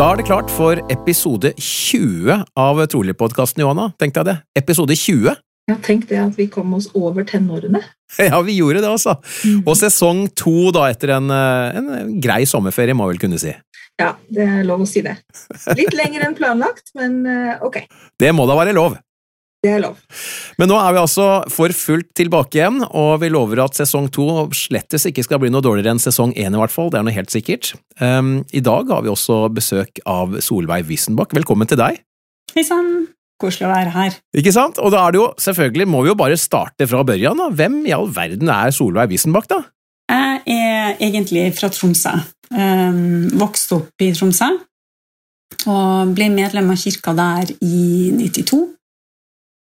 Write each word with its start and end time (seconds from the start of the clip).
Da 0.00 0.06
er 0.14 0.16
det 0.16 0.24
klart 0.30 0.48
for 0.48 0.78
episode 0.88 1.50
20 1.60 2.32
av 2.56 2.78
Trolig-podkasten, 2.88 3.60
Johanna. 3.60 3.90
Tenk 4.00 4.14
deg 4.16 4.30
det. 4.30 4.34
Episode 4.56 4.94
20. 4.96 5.34
Ja, 5.68 5.74
tenk 5.84 6.06
det 6.08 6.16
at 6.22 6.38
vi 6.38 6.46
kom 6.48 6.70
oss 6.72 6.86
over 6.96 7.26
tenårene. 7.28 7.82
Ja, 8.30 8.40
vi 8.40 8.54
gjorde 8.56 8.80
det, 8.80 8.88
altså. 8.88 9.18
Og 9.60 9.76
sesong 9.76 10.24
to 10.32 10.70
da, 10.72 10.86
etter 10.88 11.12
en, 11.18 11.28
en 11.28 12.16
grei 12.16 12.40
sommerferie, 12.48 12.96
må 12.96 13.10
jeg 13.10 13.12
vel 13.12 13.20
kunne 13.26 13.42
si. 13.44 13.52
Ja, 14.00 14.14
det 14.32 14.48
er 14.48 14.64
lov 14.64 14.86
å 14.86 14.88
si 14.88 15.04
det. 15.04 15.18
Litt 15.76 15.92
lenger 16.00 16.24
enn 16.30 16.38
planlagt, 16.38 16.94
men 16.96 17.20
eh, 17.28 17.60
ok. 17.60 17.82
Det 18.24 18.32
må 18.32 18.48
da 18.48 18.56
være 18.56 18.72
lov. 18.80 18.96
Det 19.60 19.74
er 19.74 19.82
lov. 19.82 19.98
Men 20.56 20.70
nå 20.72 20.76
er 20.80 20.94
vi 20.96 21.00
altså 21.02 21.24
for 21.52 21.72
fullt 21.76 22.14
tilbake 22.16 22.56
igjen, 22.56 22.80
og 22.96 23.18
vi 23.20 23.28
lover 23.28 23.60
at 23.66 23.76
sesong 23.76 24.06
to 24.12 24.46
slettes 24.56 25.04
ikke 25.10 25.24
skal 25.26 25.42
bli 25.42 25.50
noe 25.52 25.64
dårligere 25.64 25.92
enn 25.92 26.00
sesong 26.00 26.32
én, 26.32 26.56
i 26.56 26.60
hvert 26.62 26.72
fall. 26.72 26.88
Det 26.88 26.96
er 27.00 27.04
noe 27.04 27.16
helt 27.16 27.32
sikkert. 27.32 27.74
Um, 28.00 28.38
I 28.56 28.62
dag 28.64 28.88
har 28.88 29.04
vi 29.04 29.12
også 29.12 29.42
besøk 29.52 30.00
av 30.08 30.38
Solveig 30.40 30.88
Wissenbach. 30.88 31.36
Velkommen 31.36 31.68
til 31.68 31.80
deg. 31.82 32.00
Hei 32.54 32.64
sann! 32.64 33.10
Koselig 33.40 33.68
å 33.68 33.72
være 33.72 33.92
her. 33.92 34.16
Ikke 34.36 34.52
sant? 34.52 34.80
Og 34.80 34.92
da 34.92 35.04
er 35.04 35.12
det 35.12 35.20
jo, 35.20 35.28
selvfølgelig 35.40 35.88
må 35.88 36.02
vi 36.04 36.12
jo 36.12 36.16
bare 36.24 36.40
starte 36.40 36.88
fra 36.88 37.04
børjan. 37.08 37.40
da. 37.40 37.52
Hvem 37.60 37.78
i 37.88 37.94
all 37.96 38.08
verden 38.16 38.48
er 38.52 38.72
Solveig 38.76 39.12
Wissenbach, 39.12 39.48
da? 39.52 39.62
Jeg 40.10 40.42
er 40.56 40.96
egentlig 41.04 41.46
fra 41.60 41.68
Tromsø. 41.72 42.16
Um, 42.48 43.28
vokste 43.40 43.82
opp 43.82 44.04
i 44.08 44.10
Tromsø. 44.16 44.50
Og 45.68 46.12
ble 46.16 46.32
medlem 46.32 46.72
av 46.72 46.80
kirka 46.80 47.12
der 47.16 47.52
i 47.60 48.10
92. 48.16 48.64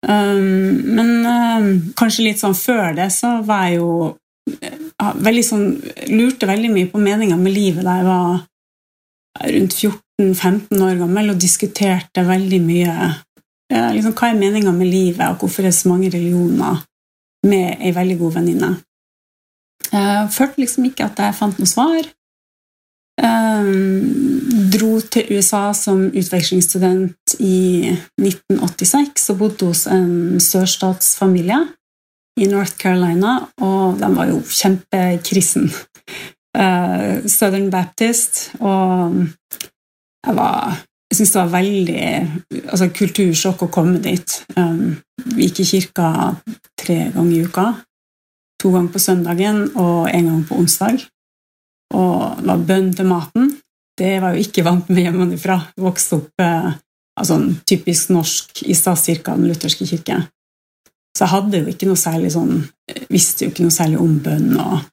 Um, 0.06 0.94
men 0.94 1.08
um, 1.26 1.70
kanskje 1.98 2.28
litt 2.28 2.38
sånn 2.38 2.54
før 2.54 2.92
det 2.94 3.08
så 3.10 3.40
var 3.46 3.64
jeg 3.66 3.80
jo 3.80 3.88
uh, 4.12 5.14
veldig 5.26 5.42
sånn 5.42 5.64
Lurte 6.12 6.46
veldig 6.46 6.70
mye 6.70 6.90
på 6.92 7.00
meninga 7.02 7.34
med 7.40 7.56
livet 7.56 7.82
da 7.82 7.96
jeg 7.98 8.06
var 8.06 8.36
rundt 9.56 9.74
14-15 9.74 10.84
år 10.86 11.00
gammel 11.00 11.32
og 11.32 11.40
diskuterte 11.42 12.22
veldig 12.26 12.60
mye 12.62 12.94
ja, 12.94 13.88
liksom, 13.92 14.14
Hva 14.14 14.30
er 14.30 14.38
meninga 14.38 14.72
med 14.72 14.88
livet, 14.88 15.24
og 15.28 15.42
hvorfor 15.42 15.66
er 15.66 15.72
det 15.72 15.76
så 15.76 15.90
mange 15.90 16.08
religioner? 16.14 16.78
Med 17.46 17.82
ei 17.84 17.90
veldig 17.94 18.16
god 18.18 18.38
venninne. 18.38 18.70
Jeg 19.92 20.30
følte 20.34 20.62
liksom 20.62 20.86
ikke 20.88 21.04
at 21.04 21.20
jeg 21.20 21.36
fant 21.36 21.60
noe 21.60 21.68
svar. 21.68 22.08
Um, 23.20 24.37
dro 24.72 24.98
til 25.00 25.32
USA 25.34 25.70
som 25.76 26.06
utvekslingsstudent 26.08 27.36
i 27.40 27.90
1986 28.20 29.30
og 29.32 29.40
bodde 29.42 29.70
hos 29.70 29.86
en 29.90 30.40
sørstatsfamilie 30.42 31.60
i 32.38 32.46
North 32.46 32.76
Carolina, 32.78 33.38
og 33.60 33.98
de 33.98 34.10
var 34.14 34.30
jo 34.30 34.40
kjempekristen. 34.46 35.70
Uh, 36.58 37.24
Southern 37.26 37.70
Baptist, 37.70 38.48
og 38.60 39.26
jeg 40.26 40.36
var 40.38 40.78
jeg 41.08 41.16
syntes 41.16 41.32
det 41.32 41.40
var 41.40 41.52
veldig 41.52 42.06
altså, 42.68 42.88
kultursjokk 42.92 43.62
å 43.64 43.70
komme 43.72 44.00
dit. 44.04 44.34
Um, 44.58 44.98
vi 45.32 45.46
gikk 45.46 45.62
i 45.62 45.68
kirka 45.70 46.08
tre 46.76 46.98
ganger 47.14 47.32
i 47.32 47.44
uka. 47.48 47.68
To 48.60 48.72
ganger 48.74 48.92
på 48.92 49.00
søndagen 49.00 49.62
og 49.70 50.10
en 50.12 50.28
gang 50.28 50.42
på 50.44 50.58
onsdag 50.60 51.06
og 51.96 52.42
la 52.44 52.58
bønn 52.60 52.92
til 52.92 53.08
maten. 53.08 53.54
Det 53.98 54.18
var 54.22 54.34
jo 54.34 54.44
ikke 54.44 54.64
vant 54.66 54.90
med 54.92 55.02
hjemmefra. 55.06 55.58
Vokste 55.80 56.20
opp 56.20 56.42
eh, 56.42 56.68
altså, 57.18 57.38
typisk 57.66 58.12
norsk 58.14 58.62
i 58.68 58.76
statskirka, 58.78 59.34
den 59.36 59.50
lutherske 59.50 59.86
kirke. 59.88 60.20
Så 61.16 61.24
jeg 61.24 61.32
hadde 61.32 61.62
jo 61.62 61.72
ikke 61.72 61.88
noe 61.88 61.98
særlig 61.98 62.30
sånn 62.30 62.60
Visste 63.10 63.44
jo 63.44 63.50
ikke 63.50 63.64
noe 63.66 63.74
særlig 63.74 63.98
om 64.00 64.14
bønn. 64.22 64.52
Og, 64.62 64.84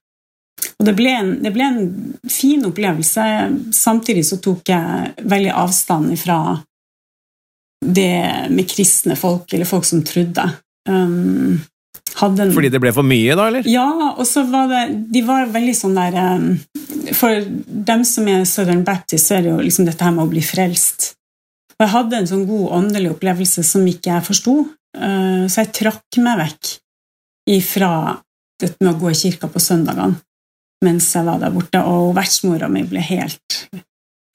og 0.80 0.88
det, 0.88 0.94
ble 0.98 1.12
en, 1.14 1.30
det, 1.44 1.52
ble 1.56 1.68
en, 1.68 1.86
fin 2.32 2.66
opplevelse. 2.68 3.26
Samtidig 3.76 4.26
så 4.28 4.40
tok 4.44 4.72
jeg 4.74 5.28
veldig 5.32 5.54
avstand 5.56 6.16
fra 6.20 6.40
det 7.86 8.50
med 8.52 8.68
kristne 8.68 9.16
folk, 9.20 9.46
eller 9.54 9.70
folk 9.70 9.86
som 9.88 10.02
trodde. 10.08 10.44
Um, 10.90 11.62
en, 12.22 12.54
Fordi 12.56 12.72
det 12.72 12.80
ble 12.80 12.94
for 12.96 13.08
mye, 13.08 13.36
da? 13.36 13.48
eller? 13.50 13.68
Ja, 13.68 14.14
og 14.16 14.24
så 14.28 14.46
var 14.48 14.70
det 14.72 14.84
De 15.12 15.22
var 15.28 15.50
veldig 15.52 15.76
sånn 15.76 15.98
der 15.98 16.16
um, 16.16 16.48
For 17.12 17.44
dem 17.90 18.06
som 18.08 18.30
er 18.32 18.46
Southern 18.48 18.86
Baptist, 18.88 19.28
så 19.28 19.38
er 19.38 19.46
det 19.46 19.52
jo 19.52 19.60
liksom 19.64 19.90
dette 19.90 20.06
her 20.06 20.16
med 20.16 20.26
å 20.26 20.32
bli 20.32 20.44
frelst. 20.46 21.14
Og 21.76 21.84
jeg 21.84 21.92
hadde 21.92 22.22
en 22.22 22.30
sånn 22.30 22.46
god 22.48 22.70
åndelig 22.80 23.12
opplevelse 23.18 23.66
som 23.68 23.84
ikke 23.90 24.14
jeg 24.14 24.28
forsto, 24.30 24.56
uh, 24.98 25.44
så 25.52 25.66
jeg 25.66 25.74
trakk 25.76 26.22
meg 26.24 26.40
vekk 26.46 26.72
ifra 27.56 27.92
dette 28.62 28.80
med 28.80 28.94
å 28.94 29.00
gå 29.02 29.12
i 29.12 29.20
kirka 29.20 29.52
på 29.52 29.62
søndagene 29.62 30.22
mens 30.86 31.08
jeg 31.16 31.26
var 31.26 31.40
der 31.42 31.54
borte, 31.54 31.80
og 31.82 32.12
vertsmora 32.14 32.68
mi 32.70 32.84
ble 32.86 33.02
helt 33.02 33.64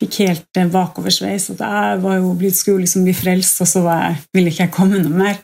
fikk 0.01 0.21
helt 0.25 0.61
bakoversveis. 0.73 1.51
At 1.55 1.65
jeg 1.65 2.01
var 2.05 2.19
jo 2.19 2.33
blitt, 2.39 2.59
skulle 2.59 2.87
liksom 2.87 3.05
bli 3.07 3.15
frelst, 3.17 3.61
og 3.63 3.69
så 3.69 3.85
jeg, 3.87 4.23
ville 4.35 4.53
ikke 4.53 4.67
jeg 4.67 4.75
komme 4.75 5.03
noe 5.03 5.23
mer. 5.23 5.43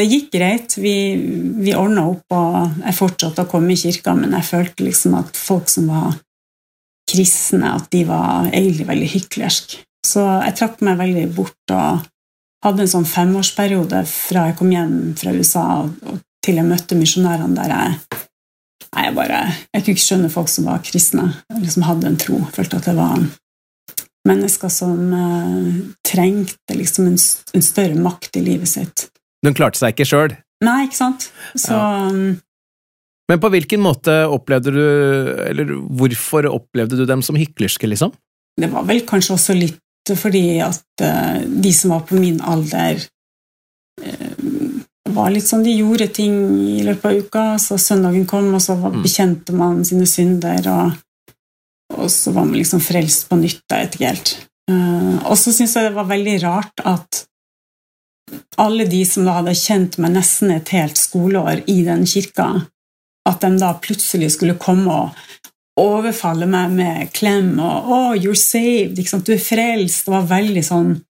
Det 0.00 0.06
gikk 0.08 0.30
greit. 0.32 0.78
Vi, 0.80 0.94
vi 1.60 1.76
ordna 1.76 2.06
opp, 2.08 2.24
og 2.32 2.80
jeg 2.86 2.96
fortsatte 2.96 3.44
å 3.44 3.50
komme 3.50 3.74
i 3.74 3.80
kirka, 3.80 4.14
men 4.16 4.32
jeg 4.38 4.48
følte 4.48 4.86
liksom 4.86 5.18
at 5.18 5.36
folk 5.36 5.68
som 5.68 5.90
var 5.92 6.14
kristne, 7.10 7.74
at 7.76 7.90
de 7.92 8.06
var 8.08 8.48
egentlig 8.48 8.86
veldig 8.88 9.10
hyklerske. 9.12 9.82
Så 10.06 10.22
jeg 10.24 10.56
trakk 10.56 10.80
meg 10.86 10.96
veldig 10.96 11.26
bort 11.36 11.74
og 11.76 12.06
hadde 12.64 12.84
en 12.86 12.92
sånn 12.94 13.08
femårsperiode 13.08 14.00
fra 14.08 14.46
jeg 14.48 14.56
kom 14.56 14.72
hjem 14.72 14.96
fra 15.20 15.34
USA 15.36 15.66
til 16.40 16.56
jeg 16.56 16.68
møtte 16.68 16.96
misjonærene 16.96 17.56
der 17.58 17.74
jeg 17.74 18.24
jeg 18.90 19.14
bare 19.14 19.42
Jeg 19.70 19.84
kunne 19.84 19.94
ikke 19.94 20.02
skjønne 20.02 20.32
folk 20.32 20.48
som 20.50 20.66
var 20.66 20.82
kristne, 20.82 21.28
liksom 21.60 21.84
hadde 21.86 22.08
en 22.08 22.18
tro. 22.18 22.40
Følte 22.54 22.80
at 22.80 22.88
det 22.88 22.96
var 22.96 23.20
mennesker 24.26 24.72
som 24.72 25.12
uh, 25.14 25.68
trengte 26.06 26.74
liksom 26.76 27.06
en, 27.12 27.18
en, 27.54 27.64
større 27.64 27.94
makt 27.94 28.40
i 28.40 28.42
livet 28.44 28.68
sitt. 28.68 29.06
Hun 29.46 29.56
klarte 29.56 29.80
seg 29.80 29.94
ikke 29.94 30.08
sjøl? 30.08 30.36
Nei, 30.64 30.84
ikke 30.86 30.98
sant. 30.98 31.30
Så 31.56 31.72
ja. 31.72 32.08
Men 33.30 33.38
på 33.38 33.50
hvilken 33.52 33.82
måte 33.82 34.14
opplevde 34.26 34.72
du 34.74 34.82
Eller 35.46 35.70
hvorfor 36.00 36.48
opplevde 36.50 36.98
du 36.98 37.04
dem 37.06 37.22
som 37.22 37.38
hyklerske, 37.38 37.86
liksom? 37.86 38.12
Det 38.60 38.70
var 38.72 38.88
vel 38.88 39.04
kanskje 39.06 39.36
også 39.36 39.56
litt 39.58 39.78
fordi 40.18 40.58
at 40.64 41.02
uh, 41.04 41.38
de 41.44 41.70
som 41.76 41.92
var 41.92 42.00
på 42.08 42.16
min 42.18 42.40
alder 42.42 42.98
uh, 44.02 44.80
var 45.14 45.30
litt 45.30 45.46
sånn, 45.46 45.62
De 45.62 45.74
gjorde 45.76 46.08
ting 46.16 46.34
i 46.56 46.80
løpet 46.86 47.06
av 47.06 47.20
uka, 47.20 47.44
så 47.62 47.78
søndagen 47.78 48.24
kom, 48.30 48.48
og 48.56 48.62
så 48.64 48.74
bekjente 48.94 49.54
man 49.54 49.84
sine 49.86 50.08
synder, 50.08 50.66
og, 50.72 51.36
og 51.94 52.10
så 52.10 52.32
var 52.34 52.48
man 52.48 52.58
liksom 52.58 52.82
frelst 52.82 53.28
på 53.30 53.38
nytt. 53.38 53.62
Vet 53.70 53.94
ikke 53.98 54.10
helt. 54.10 54.34
Uh, 54.70 55.20
og 55.30 55.36
så 55.38 55.54
syns 55.54 55.76
jeg 55.76 55.86
det 55.86 55.94
var 55.94 56.10
veldig 56.10 56.36
rart 56.42 56.84
at 56.86 57.24
alle 58.60 58.86
de 58.88 59.04
som 59.06 59.26
da 59.26 59.38
hadde 59.38 59.56
kjent 59.58 59.98
meg 60.02 60.14
nesten 60.14 60.52
et 60.54 60.72
helt 60.74 60.98
skoleår 61.00 61.64
i 61.70 61.80
den 61.86 62.06
kirka, 62.08 62.48
at 63.28 63.44
de 63.44 63.50
da 63.60 63.74
plutselig 63.82 64.32
skulle 64.36 64.58
komme 64.60 64.94
og 64.94 65.20
overfalle 65.80 66.48
meg 66.50 66.72
med 66.76 67.12
klem 67.16 67.58
og 67.58 67.86
'Oh, 67.86 68.12
you're 68.14 68.36
saved', 68.36 68.96
du 68.96 69.32
er 69.32 69.38
frelst. 69.38 70.04
Det 70.06 70.12
var 70.12 70.26
veldig 70.26 70.64
sånn 70.64 71.00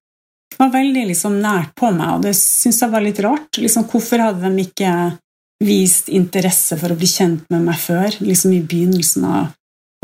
det 0.51 0.67
var 0.67 0.73
veldig 0.73 1.07
liksom 1.07 1.39
nært 1.41 1.71
på 1.79 1.89
meg, 1.95 2.17
og 2.17 2.23
det 2.23 2.35
syns 2.37 2.83
jeg 2.83 2.93
var 2.93 3.01
litt 3.01 3.21
rart. 3.25 3.57
Liksom, 3.57 3.87
hvorfor 3.89 4.21
hadde 4.21 4.51
de 4.51 4.65
ikke 4.67 4.91
vist 5.65 6.11
interesse 6.13 6.77
for 6.77 6.93
å 6.93 6.99
bli 6.99 7.09
kjent 7.09 7.47
med 7.49 7.63
meg 7.65 7.79
før, 7.81 8.11
liksom 8.21 8.53
i 8.53 8.61
begynnelsen 8.61 9.25
av 9.25 9.55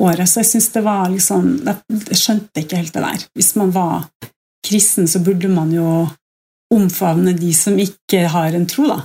året? 0.01 0.25
Så 0.31 0.41
jeg 0.41 0.51
syns 0.55 0.71
det 0.73 0.85
var 0.87 1.11
liksom 1.13 1.51
Jeg 1.67 2.21
skjønte 2.23 2.63
ikke 2.63 2.81
helt 2.81 2.95
det 2.95 3.05
der. 3.05 3.27
Hvis 3.37 3.53
man 3.61 3.75
var 3.75 4.07
kristen 4.67 5.09
så 5.11 5.21
burde 5.21 5.51
man 5.53 5.75
jo 5.75 6.07
omfavne 6.75 7.35
de 7.37 7.53
som 7.55 7.79
ikke 7.79 8.27
har 8.33 8.57
en 8.57 8.67
tro, 8.71 8.87
da. 8.91 9.03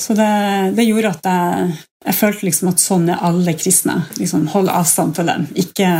Så 0.00 0.14
det, 0.16 0.30
det 0.76 0.86
gjorde 0.86 1.12
at 1.12 1.26
jeg, 1.28 1.72
jeg, 2.06 2.16
følte 2.16 2.46
liksom 2.48 2.70
at 2.70 2.80
sånn 2.80 3.10
er 3.12 3.24
alle 3.26 3.54
kristne. 3.58 3.98
Liksom, 4.16 4.46
hold 4.54 4.70
avstand 4.72 5.18
til 5.18 5.28
dem. 5.28 5.44
Ikke, 5.60 5.90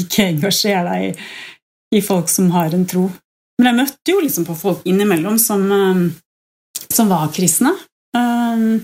ikke 0.00 0.28
engasjer 0.32 0.88
deg 0.88 1.06
i, 1.06 1.12
i, 1.94 2.02
folk 2.02 2.32
som 2.32 2.50
har 2.56 2.74
en 2.74 2.86
tro. 2.90 3.06
Men 3.60 3.70
jeg 3.70 3.78
møtte 3.78 4.14
jo 4.16 4.24
liksom 4.24 4.48
på 4.48 4.58
folk 4.58 4.82
innimellom 4.90 5.38
som, 5.38 5.62
um, 5.70 6.04
som 6.88 7.12
var 7.12 7.30
kristne. 7.36 7.70
Um, 8.16 8.82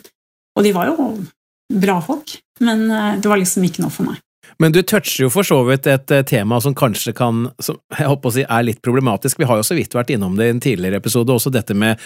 og 0.55 0.67
de 0.67 0.75
var 0.76 0.93
jo 0.93 1.11
bra 1.70 1.99
folk, 2.02 2.37
men 2.62 2.87
uh, 2.91 3.19
det 3.19 3.31
var 3.31 3.41
liksom 3.43 3.67
ikke 3.67 3.82
noe 3.82 3.94
for 3.94 4.06
meg. 4.06 4.23
Men 4.61 4.75
du 4.77 4.83
toucher 4.85 5.25
jo 5.25 5.31
for 5.33 5.47
så 5.47 5.62
vidt 5.69 5.89
et 5.89 6.12
eh, 6.12 6.25
tema 6.29 6.59
som 6.61 6.75
kanskje 6.77 7.15
kan, 7.17 7.47
som 7.62 7.79
jeg 7.97 8.09
håper 8.11 8.29
å 8.29 8.35
si 8.35 8.45
er 8.45 8.67
litt 8.67 8.83
problematisk. 8.85 9.41
Vi 9.41 9.49
har 9.49 9.61
jo 9.61 9.65
så 9.67 9.77
vidt 9.79 9.97
vært 9.97 10.12
innom 10.12 10.37
det 10.37 10.51
i 10.51 10.55
en 10.55 10.61
tidligere 10.61 11.01
episode, 11.01 11.33
også 11.33 11.53
dette 11.55 11.77
med 11.77 12.01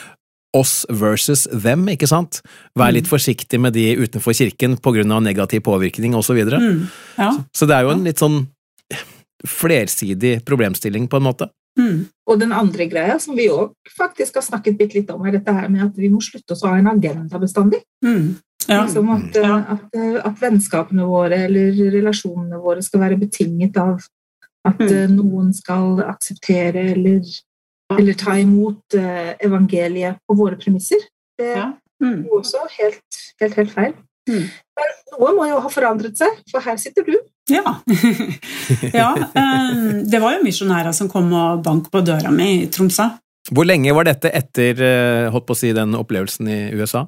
oss 0.54 0.84
versus 0.86 1.48
them, 1.50 1.88
ikke 1.90 2.06
sant? 2.06 2.38
Vær 2.78 2.94
litt 2.94 3.08
mm. 3.08 3.10
forsiktig 3.10 3.58
med 3.58 3.74
de 3.74 3.88
utenfor 3.98 4.36
kirken 4.38 4.78
på 4.78 4.94
grunn 4.94 5.10
av 5.10 5.24
negativ 5.26 5.64
påvirkning 5.66 6.14
osv. 6.14 6.38
Så, 6.46 6.60
mm. 6.62 6.80
ja. 7.18 7.32
så 7.50 7.66
det 7.66 7.74
er 7.74 7.88
jo 7.88 7.94
en 7.96 8.06
litt 8.06 8.22
sånn 8.22 8.44
flersidig 9.44 10.38
problemstilling, 10.46 11.10
på 11.10 11.18
en 11.18 11.26
måte. 11.26 11.50
Mm. 11.74 12.04
Og 12.30 12.38
den 12.38 12.54
andre 12.54 12.86
greia 12.86 13.18
som 13.20 13.34
vi 13.36 13.48
òg 13.50 13.74
faktisk 13.98 14.38
har 14.38 14.46
snakket 14.46 14.78
bitte 14.78 15.00
litt 15.00 15.10
om, 15.12 15.26
er 15.26 15.40
dette 15.40 15.52
her 15.52 15.66
med 15.68 15.88
at 15.88 15.98
vi 15.98 16.08
må 16.12 16.22
slutte 16.22 16.54
å 16.54 16.68
ha 16.70 16.78
en 16.78 16.92
agenda 16.94 17.40
bestandig. 17.42 17.82
Mm. 18.06 18.36
Ja. 18.68 18.84
Liksom 18.84 19.10
at, 19.12 19.36
ja. 19.36 19.56
at, 19.74 19.96
at, 20.24 20.36
vennskapene 20.40 21.06
våre 21.08 21.44
eller 21.46 21.74
relasjonene 21.92 22.60
våre 22.62 22.84
skal 22.84 23.02
være 23.04 23.18
betinget 23.20 23.76
av 23.80 23.98
at 24.64 24.80
mm. 24.80 24.88
Eh, 24.88 25.10
noen 25.12 25.50
skal 25.52 26.00
akseptere 26.06 26.86
eller, 26.94 27.20
eller 27.92 28.16
ta 28.16 28.38
imot 28.40 28.96
uh, 28.96 29.34
evangeliet 29.44 30.22
på 30.24 30.36
våre 30.38 30.56
premisser. 30.60 31.02
Det 31.36 31.50
er 31.52 31.74
mm. 32.00 32.22
også 32.32 32.62
helt, 32.78 33.18
helt, 33.42 33.58
helt 33.60 33.74
feil. 33.74 33.92
Mm. 34.30 34.46
Men 34.80 34.94
noe 35.12 35.34
må 35.36 35.50
jo 35.50 35.60
ha 35.60 35.72
forandret 35.72 36.16
seg, 36.16 36.40
for 36.48 36.64
her 36.64 36.80
sitter 36.80 37.04
du. 37.04 37.18
Ja. 37.52 37.76
ja 39.02 39.10
um, 39.12 40.00
det 40.08 40.22
var 40.22 40.38
jo 40.38 40.46
misjonærer 40.46 40.96
som 40.96 41.12
kom 41.12 41.28
og 41.36 41.60
bank 41.66 41.92
på 41.92 42.00
døra 42.06 42.32
mi 42.32 42.48
i 42.62 42.66
Tromsø. 42.72 43.10
Hvor 43.52 43.68
lenge 43.68 43.92
var 43.92 44.08
dette 44.08 44.32
etter 44.32 44.78
holdt 45.28 45.44
på 45.44 45.52
å 45.52 45.60
si, 45.60 45.74
den 45.76 45.92
opplevelsen 45.98 46.48
i 46.48 46.60
USA? 46.72 47.04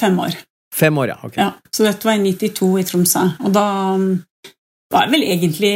Fem 0.00 0.18
år. 0.18 0.34
Fem 0.74 0.98
år, 0.98 1.12
ja. 1.12 1.18
ok. 1.26 1.36
Ja, 1.36 1.52
så 1.74 1.86
dette 1.86 2.06
var 2.06 2.18
i 2.18 2.32
92 2.32 2.68
i 2.80 2.84
Tromsø. 2.86 3.24
Og 3.44 3.54
da 3.54 3.64
um, 3.98 4.10
var 4.90 5.06
jeg 5.06 5.12
vel 5.14 5.24
egentlig 5.26 5.72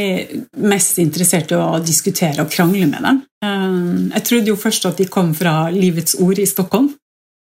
mest 0.62 1.00
interessert 1.02 1.52
i 1.54 1.58
å 1.58 1.80
diskutere 1.82 2.44
og 2.44 2.52
krangle 2.52 2.86
med 2.90 3.02
dem. 3.06 3.22
Um, 3.44 4.12
jeg 4.14 4.26
trodde 4.28 4.52
jo 4.52 4.60
først 4.60 4.86
at 4.90 5.00
de 5.02 5.08
kom 5.10 5.32
fra 5.36 5.68
Livets 5.74 6.16
Ord 6.22 6.40
i 6.42 6.46
Stockholm, 6.48 6.92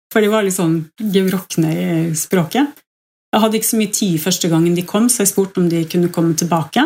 for 0.10 0.26
de 0.26 0.32
var 0.32 0.46
litt 0.46 0.58
sånn 0.58 0.80
gevrokne 1.14 1.74
i 1.74 1.90
språket. 2.18 2.86
Jeg 3.30 3.44
hadde 3.44 3.60
ikke 3.60 3.70
så 3.70 3.78
mye 3.78 3.94
tid 3.94 4.22
første 4.24 4.50
gangen 4.50 4.78
de 4.78 4.86
kom, 4.90 5.10
så 5.10 5.22
jeg 5.22 5.34
spurte 5.34 5.62
om 5.62 5.68
de 5.70 5.84
kunne 5.90 6.10
komme 6.14 6.38
tilbake. 6.38 6.86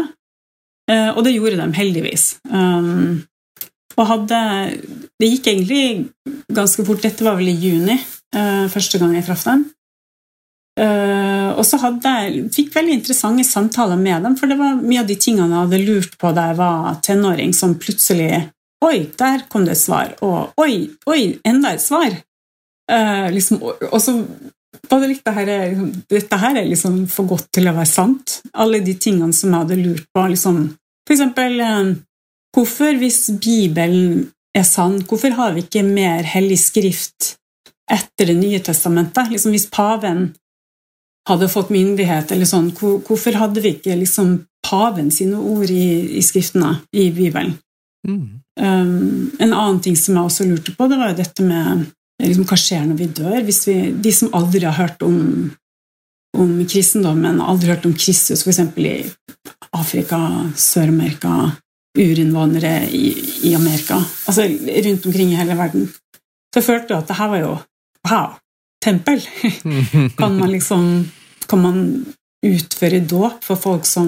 Uh, 0.92 1.12
og 1.16 1.24
det 1.24 1.36
gjorde 1.38 1.60
de 1.62 1.80
heldigvis. 1.80 2.26
Um, 2.52 3.24
og 3.94 4.10
hadde 4.10 4.40
Det 5.22 5.30
gikk 5.30 5.48
egentlig 5.48 5.84
ganske 6.52 6.84
fort. 6.84 7.04
Dette 7.04 7.24
var 7.24 7.38
vel 7.40 7.54
i 7.54 7.56
juni, 7.56 7.96
uh, 8.36 8.68
første 8.74 9.00
gang 9.00 9.14
jeg 9.16 9.28
traff 9.28 9.46
dem. 9.48 9.68
Uh, 10.74 11.54
og 11.54 11.62
så 11.70 11.78
jeg, 11.78 12.48
fikk 12.54 12.72
veldig 12.74 12.96
interessante 12.98 13.44
samtaler 13.46 14.00
med 14.00 14.24
dem, 14.26 14.38
for 14.40 14.50
det 14.50 14.58
var 14.58 14.80
mye 14.82 15.04
av 15.04 15.10
de 15.10 15.18
tingene 15.22 15.52
jeg 15.52 15.68
hadde 15.68 15.82
lurt 15.86 16.16
på 16.18 16.32
da 16.34 16.48
jeg 16.50 16.58
var 16.58 16.96
tenåring, 17.06 17.54
som 17.54 17.78
plutselig 17.78 18.50
Oi, 18.84 19.06
der 19.16 19.46
kom 19.48 19.64
det 19.64 19.78
et 19.78 19.80
svar. 19.80 20.10
Og 20.28 20.58
oi, 20.60 20.90
oi, 21.08 21.38
enda 21.48 21.70
et 21.72 21.80
svar. 21.80 22.18
Uh, 22.92 23.30
liksom, 23.32 23.62
og, 23.64 23.80
og, 23.88 24.02
så 24.04 24.18
var 24.92 25.00
det 25.00 25.08
litt 25.14 25.22
det 25.24 25.34
her, 25.38 25.52
liksom, 25.70 25.94
Dette 26.12 26.40
her 26.42 26.60
er 26.60 26.68
liksom 26.68 26.98
for 27.08 27.30
godt 27.30 27.48
til 27.56 27.70
å 27.72 27.76
være 27.78 27.88
sant. 27.88 28.42
Alle 28.52 28.82
de 28.84 28.98
tingene 29.00 29.32
som 29.32 29.54
jeg 29.54 29.64
hadde 29.64 29.80
lurt 29.80 30.10
på. 30.12 30.26
Liksom, 30.34 30.60
for 31.08 31.16
eksempel 31.16 31.64
uh, 31.64 31.94
Hvorfor, 32.54 33.00
hvis 33.02 33.32
Bibelen 33.42 34.28
er 34.54 34.66
sann, 34.68 35.00
hvorfor 35.10 35.34
har 35.40 35.56
vi 35.56 35.64
ikke 35.64 35.82
mer 35.88 36.28
hellig 36.28 36.60
skrift 36.62 37.38
etter 37.90 38.30
Det 38.30 38.36
nye 38.38 38.60
testamentet? 38.62 39.32
Liksom, 39.32 39.56
hvis 39.56 39.72
paven 39.74 40.28
hadde 41.30 41.50
fått 41.52 41.72
myndighet, 41.72 42.32
eller 42.36 42.48
sånn, 42.48 42.72
hvorfor 42.76 43.38
hadde 43.40 43.64
vi 43.64 43.78
ikke 43.78 43.96
liksom 44.00 44.36
paven 44.64 45.12
sine 45.14 45.40
ord 45.40 45.72
i, 45.72 46.18
i 46.20 46.24
skriftene 46.26 46.76
i 46.92 47.10
Bibelen? 47.16 47.56
Mm. 48.08 48.44
Um, 48.60 49.32
en 49.40 49.54
annen 49.54 49.80
ting 49.82 49.96
som 49.98 50.18
jeg 50.18 50.28
også 50.28 50.48
lurte 50.48 50.76
på, 50.76 50.88
det 50.92 51.00
var 51.00 51.14
jo 51.14 51.20
dette 51.22 51.46
med 51.48 51.86
liksom, 52.22 52.46
hva 52.50 52.60
skjer 52.60 52.86
når 52.88 53.00
vi 53.00 53.10
dør? 53.20 53.40
Hvis 53.48 53.64
vi, 53.70 53.78
de 54.04 54.14
som 54.16 54.34
aldri 54.36 54.66
har 54.68 54.78
hørt 54.78 55.04
om, 55.06 55.18
om 56.38 56.54
kristendommen, 56.70 57.42
aldri 57.42 57.72
hørt 57.72 57.88
om 57.90 57.96
Kristus, 57.96 58.44
f.eks. 58.44 58.62
i 58.78 58.96
Afrika, 59.74 60.20
Sør-Amerika, 60.60 61.54
urinnvånere 61.98 62.88
i, 62.90 63.08
i, 63.48 63.54
Amerika, 63.56 64.00
altså 64.28 64.48
rundt 64.88 65.06
omkring 65.06 65.34
i 65.34 65.38
hele 65.38 65.58
verden, 65.58 65.88
så 66.54 66.60
jeg 66.60 66.66
følte 66.66 66.94
jeg 66.94 67.04
at 67.04 67.10
det 67.10 67.18
her 67.20 67.30
var 67.30 67.42
jo 67.42 67.52
wow, 68.10 68.32
tempel. 68.84 69.22
kan 70.20 70.40
man 70.40 70.52
liksom 70.52 70.88
Kan 71.48 71.60
man 71.60 71.84
utføre 72.44 73.02
dåp 73.04 73.44
for 73.44 73.60
folk 73.60 73.86
som 73.88 74.08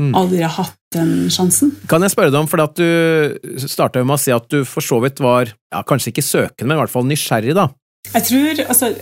mm. 0.00 0.12
aldri 0.16 0.42
har 0.44 0.52
hatt 0.58 0.76
den 0.94 1.30
sjansen? 1.32 1.72
Kan 1.88 2.04
jeg 2.04 2.12
spørre 2.12 2.32
deg 2.32 2.40
om, 2.42 2.48
for 2.50 2.62
at 2.62 2.76
du 2.76 3.66
starta 3.68 4.02
med 4.04 4.16
å 4.16 4.20
si 4.20 4.32
at 4.34 4.48
du 4.52 4.62
for 4.68 4.84
så 4.84 5.00
vidt 5.04 5.20
var 5.24 5.48
ja, 5.48 5.82
kanskje 5.86 6.12
ikke 6.12 6.24
søkende, 6.24 6.68
men 6.68 6.78
i 6.78 6.82
hvert 6.82 6.92
fall 6.92 7.08
nysgjerrig, 7.08 7.56
da? 7.56 7.70
Jeg 8.10 8.24
tror, 8.26 8.60
altså, 8.72 8.94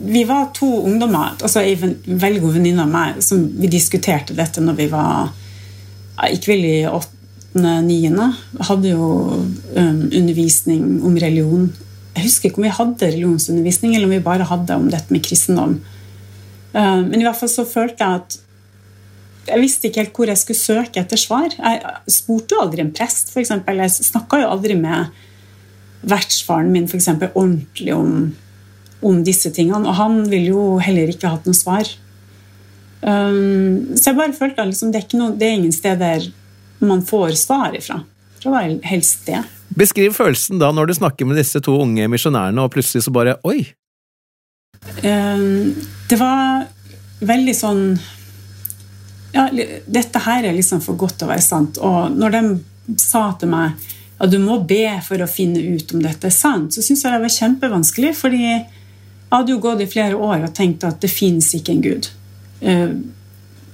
Vi 0.00 0.22
var 0.28 0.48
to 0.56 0.68
ungdommer, 0.88 1.34
altså 1.40 1.60
ei 1.60 1.74
veldig 1.76 2.40
god 2.42 2.56
venninne 2.56 2.86
av 2.86 2.92
meg, 2.92 3.20
som 3.22 3.44
vi 3.60 3.70
diskuterte 3.70 4.36
dette 4.36 4.64
når 4.64 4.80
vi 4.80 4.88
var 4.92 5.32
Gikk 6.14 6.46
vel 6.46 6.60
i 6.62 6.76
åttende-niende. 6.86 8.28
Hadde 8.68 8.92
jo 8.92 9.06
um, 9.34 10.02
undervisning 10.14 11.02
om 11.02 11.16
religion 11.18 11.64
jeg 12.14 12.28
husker 12.28 12.48
ikke 12.48 12.62
om 12.62 12.68
vi 12.68 12.76
hadde 12.76 13.10
religionsundervisning, 13.10 13.94
eller 13.96 14.08
om 14.08 14.14
vi 14.14 14.22
bare 14.24 14.46
hadde 14.46 14.78
om 14.78 14.86
dette 14.92 15.14
med 15.14 15.24
kristendom. 15.26 15.78
Eh, 16.74 17.00
men 17.02 17.18
i 17.18 17.26
hvert 17.26 17.38
fall 17.38 17.50
så 17.50 17.66
følte 17.66 18.06
jeg 18.06 18.22
at 18.22 18.40
jeg 19.44 19.60
visste 19.60 19.88
ikke 19.88 20.00
helt 20.00 20.16
hvor 20.16 20.30
jeg 20.30 20.40
skulle 20.40 20.60
søke 20.60 21.02
etter 21.02 21.20
svar. 21.20 21.52
Jeg 21.52 22.12
spurte 22.14 22.56
jo 22.56 22.62
aldri 22.64 22.84
en 22.84 22.94
prest, 22.96 23.32
f.eks. 23.34 23.52
Jeg 23.52 23.92
snakka 23.98 24.40
jo 24.40 24.52
aldri 24.54 24.76
med 24.78 25.12
vertsfaren 26.04 26.70
min 26.72 26.88
for 26.88 27.00
eksempel, 27.00 27.32
ordentlig 27.34 27.92
om, 27.96 28.14
om, 29.04 29.20
disse 29.26 29.52
tingene. 29.52 29.84
Og 29.84 29.98
han 29.98 30.22
ville 30.30 30.54
jo 30.54 30.64
heller 30.80 31.12
ikke 31.12 31.34
hatt 31.34 31.44
noe 31.48 31.58
svar. 31.58 31.90
Um, 33.04 33.92
så 33.98 34.10
jeg 34.10 34.16
bare 34.16 34.36
følte 34.36 34.64
at 34.64 34.70
liksom, 34.70 34.94
det, 34.94 35.02
er 35.04 35.20
noe, 35.20 35.36
det 35.36 35.48
er 35.48 35.58
ingen 35.58 35.76
steder 35.76 36.30
man 36.84 37.04
får 37.04 37.36
svar 37.40 37.76
ifra. 37.76 38.00
Det 38.44 38.50
var 38.52 38.78
helst 38.84 39.24
det. 39.26 39.40
Beskriv 39.74 40.12
følelsen 40.12 40.60
da 40.60 40.68
når 40.74 40.90
du 40.90 40.94
snakker 40.98 41.26
med 41.26 41.38
disse 41.40 41.62
to 41.64 41.78
unge 41.80 42.04
misjonærene, 42.12 42.60
og 42.60 42.74
plutselig 42.74 43.06
så 43.06 43.12
bare 43.14 43.38
Oi! 43.48 43.62
Um, 45.00 45.72
det 46.10 46.18
var 46.20 46.66
veldig 47.24 47.54
sånn 47.56 47.80
Ja, 49.32 49.46
dette 49.48 50.20
her 50.26 50.44
er 50.44 50.52
liksom 50.52 50.82
for 50.84 50.98
godt 51.00 51.16
til 51.18 51.26
å 51.26 51.32
være 51.32 51.42
sant. 51.46 51.80
Og 51.80 52.12
når 52.12 52.36
de 52.36 52.42
sa 53.00 53.30
til 53.40 53.50
meg 53.54 53.80
at 54.20 54.30
du 54.30 54.36
må 54.38 54.60
be 54.68 54.84
for 55.02 55.24
å 55.24 55.30
finne 55.30 55.58
ut 55.58 55.96
om 55.96 56.04
dette 56.04 56.28
er 56.28 56.34
sant, 56.34 56.76
så 56.76 56.84
syns 56.84 57.02
jeg 57.02 57.16
det 57.16 57.22
var 57.24 57.32
kjempevanskelig, 57.34 58.12
fordi 58.14 58.42
jeg 58.44 58.60
hadde 59.32 59.50
jo 59.50 59.62
gått 59.64 59.82
i 59.82 59.88
flere 59.90 60.20
år 60.20 60.44
og 60.46 60.54
tenkt 60.54 60.84
at 60.86 61.00
det 61.02 61.10
fins 61.10 61.48
ikke 61.56 61.74
en 61.74 61.82
Gud. 61.88 62.10
Uh, 62.60 62.92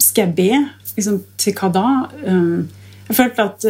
skal 0.01 0.31
jeg 0.31 0.39
be? 0.39 0.63
Liksom, 0.95 1.21
til 1.43 1.59
hva 1.59 1.75
da? 1.75 1.85
Um, 2.23 2.71
jeg 3.11 3.19
følte 3.19 3.51
at 3.51 3.69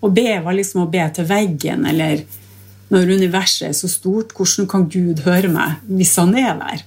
å 0.00 0.10
be 0.12 0.28
var 0.44 0.56
liksom 0.56 0.84
å 0.84 0.90
be 0.90 1.02
til 1.14 1.26
veggen, 1.28 1.84
eller 1.88 2.24
når 2.90 3.12
universet 3.20 3.68
er 3.68 3.76
så 3.76 3.88
stort, 3.90 4.32
hvordan 4.34 4.68
kan 4.70 4.88
Gud 4.90 5.22
høre 5.26 5.50
meg 5.52 5.82
hvis 5.86 6.16
han 6.18 6.34
er 6.38 6.56
der? 6.58 6.86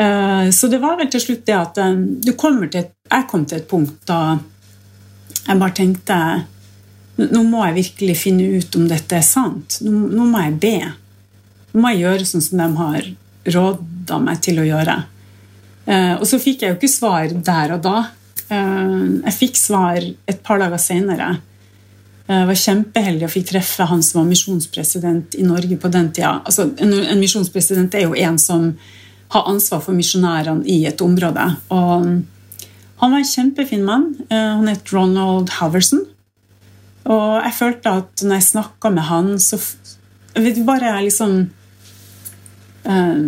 Eh, 0.00 0.50
så 0.50 0.68
det 0.70 0.78
var 0.78 0.96
vel 1.00 1.10
til 1.10 1.22
slutt 1.22 1.44
det 1.48 1.56
at 1.56 1.80
eh, 1.82 1.98
du 2.24 2.32
kommer 2.38 2.70
til 2.70 2.84
et, 2.84 2.94
jeg 3.10 3.26
kom 3.30 3.44
til 3.48 3.58
et 3.58 3.68
punkt 3.68 3.98
da 4.08 4.38
jeg 5.40 5.58
bare 5.58 5.74
tenkte 5.74 6.16
nå 7.20 7.42
må 7.44 7.64
jeg 7.66 7.76
virkelig 7.76 8.14
finne 8.16 8.46
ut 8.56 8.76
om 8.78 8.86
dette 8.88 9.18
er 9.18 9.24
sant. 9.26 9.80
Nå, 9.84 10.06
nå 10.14 10.24
må 10.30 10.40
jeg 10.40 10.54
be. 10.62 10.76
Nå 11.74 11.82
må 11.82 11.90
jeg 11.92 12.04
gjøre 12.06 12.28
sånn 12.30 12.44
som 12.46 12.62
de 12.62 12.68
har 12.78 13.08
råda 13.56 14.20
meg 14.24 14.40
til 14.46 14.62
å 14.62 14.64
gjøre. 14.64 14.94
Eh, 15.84 16.14
og 16.14 16.24
så 16.30 16.40
fikk 16.40 16.64
jeg 16.64 16.72
jo 16.72 16.78
ikke 16.78 16.92
svar 16.92 17.34
der 17.50 17.74
og 17.76 17.84
da. 17.84 17.98
Jeg 18.50 19.34
fikk 19.36 19.60
svar 19.60 20.00
et 20.00 20.40
par 20.42 20.58
dager 20.62 20.80
senere. 20.80 21.28
Jeg 22.30 22.46
var 22.46 22.58
kjempeheldig 22.62 23.26
og 23.26 23.32
fikk 23.32 23.48
treffe 23.48 23.86
han 23.90 24.02
som 24.06 24.20
var 24.20 24.28
misjonspresident 24.28 25.34
i 25.34 25.42
Norge 25.42 25.78
på 25.82 25.88
den 25.90 26.12
tida. 26.14 26.36
Altså, 26.46 26.68
en, 26.78 26.92
en 27.02 27.18
misjonspresident 27.18 27.94
er 27.98 28.04
jo 28.04 28.14
en 28.14 28.38
som 28.38 28.68
har 29.34 29.48
ansvar 29.50 29.82
for 29.82 29.94
misjonærene 29.94 30.62
i 30.70 30.84
et 30.86 31.02
område. 31.02 31.42
Og 31.74 32.06
han 33.00 33.14
var 33.14 33.18
en 33.18 33.30
kjempefin 33.32 33.82
mann. 33.86 34.06
Eh, 34.28 34.36
han 34.36 34.70
het 34.70 34.92
Ronald 34.94 35.50
Haverson. 35.58 36.04
Og 37.10 37.40
jeg 37.40 37.56
følte 37.56 37.94
at 38.02 38.22
når 38.22 38.38
jeg 38.38 38.48
snakka 38.50 38.90
med 38.94 39.08
han, 39.08 39.38
så 39.38 39.58
Vi 40.34 40.62
bare 40.62 41.02
liksom 41.02 41.50
uh, 42.86 43.20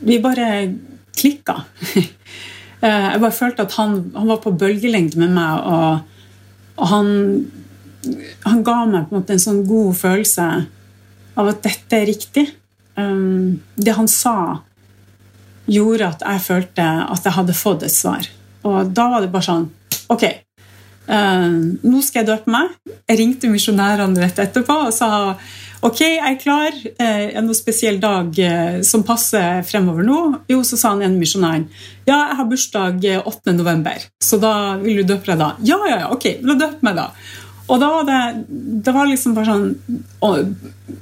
Vi 0.00 0.18
bare 0.18 0.74
klikka. 1.16 1.64
jeg 2.80 3.20
bare 3.20 3.32
følte 3.32 3.62
at 3.62 3.72
han, 3.72 4.12
han, 4.14 4.28
var 4.28 4.40
på 4.40 4.54
bølgelengde 4.56 5.18
med 5.20 5.34
meg, 5.34 5.60
og, 5.60 5.98
og 6.76 6.88
han, 6.88 7.10
han 8.46 8.62
ga 8.64 8.80
meg 8.88 9.08
på 9.08 9.14
en 9.14 9.20
måte 9.20 9.36
en 9.36 9.42
sånn 9.42 9.64
god 9.68 9.96
følelse 9.98 10.48
av 11.40 11.52
at 11.52 11.62
dette 11.66 11.98
er 11.98 12.08
riktig. 12.08 12.46
Um, 12.98 13.60
det 13.76 13.96
han 13.96 14.08
sa, 14.10 14.60
gjorde 15.70 16.08
at 16.08 16.22
jeg 16.26 16.44
følte 16.44 16.84
at 16.84 17.26
jeg 17.26 17.36
hadde 17.36 17.56
fått 17.56 17.86
et 17.86 17.94
svar. 17.94 18.26
Og 18.66 18.92
da 18.92 19.08
var 19.12 19.24
det 19.24 19.32
bare 19.32 19.46
sånn 19.46 19.68
Ok, 20.10 20.24
uh, 21.06 21.50
nå 21.86 22.00
skal 22.02 22.24
jeg 22.24 22.30
døpe 22.32 22.50
meg. 22.50 22.72
Jeg 23.06 23.20
ringte 23.20 23.50
misjonærene 23.52 24.24
rett 24.24 24.40
etterpå 24.42 24.74
og 24.88 24.94
sa 24.94 25.10
ok, 25.86 26.00
jeg 26.02 26.18
er 26.26 26.40
klar. 26.40 26.74
er 26.98 27.30
det 27.36 27.44
noe 27.46 27.56
spesiell 27.56 28.00
dag 28.02 28.34
uh, 28.34 28.80
som 28.86 29.04
passer 29.06 29.62
fremover 29.68 30.04
nå? 30.08 30.18
Jo, 30.50 30.64
så 30.66 30.80
sa 30.80 30.96
han 30.96 31.06
en 31.06 31.20
misjonæren 31.20 31.68
ja, 32.08 32.16
jeg 32.16 32.40
har 32.40 32.48
bursdag 32.50 33.06
8. 33.20 33.54
november, 33.54 34.02
så 34.18 34.40
da 34.42 34.52
vil 34.82 34.98
du 34.98 35.12
døpe 35.12 35.30
deg 35.30 35.38
da? 35.38 35.52
Ja, 35.62 35.78
ja, 35.86 36.00
ja, 36.02 36.08
ok, 36.10 36.40
la 36.42 36.56
døpe 36.58 36.88
meg 36.88 36.98
da. 36.98 37.06
Og 37.70 37.78
da 37.78 37.88
var 37.92 38.06
det, 38.08 38.20
det 38.84 38.94
var 38.94 39.06
liksom 39.06 39.34
bare 39.36 39.52
sånn 39.52 40.56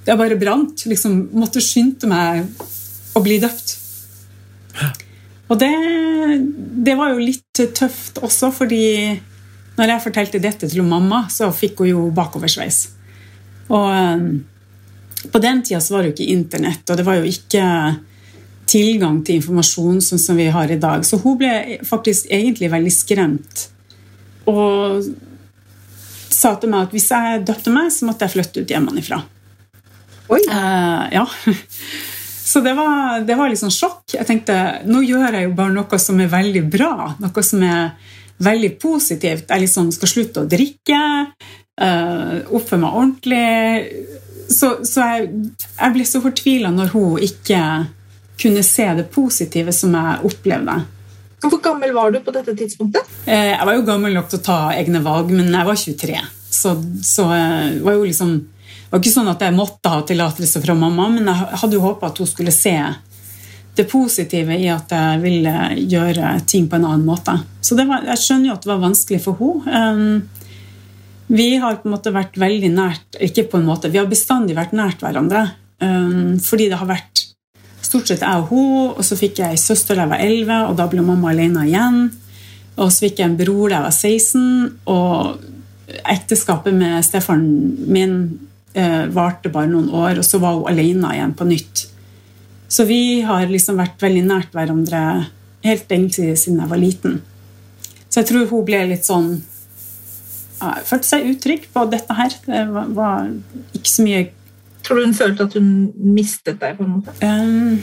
Jeg 0.04 0.18
bare 0.20 0.36
brant. 0.40 0.84
liksom 0.90 1.20
Måtte 1.38 1.64
skynde 1.64 2.10
meg 2.10 2.44
å 3.16 3.22
bli 3.24 3.38
døpt. 3.42 3.74
Og 5.48 5.56
det, 5.58 5.72
det, 6.84 6.94
var 6.98 7.14
jo 7.14 7.24
litt 7.24 7.62
tøft 7.74 8.20
også, 8.20 8.50
fordi 8.52 8.82
når 9.78 9.94
jeg 9.94 10.04
fortalte 10.04 10.42
dette 10.42 10.68
til 10.68 10.84
mamma, 10.84 11.24
så 11.32 11.48
fikk 11.54 11.80
hun 11.82 11.88
jo 11.88 12.02
bakoversveis. 12.14 12.82
Og 13.72 13.88
um, 13.88 14.28
på 15.32 15.40
den 15.42 15.62
tida 15.64 15.80
så 15.82 15.96
var 15.96 16.04
det 16.04 16.12
jo 16.12 16.16
ikke 16.18 16.34
Internett, 16.34 16.84
og 16.84 17.00
det 17.00 17.06
var 17.08 17.18
jo 17.18 17.32
ikke 17.32 17.64
tilgang 18.68 19.22
til 19.24 19.40
informasjon 19.40 20.02
sånn 20.04 20.20
som 20.20 20.38
vi 20.38 20.50
har 20.52 20.70
i 20.70 20.78
dag. 20.80 21.06
Så 21.08 21.18
hun 21.22 21.38
ble 21.40 21.80
faktisk 21.88 22.28
egentlig 22.28 22.68
veldig 22.74 22.92
skremt. 22.92 23.64
Og 24.52 25.08
sa 26.30 26.54
til 26.60 26.72
meg 26.72 26.86
at 26.86 26.94
hvis 26.94 27.10
jeg 27.14 27.42
døpte 27.48 27.72
meg, 27.74 27.90
så 27.94 28.08
måtte 28.08 28.26
jeg 28.26 28.36
flytte 28.36 28.62
ut 28.62 28.72
hjemmefra. 28.74 29.22
Oi. 30.28 30.40
Uh, 30.50 31.04
ja. 31.12 31.24
Så 32.48 32.62
det 32.64 32.72
var, 32.72 33.20
det 33.28 33.34
var 33.36 33.50
liksom 33.52 33.68
sjokk. 33.72 34.06
Jeg 34.14 34.24
tenkte 34.24 34.54
nå 34.88 35.02
gjør 35.04 35.34
jeg 35.36 35.48
jo 35.50 35.56
bare 35.56 35.74
noe 35.74 35.98
som 36.00 36.20
er 36.24 36.30
veldig 36.32 36.62
bra. 36.72 37.10
Noe 37.20 37.44
som 37.44 37.60
er 37.66 37.90
veldig 38.40 38.70
positivt. 38.80 39.50
Jeg 39.50 39.64
liksom 39.66 39.90
skal 39.92 40.08
slutte 40.08 40.44
å 40.44 40.48
drikke, 40.48 41.00
uh, 41.28 42.36
oppføre 42.48 42.80
meg 42.80 42.96
ordentlig. 43.02 43.42
Så, 44.48 44.78
så 44.88 45.10
jeg, 45.12 45.28
jeg, 45.60 45.92
ble 45.92 46.06
så 46.08 46.22
fortvila 46.24 46.72
når 46.72 46.94
hun 46.94 47.20
ikke 47.26 47.60
kunne 48.40 48.64
se 48.64 48.86
det 48.96 49.08
positive 49.12 49.74
som 49.76 49.92
jeg 49.98 50.30
opplevde. 50.30 50.78
Hvor 51.44 51.60
gammel 51.62 51.92
var 51.94 52.12
du 52.12 52.20
på 52.24 52.34
dette 52.34 52.54
tidspunktet? 52.58 53.08
Uh, 53.26 53.32
jeg 53.52 53.66
var 53.68 53.76
jo 53.76 53.86
gammel 53.86 54.16
nok 54.16 54.30
til 54.32 54.40
å 54.40 54.46
ta 54.48 54.58
egne 54.74 55.02
valg, 55.04 55.32
men 55.34 55.52
jeg 55.54 55.68
var 55.68 55.82
23. 55.82 56.22
Så, 56.48 56.74
så 57.04 57.26
uh, 57.30 57.76
var 57.84 57.98
jo 57.98 58.06
liksom 58.06 58.38
det 58.88 58.94
var 58.94 59.02
ikke 59.02 59.12
sånn 59.12 59.28
at 59.28 59.42
jeg 59.44 59.52
måtte 59.52 59.90
ha 59.92 60.00
tillatelse 60.08 60.62
fra 60.62 60.72
mamma, 60.72 61.10
men 61.12 61.26
jeg 61.28 61.58
hadde 61.60 61.76
jo 61.76 61.82
håpa 61.84 62.08
at 62.08 62.20
hun 62.22 62.28
skulle 62.28 62.54
se 62.56 62.72
det 63.76 63.84
positive 63.90 64.56
i 64.56 64.70
at 64.72 64.94
jeg 64.96 65.20
ville 65.20 65.52
gjøre 65.92 66.30
ting 66.48 66.70
på 66.72 66.78
en 66.78 66.86
annen 66.88 67.04
måte. 67.04 67.34
Så 67.60 67.76
var, 67.76 68.06
jeg 68.08 68.22
skjønner 68.22 68.48
jo 68.48 68.54
at 68.56 68.64
det 68.64 68.70
var 68.72 68.80
vanskelig 68.86 69.20
for 69.26 69.36
henne. 69.42 69.84
Um, 69.92 70.38
vi 71.28 71.50
har 71.60 71.76
på 71.82 71.90
en 71.90 71.92
måte 71.92 72.08
vært 72.14 72.38
veldig 72.40 72.70
nært 72.72 73.18
Ikke 73.20 73.42
på 73.52 73.58
en 73.58 73.66
måte, 73.68 73.90
vi 73.92 74.00
har 74.00 74.08
bestandig 74.08 74.54
vært 74.56 74.72
nært 74.72 75.02
hverandre. 75.04 75.42
Fordi 75.78 76.70
det 76.70 76.78
har 76.80 76.88
vært 76.88 77.27
stort 77.88 78.10
sett 78.10 78.24
jeg 78.24 78.42
og 78.42 78.50
hun, 78.52 78.94
og 78.94 79.04
så 79.06 79.16
fikk 79.18 79.40
jeg 79.42 79.56
ei 79.56 79.60
søster 79.60 79.96
da 79.96 80.04
jeg 80.04 80.12
var 80.12 80.24
11, 80.24 80.56
og 80.70 80.78
da 80.78 80.88
ble 80.92 81.04
mamma 81.04 81.32
alene 81.32 81.66
igjen. 81.68 82.02
Og 82.78 82.90
så 82.92 83.08
fikk 83.08 83.22
jeg 83.22 83.32
en 83.32 83.38
bror 83.38 83.72
da 83.72 83.80
jeg 83.80 83.86
var 83.88 83.96
16, 83.96 84.42
og 84.92 85.98
ekteskapet 86.12 86.76
med 86.76 87.00
stefaren 87.06 87.46
min 87.88 88.16
eh, 88.76 89.06
varte 89.14 89.50
bare 89.52 89.70
noen 89.70 89.88
år, 89.90 90.20
og 90.20 90.26
så 90.26 90.40
var 90.42 90.58
hun 90.58 90.68
alene 90.70 91.14
igjen 91.16 91.34
på 91.38 91.48
nytt. 91.48 91.86
Så 92.68 92.84
vi 92.84 93.22
har 93.24 93.48
liksom 93.48 93.80
vært 93.80 94.02
veldig 94.04 94.24
nært 94.28 94.52
hverandre 94.56 95.02
helt 95.64 95.92
egentlig 95.92 96.34
siden 96.38 96.60
jeg 96.60 96.70
var 96.70 96.80
liten. 96.82 97.20
Så 98.08 98.20
jeg 98.20 98.28
tror 98.30 98.50
hun 98.50 98.66
ble 98.68 98.82
litt 98.90 99.06
sånn 99.08 99.38
ja, 100.58 100.74
Følte 100.82 101.06
seg 101.06 101.26
utrygg 101.30 101.68
på 101.72 101.84
dette 101.90 102.14
her. 102.18 102.34
Det 102.44 102.62
var, 102.72 102.88
var, 102.96 103.28
ikke 103.78 103.92
så 103.92 104.04
mye 104.04 104.22
Tror 104.88 104.96
du 104.96 105.04
hun 105.04 105.16
følte 105.16 105.44
at 105.44 105.54
hun 105.58 105.72
mistet 106.16 106.56
deg? 106.62 106.78
på 106.78 106.86
en 106.86 106.94
måte? 106.96 107.12
Um, 107.20 107.76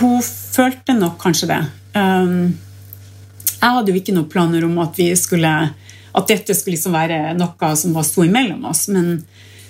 hun 0.00 0.22
følte 0.24 0.96
nok 0.96 1.18
kanskje 1.20 1.50
det. 1.50 1.60
Um, 1.92 2.56
jeg 3.58 3.74
hadde 3.74 3.92
jo 3.92 4.00
ikke 4.00 4.14
noen 4.16 4.30
planer 4.32 4.64
om 4.64 4.78
at 4.80 4.96
vi 4.96 5.10
skulle 5.18 5.52
at 6.18 6.30
dette 6.30 6.56
skulle 6.56 6.78
liksom 6.78 6.96
være 6.96 7.36
noe 7.36 7.70
som 7.78 7.94
var 7.94 8.06
sto 8.06 8.24
imellom 8.24 8.64
oss. 8.70 8.86
Men 8.88 9.18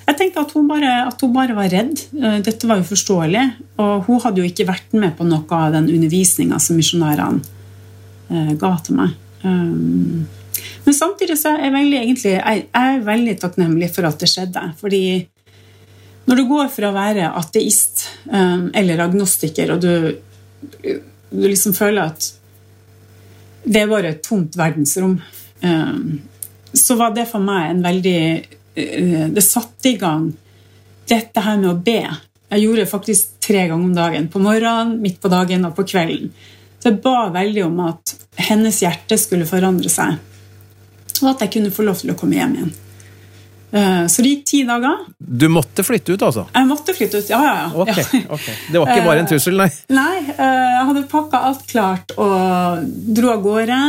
jeg 0.08 0.16
tenkte 0.16 0.44
at 0.46 0.54
hun, 0.56 0.68
bare, 0.70 0.92
at 1.10 1.20
hun 1.24 1.34
bare 1.34 1.56
var 1.56 1.70
redd. 1.72 2.00
Eh, 2.16 2.38
dette 2.44 2.68
var 2.70 2.80
jo 2.80 2.88
forståelig. 2.88 3.44
Og 3.82 4.06
hun 4.06 4.22
hadde 4.24 4.42
jo 4.42 4.48
ikke 4.48 4.68
vært 4.68 4.94
med 4.96 5.16
på 5.18 5.26
noe 5.28 5.44
av 5.58 5.74
den 5.76 5.90
undervisninga 5.92 6.60
som 6.62 6.78
misjonærene 6.78 7.42
eh, 8.30 8.52
ga 8.60 8.72
til 8.84 9.00
meg. 9.02 9.16
Um, 9.42 10.28
men 10.86 10.96
samtidig 10.96 11.36
så 11.38 11.52
er 11.52 11.66
jeg 11.66 11.74
veldig, 11.74 11.98
egentlig, 12.00 12.32
jeg 12.38 12.64
er 12.80 13.04
veldig 13.06 13.34
takknemlig 13.42 13.90
for 13.94 14.08
at 14.08 14.22
det 14.22 14.30
skjedde. 14.32 14.64
Fordi 14.80 15.02
når 16.28 16.36
du 16.36 16.44
går 16.48 16.68
fra 16.72 16.90
å 16.90 16.96
være 16.96 17.30
ateist 17.40 18.04
um, 18.28 18.68
eller 18.76 19.00
agnostiker, 19.00 19.72
og 19.74 19.80
du, 19.80 20.18
du, 20.84 21.46
liksom 21.48 21.72
føler 21.76 22.12
at 22.12 22.28
det 23.64 23.82
er 23.82 23.90
bare 23.90 24.12
et 24.12 24.22
tomt 24.24 24.56
verdensrom, 24.56 25.16
um, 25.64 26.02
så 26.76 26.98
var 27.00 27.16
det 27.16 27.26
for 27.30 27.40
meg 27.42 27.72
en 27.72 27.84
veldig 27.84 28.20
Eh, 28.78 29.28
det 29.28 29.42
satte 29.42 29.88
i 29.88 29.96
gang 29.96 30.32
dette 31.08 31.42
her 31.42 31.58
med 31.58 31.70
å 31.70 31.78
be. 31.82 32.02
Jeg 32.48 32.62
gjorde 32.62 32.84
det 32.84 32.90
faktisk 32.90 33.38
tre 33.44 33.64
ganger 33.66 33.84
om 33.84 33.94
dagen. 33.96 34.28
På 34.30 34.42
morgenen, 34.42 34.98
midt 35.02 35.20
på 35.20 35.30
dagen 35.32 35.66
og 35.66 35.74
på 35.76 35.86
kvelden. 35.88 36.30
Så 36.78 36.92
jeg 36.92 37.00
ba 37.02 37.28
veldig 37.34 37.64
om 37.66 37.80
at 37.88 38.14
hennes 38.48 38.78
hjerte 38.84 39.18
skulle 39.18 39.48
forandre 39.48 39.90
seg. 39.90 40.20
Og 41.18 41.32
at 41.32 41.42
jeg 41.42 41.56
kunne 41.56 41.74
få 41.74 41.88
lov 41.88 41.98
til 41.98 42.12
å 42.14 42.18
komme 42.18 42.38
hjem 42.38 42.54
igjen. 42.54 42.76
Eh, 43.70 44.06
så 44.06 44.22
det 44.24 44.30
gikk 44.32 44.44
ti 44.48 44.62
dager. 44.68 45.02
Du 45.18 45.48
måtte 45.52 45.84
flytte 45.84 46.14
ut, 46.14 46.22
altså? 46.24 46.46
Jeg 46.54 46.68
måtte 46.68 46.94
flytte 46.96 47.20
ut, 47.20 47.30
ja, 47.30 47.40
ja. 47.44 47.54
ja. 47.60 47.68
Okay, 47.84 48.22
okay. 48.28 48.54
Det 48.72 48.80
var 48.80 48.92
ikke 48.92 49.06
bare 49.08 49.24
en 49.24 49.28
trussel, 49.28 49.58
nei? 49.60 49.68
Nei. 49.92 50.16
Eh, 50.32 50.68
jeg 50.78 50.86
hadde 50.90 51.04
pakka 51.10 51.42
alt 51.50 51.66
klart 51.68 52.14
og 52.16 52.86
dro 53.18 53.32
av 53.34 53.42
gårde. 53.44 53.80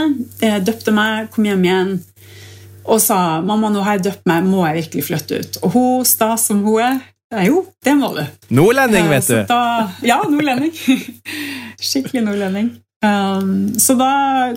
Døpte 0.68 0.96
meg, 0.96 1.30
kom 1.34 1.48
hjem 1.48 1.68
igjen 1.68 1.98
og 2.90 2.98
sa 3.04 3.38
mamma, 3.46 3.70
nå 3.70 3.84
har 3.86 4.00
jeg 4.00 4.08
døpt 4.08 4.24
meg, 4.30 4.48
må 4.50 4.64
jeg 4.66 4.80
virkelig 4.80 5.04
flytte 5.06 5.40
ut? 5.40 5.58
Og 5.62 5.74
hun, 5.76 6.06
sta 6.10 6.32
som 6.42 6.64
hun 6.66 6.80
er, 6.82 7.44
jo, 7.46 7.62
det 7.86 7.94
må 8.00 8.10
du. 8.16 8.24
Nordlending, 8.58 9.12
vet 9.12 9.28
du. 9.30 9.36
Da, 9.46 9.60
ja, 10.02 10.18
nordlending. 10.26 10.74
Skikkelig 11.92 12.24
nordlending. 12.26 12.72
Så 13.80 13.94
da 14.00 14.10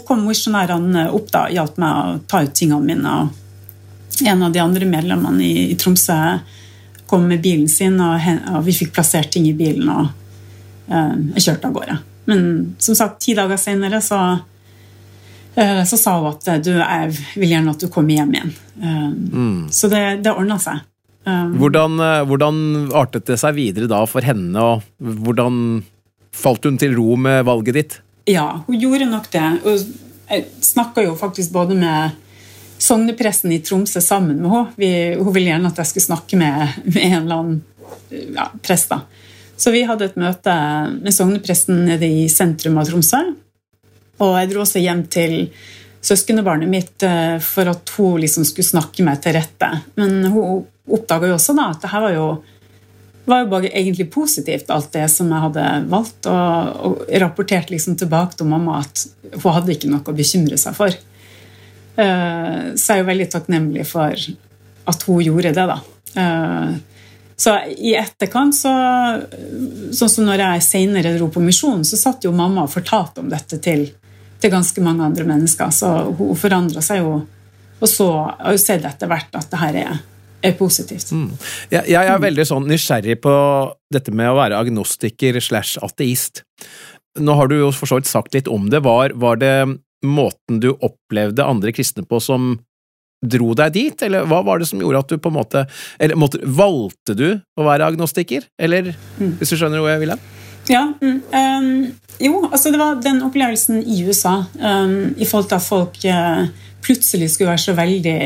kom 0.08 0.24
misjonærene 0.26 1.10
opp 1.12 1.28
da, 1.34 1.44
hjalp 1.52 1.76
meg 1.82 1.92
å 1.92 2.16
ta 2.30 2.40
ut 2.46 2.56
tingene 2.56 2.80
mine. 2.88 3.12
og 3.20 3.41
En 4.26 4.42
av 4.46 4.52
de 4.54 4.62
andre 4.62 4.88
medlemmene 4.88 5.44
i, 5.44 5.66
i 5.72 5.78
Tromsø 5.78 6.18
kom 7.10 7.26
med 7.28 7.42
bilen 7.44 7.68
sin, 7.68 7.98
og, 8.00 8.22
og, 8.54 8.62
vi 8.64 8.74
fikk 8.76 8.94
plassert 8.96 9.32
ting 9.34 9.44
i 9.50 9.56
bilen. 9.56 9.88
og 9.88 10.08
eh, 10.88 11.12
Jeg 11.36 11.48
kjørte 11.48 11.68
av 11.68 11.76
gårde. 11.76 11.98
Men 12.30 12.42
som 12.80 12.96
sagt, 12.96 13.20
ti 13.24 13.34
dager 13.36 13.60
senere 13.60 14.00
så 14.04 14.22
Eh, 15.54 15.84
så 15.84 15.96
sa 15.96 16.16
hun 16.18 16.30
at 16.30 16.64
du, 16.64 16.72
jeg 16.78 17.12
vil 17.36 17.52
gjerne 17.52 17.74
at 17.74 17.82
du 17.82 17.90
kommer 17.92 18.16
hjem 18.16 18.32
igjen. 18.36 18.54
Eh, 18.80 19.10
mm. 19.12 19.58
Så 19.74 19.90
det, 19.92 20.02
det 20.24 20.32
ordna 20.32 20.56
seg. 20.62 20.80
Eh, 21.28 21.50
hvordan, 21.60 22.00
hvordan, 22.28 22.62
artet 22.98 23.28
det 23.28 23.38
seg 23.42 23.56
videre 23.58 23.90
da 23.90 24.02
for 24.08 24.24
henne, 24.24 24.56
og 24.56 25.20
hvordan 25.26 25.82
falt 26.32 26.64
hun 26.68 26.80
til 26.80 26.96
ro 26.96 27.18
med 27.20 27.44
valget 27.48 27.78
ditt? 27.78 27.98
Ja, 28.30 28.62
hun 28.66 28.80
gjorde 28.80 29.10
nok 29.10 29.28
det. 29.34 29.44
Hun 29.64 30.42
snakka 30.64 31.04
jo 31.04 31.16
faktisk 31.20 31.52
både 31.52 31.76
med 31.76 32.18
sognepresten 32.82 33.52
i 33.54 33.60
Tromsø 33.62 34.00
sammen 34.02 34.40
med 34.42 34.50
henne. 34.50 35.20
Hun 35.22 35.34
ville 35.34 35.52
gjerne 35.52 35.70
at 35.70 35.78
jeg 35.82 35.92
skulle 35.92 36.08
snakke 36.08 36.38
med, 36.40 36.80
med 36.88 37.02
en 37.04 37.18
eller 37.20 37.36
annen 37.36 37.60
ja, 38.34 38.48
prest. 38.62 38.90
da. 38.90 39.02
Så 39.56 39.70
vi 39.70 39.84
hadde 39.86 40.08
et 40.08 40.18
møte 40.18 40.54
med 40.96 41.14
sognepresten 41.14 41.84
nede 41.86 42.08
i 42.08 42.26
sentrum 42.32 42.80
av 42.82 42.88
Tromsø. 42.88 43.22
Og 44.22 44.34
jeg 44.38 44.50
dro 44.50 44.64
også 44.64 44.82
hjem 44.82 45.04
til 45.10 45.36
søskenbarnet 46.02 46.70
mitt 46.70 47.04
eh, 47.06 47.36
for 47.42 47.70
at 47.70 47.92
hun 47.96 48.18
liksom 48.22 48.46
skulle 48.48 48.66
snakke 48.66 49.06
meg 49.06 49.22
til 49.22 49.36
rette. 49.38 49.68
Men 49.98 50.18
hun 50.32 50.64
oppdaga 50.90 51.30
jo 51.30 51.38
også 51.38 51.54
da 51.58 51.70
at 51.70 51.84
det 51.84 51.92
her 51.92 52.04
var 52.06 52.16
jo, 52.16 52.26
var 53.30 53.44
jo 53.44 53.52
bare 53.54 53.70
egentlig 53.70 54.08
positivt, 54.10 54.70
alt 54.74 54.90
det 54.94 55.06
som 55.12 55.30
jeg 55.30 55.46
hadde 55.46 55.68
valgt. 55.92 56.26
Og, 56.26 56.74
og 56.88 57.06
rapporterte 57.22 57.74
liksom 57.74 57.98
tilbake 58.00 58.38
til 58.38 58.50
mamma 58.50 58.80
at 58.82 59.06
hun 59.38 59.54
hadde 59.54 59.76
ikke 59.76 59.92
noe 59.92 60.02
å 60.02 60.18
bekymre 60.18 60.58
seg 60.58 60.74
for. 60.78 60.98
Eh, 61.96 62.72
så 62.76 62.94
jeg 62.94 62.96
er 62.96 63.02
jo 63.02 63.10
veldig 63.10 63.28
takknemlig 63.32 63.84
for 63.88 64.16
at 64.92 65.04
hun 65.06 65.22
gjorde 65.22 65.52
det, 65.54 65.66
da. 65.68 65.78
Uh, 66.12 66.74
så 67.42 67.56
i 67.70 67.94
etterkant, 67.98 68.54
så, 68.54 68.70
sånn 69.94 70.10
som 70.10 70.26
når 70.28 70.44
jeg 70.44 70.64
senere 70.66 71.14
dro 71.16 71.26
på 71.32 71.42
misjon, 71.42 71.82
så 71.86 71.98
satt 71.98 72.26
jo 72.26 72.32
mamma 72.36 72.66
og 72.66 72.72
fortalte 72.72 73.22
om 73.22 73.30
dette 73.32 73.58
til, 73.62 73.86
til 74.38 74.52
ganske 74.52 74.84
mange 74.84 75.06
andre 75.06 75.26
mennesker. 75.26 75.72
Så 75.74 75.90
hun 76.18 76.38
forandra 76.38 76.82
seg 76.84 77.02
jo, 77.02 77.16
og 77.80 77.90
så 77.90 78.08
har 78.28 78.54
jo 78.54 78.62
sett 78.62 78.86
etter 78.86 79.10
hvert 79.10 79.38
at 79.38 79.50
det 79.50 79.62
her 79.62 79.80
er, 79.80 80.02
er 80.44 80.54
positivt. 80.58 81.10
Mm. 81.10 81.30
Jeg, 81.72 81.88
jeg, 81.90 82.02
er 82.02 82.22
veldig 82.22 82.46
sånn 82.52 82.68
nysgjerrig 82.70 83.18
på 83.24 83.34
dette 83.94 84.14
med 84.14 84.30
å 84.30 84.38
være 84.38 84.60
agnostiker 84.62 85.40
slash 85.42 85.82
ateist. 85.82 86.44
Nå 87.18 87.34
har 87.36 87.50
du 87.50 87.58
jo 87.58 87.72
for 87.74 87.90
så 87.90 87.98
vidt 87.98 88.10
sagt 88.10 88.38
litt 88.38 88.50
om 88.50 88.70
det. 88.70 88.84
Var, 88.86 89.16
var 89.18 89.40
det 89.42 89.56
måten 90.02 90.60
du 90.62 90.72
opplevde 90.72 91.46
andre 91.46 91.72
kristne 91.74 92.04
på 92.08 92.20
som 92.22 92.56
dro 93.22 93.52
deg 93.54 93.74
dit, 93.74 94.02
eller 94.02 94.26
hva 94.26 94.40
var 94.42 94.58
det 94.58 94.66
som 94.70 94.80
gjorde 94.82 95.02
at 95.04 95.12
du 95.12 95.20
på 95.22 95.30
en 95.30 95.36
måte 95.36 95.60
Eller 96.02 96.18
måtte, 96.18 96.40
valgte 96.42 97.14
du 97.14 97.28
å 97.38 97.66
være 97.66 97.86
agnostiker, 97.92 98.48
eller 98.58 98.92
mm. 98.92 99.36
hvis 99.38 99.52
du 99.52 99.58
skjønner 99.60 99.82
hvor 99.82 99.92
jeg 99.92 100.02
vil 100.02 100.14
hen? 100.14 100.24
Ja. 100.70 100.82
Mm, 101.02 101.20
um, 101.34 101.70
jo, 102.22 102.44
altså 102.48 102.70
det 102.70 102.78
var 102.78 102.98
den 103.02 103.22
opplevelsen 103.26 103.82
i 103.82 104.02
USA 104.06 104.42
um, 104.58 105.14
i 105.16 105.26
forhold 105.26 105.48
til 105.50 105.58
at 105.58 105.66
folk 105.66 106.02
uh, 106.06 106.50
plutselig 106.82 107.32
skulle 107.32 107.52
være 107.52 107.64
så 107.64 107.76
veldig 107.78 108.18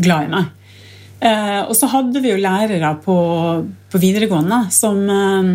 glad 0.00 0.28
i 0.28 0.32
meg. 0.32 0.52
Uh, 1.24 1.62
og 1.68 1.74
så 1.76 1.88
hadde 1.92 2.20
vi 2.20 2.32
jo 2.32 2.40
lærere 2.40 2.94
på, 3.04 3.16
på 3.92 4.00
videregående 4.00 4.64
som 4.74 5.00
um, 5.08 5.52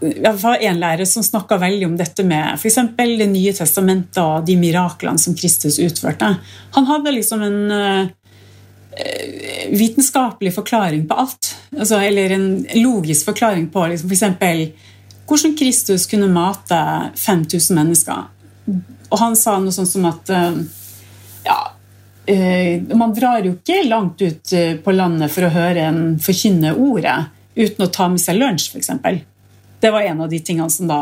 ja, 0.00 0.32
var 0.32 0.56
en 0.60 0.80
lærer 0.80 1.04
som 1.08 1.24
snakka 1.24 1.58
veldig 1.58 1.86
om 1.86 1.96
dette 1.96 2.24
med 2.26 2.54
f.eks. 2.54 2.78
Det 2.96 3.28
nye 3.30 3.52
testamentet 3.56 4.20
og 4.22 4.46
de 4.46 4.56
miraklene 4.60 5.20
som 5.20 5.36
Kristus 5.38 5.78
utførte. 5.82 6.34
Han 6.76 6.88
hadde 6.88 7.14
liksom 7.16 7.42
en 7.46 7.58
uh, 7.72 8.06
vitenskapelig 9.72 10.54
forklaring 10.54 11.06
på 11.08 11.18
alt. 11.24 11.52
Altså, 11.78 12.00
eller 12.00 12.36
en 12.36 12.48
logisk 12.74 13.30
forklaring 13.30 13.68
på 13.72 13.86
liksom, 13.92 14.12
f.eks. 14.12 14.94
hvordan 15.28 15.56
Kristus 15.58 16.06
kunne 16.10 16.30
mate 16.32 16.80
5000 17.16 17.78
mennesker. 17.78 18.24
Og 19.12 19.20
han 19.20 19.36
sa 19.36 19.58
noe 19.60 19.74
sånt 19.74 19.90
som 19.92 20.08
at 20.08 20.32
uh, 20.32 20.62
ja, 21.48 21.60
uh, 22.30 22.96
man 22.96 23.14
drar 23.16 23.44
jo 23.44 23.56
ikke 23.58 23.82
langt 23.88 24.22
ut 24.22 24.56
på 24.84 24.96
landet 24.96 25.32
for 25.32 25.48
å 25.48 25.54
høre 25.54 25.90
en 25.90 26.02
forkynne 26.22 26.76
ordet 26.76 27.20
uten 27.54 27.84
å 27.84 27.92
ta 27.92 28.08
med 28.08 28.20
seg 28.22 28.38
lunsj, 28.40 28.72
f.eks. 28.72 29.28
Det 29.82 29.90
var 29.90 30.06
en 30.06 30.20
av 30.24 30.30
de 30.30 30.38
tingene 30.40 30.70
som 30.70 30.86
da 30.86 31.00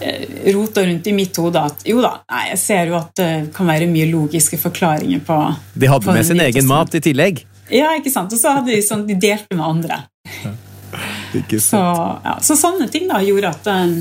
eh, 0.00 0.52
rota 0.54 0.82
rundt 0.86 1.06
i 1.06 1.14
mitt 1.14 1.36
hode 1.38 1.62
at 1.70 1.84
jo 1.86 2.00
da, 2.02 2.16
nei, 2.32 2.48
jeg 2.50 2.58
ser 2.62 2.90
jo 2.90 2.96
at 2.98 3.12
det 3.18 3.30
kan 3.54 3.68
være 3.70 3.86
mye 3.90 4.08
logiske 4.10 4.58
forklaringer 4.58 5.22
på 5.26 5.36
De 5.74 5.90
hadde 5.90 6.08
på 6.08 6.16
med 6.16 6.26
sin 6.26 6.42
egen 6.42 6.66
mat 6.66 6.98
i 6.98 7.02
tillegg? 7.04 7.44
Ja, 7.70 7.92
ikke 7.98 8.10
sant. 8.10 8.34
Og 8.34 8.40
så 8.40 8.56
hadde 8.58 8.74
de 8.74 8.82
sånn, 8.82 9.06
de 9.06 9.14
delte 9.18 9.54
med 9.56 9.66
andre. 9.66 10.00
så, 11.62 11.80
ja, 12.24 12.36
så, 12.42 12.58
sånne 12.58 12.90
ting 12.90 13.08
da 13.10 13.22
gjorde 13.22 13.54
at, 13.54 13.70
eh, 13.70 13.96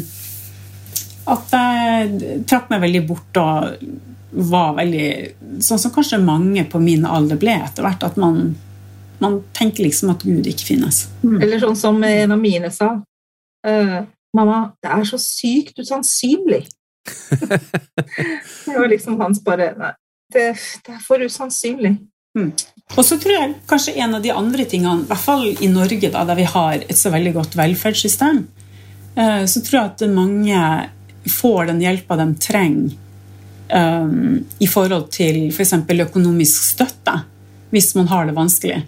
at 1.35 1.55
jeg 1.55 2.43
trakk 2.49 2.69
meg 2.73 2.85
veldig 2.85 3.05
bort 3.09 3.41
og 3.41 3.87
var 4.35 4.75
veldig 4.75 5.09
Sånn 5.63 5.79
som 5.79 5.91
kanskje 5.95 6.17
mange 6.19 6.65
på 6.67 6.81
min 6.83 7.05
alder 7.07 7.37
ble 7.39 7.53
etter 7.55 7.85
hvert. 7.85 8.01
At 8.03 8.17
man, 8.19 8.55
man 9.23 9.37
tenker 9.55 9.85
liksom 9.85 10.11
at 10.11 10.25
Gud 10.27 10.49
ikke 10.49 10.73
finnes. 10.73 11.05
Mm. 11.23 11.37
Eller 11.39 11.61
sånn 11.61 11.77
som 11.79 12.01
en 12.03 12.33
av 12.35 12.41
mine 12.41 12.71
sa. 12.75 12.89
Uh, 13.65 14.05
'Mamma, 14.35 14.71
det 14.83 14.91
er 14.91 15.05
så 15.07 15.17
sykt 15.21 15.79
usannsynlig'. 15.79 16.67
det 18.65 18.73
var 18.75 18.89
liksom 18.89 19.19
hans 19.21 19.39
bare 19.45 19.69
Nei, 19.77 19.91
det, 20.33 20.45
det 20.85 20.95
er 20.95 21.03
for 21.05 21.21
usannsynlig. 21.21 21.95
Mm. 22.35 22.51
Og 22.97 23.05
så 23.07 23.17
tror 23.21 23.33
jeg 23.33 23.53
kanskje 23.69 23.95
en 24.03 24.17
av 24.17 24.23
de 24.25 24.33
andre 24.33 24.65
tingene, 24.69 25.05
i 25.05 25.09
hvert 25.09 25.23
fall 25.23 25.45
i 25.53 25.69
Norge, 25.71 26.11
da, 26.11 26.25
der 26.27 26.37
vi 26.37 26.47
har 26.49 26.83
et 26.83 26.99
så 26.99 27.09
veldig 27.13 27.33
godt 27.37 27.55
velferdssystem, 27.57 28.43
uh, 29.17 29.45
så 29.47 29.63
tror 29.63 29.79
jeg 29.79 29.93
at 29.93 30.05
mange 30.11 30.65
får 31.31 31.71
den 31.71 31.81
hjelpa 31.81 32.17
de 32.19 32.27
trenger 32.37 32.91
um, 33.73 34.43
i 34.61 34.67
forhold 34.69 35.07
til 35.15 35.47
f.eks. 35.47 35.73
For 35.87 36.05
økonomisk 36.05 36.67
støtte, 36.75 37.15
hvis 37.71 37.95
man 37.97 38.11
har 38.11 38.27
det 38.27 38.35
vanskelig. 38.37 38.83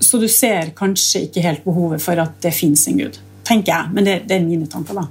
Så 0.00 0.18
du 0.22 0.28
ser 0.30 0.72
kanskje 0.76 1.26
ikke 1.26 1.44
helt 1.44 1.66
behovet 1.66 2.02
for 2.02 2.18
at 2.22 2.38
det 2.42 2.54
fins 2.56 2.86
en 2.88 3.02
gud 3.02 3.20
tenker 3.46 3.72
jeg. 3.74 3.94
Men 3.96 4.06
det, 4.06 4.20
det 4.28 4.38
er 4.38 4.46
mine 4.46 4.68
tanker, 4.70 5.02
da. 5.02 5.08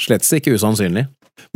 Slett 0.00 0.26
ikke 0.38 0.54
usannsynlig. 0.56 1.06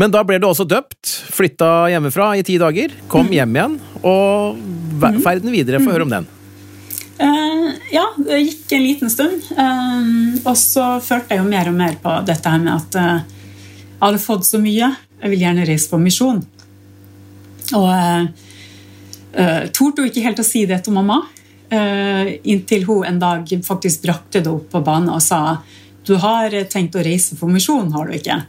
Men 0.00 0.12
da 0.12 0.24
ble 0.26 0.40
du 0.42 0.48
også 0.48 0.66
døpt, 0.66 1.06
flytta 1.34 1.86
hjemmefra 1.92 2.32
i 2.38 2.44
ti 2.46 2.56
dager, 2.60 2.94
kom 3.10 3.28
mm. 3.28 3.34
hjem 3.36 3.58
igjen, 3.58 3.76
og 4.02 4.56
mhm. 4.58 5.20
ferden 5.22 5.52
videre. 5.54 5.82
Få 5.84 5.94
høre 5.94 6.06
om 6.08 6.14
den. 6.14 6.26
Uh, 7.14 7.68
ja, 7.94 8.08
det 8.18 8.40
gikk 8.42 8.72
en 8.74 8.82
liten 8.82 9.12
stund. 9.12 9.44
Uh, 9.54 10.34
og 10.42 10.56
så 10.58 10.96
følte 11.04 11.36
jeg 11.36 11.44
jo 11.44 11.50
mer 11.50 11.70
og 11.70 11.78
mer 11.78 11.98
på 12.02 12.16
dette 12.26 12.50
her 12.50 12.62
med 12.64 12.74
at 12.74 12.98
uh, 12.98 13.44
jeg 13.94 14.02
hadde 14.02 14.24
fått 14.24 14.48
så 14.48 14.58
mye. 14.62 14.90
Jeg 15.22 15.32
vil 15.32 15.44
gjerne 15.46 15.68
reise 15.68 15.92
på 15.92 16.00
misjon. 16.02 16.42
Og 17.78 17.86
uh, 17.94 19.62
torde 19.72 20.02
jo 20.02 20.10
ikke 20.10 20.24
helt 20.26 20.42
å 20.42 20.46
si 20.46 20.64
det 20.68 20.82
til 20.84 20.96
mamma. 20.96 21.22
Inntil 21.74 22.84
hun 22.88 23.06
en 23.08 23.18
dag 23.22 23.50
faktisk 23.66 24.04
brakte 24.04 24.42
det 24.44 24.50
opp 24.52 24.68
på 24.72 24.82
banen 24.84 25.12
og 25.14 25.22
sa 25.24 25.58
du 26.04 26.16
har 26.20 26.52
tenkt 26.70 26.96
å 26.98 27.04
reise 27.04 27.36
på 27.38 27.48
misjon, 27.48 27.92
har 27.94 28.08
du 28.08 28.16
ikke? 28.18 28.42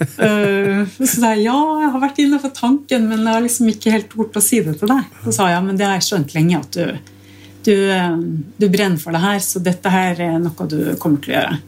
uh, 0.00 0.80
så 0.96 1.08
sa 1.10 1.34
jeg 1.34 1.46
ja, 1.46 1.58
jeg 1.82 1.92
har 1.92 2.02
vært 2.02 2.22
inne 2.24 2.40
for 2.42 2.54
tanken, 2.56 3.08
men 3.10 3.24
jeg 3.24 3.34
har 3.34 3.44
liksom 3.44 3.70
ikke 3.72 3.92
helt 3.94 4.10
tort 4.12 4.38
å 4.38 4.44
si 4.44 4.62
det 4.64 4.78
til 4.80 4.92
deg. 4.92 5.12
Så 5.26 5.36
sa 5.36 5.50
jeg 5.50 5.58
ja, 5.58 5.62
men 5.64 5.78
det 5.78 5.86
har 5.88 5.98
jeg 5.98 6.08
skjønt 6.08 6.34
lenge, 6.36 6.62
at 6.62 6.78
du, 6.78 7.14
du, 7.68 7.74
eh, 7.92 8.18
du, 8.56 8.68
brenner 8.72 9.00
for 9.02 9.16
det 9.16 9.24
her, 9.24 9.40
så 9.44 9.62
dette 9.64 9.92
her 9.92 10.22
er 10.30 10.38
noe 10.42 10.68
du 10.70 10.78
kommer 11.02 11.22
til 11.22 11.34
å 11.34 11.38
gjøre. 11.40 11.60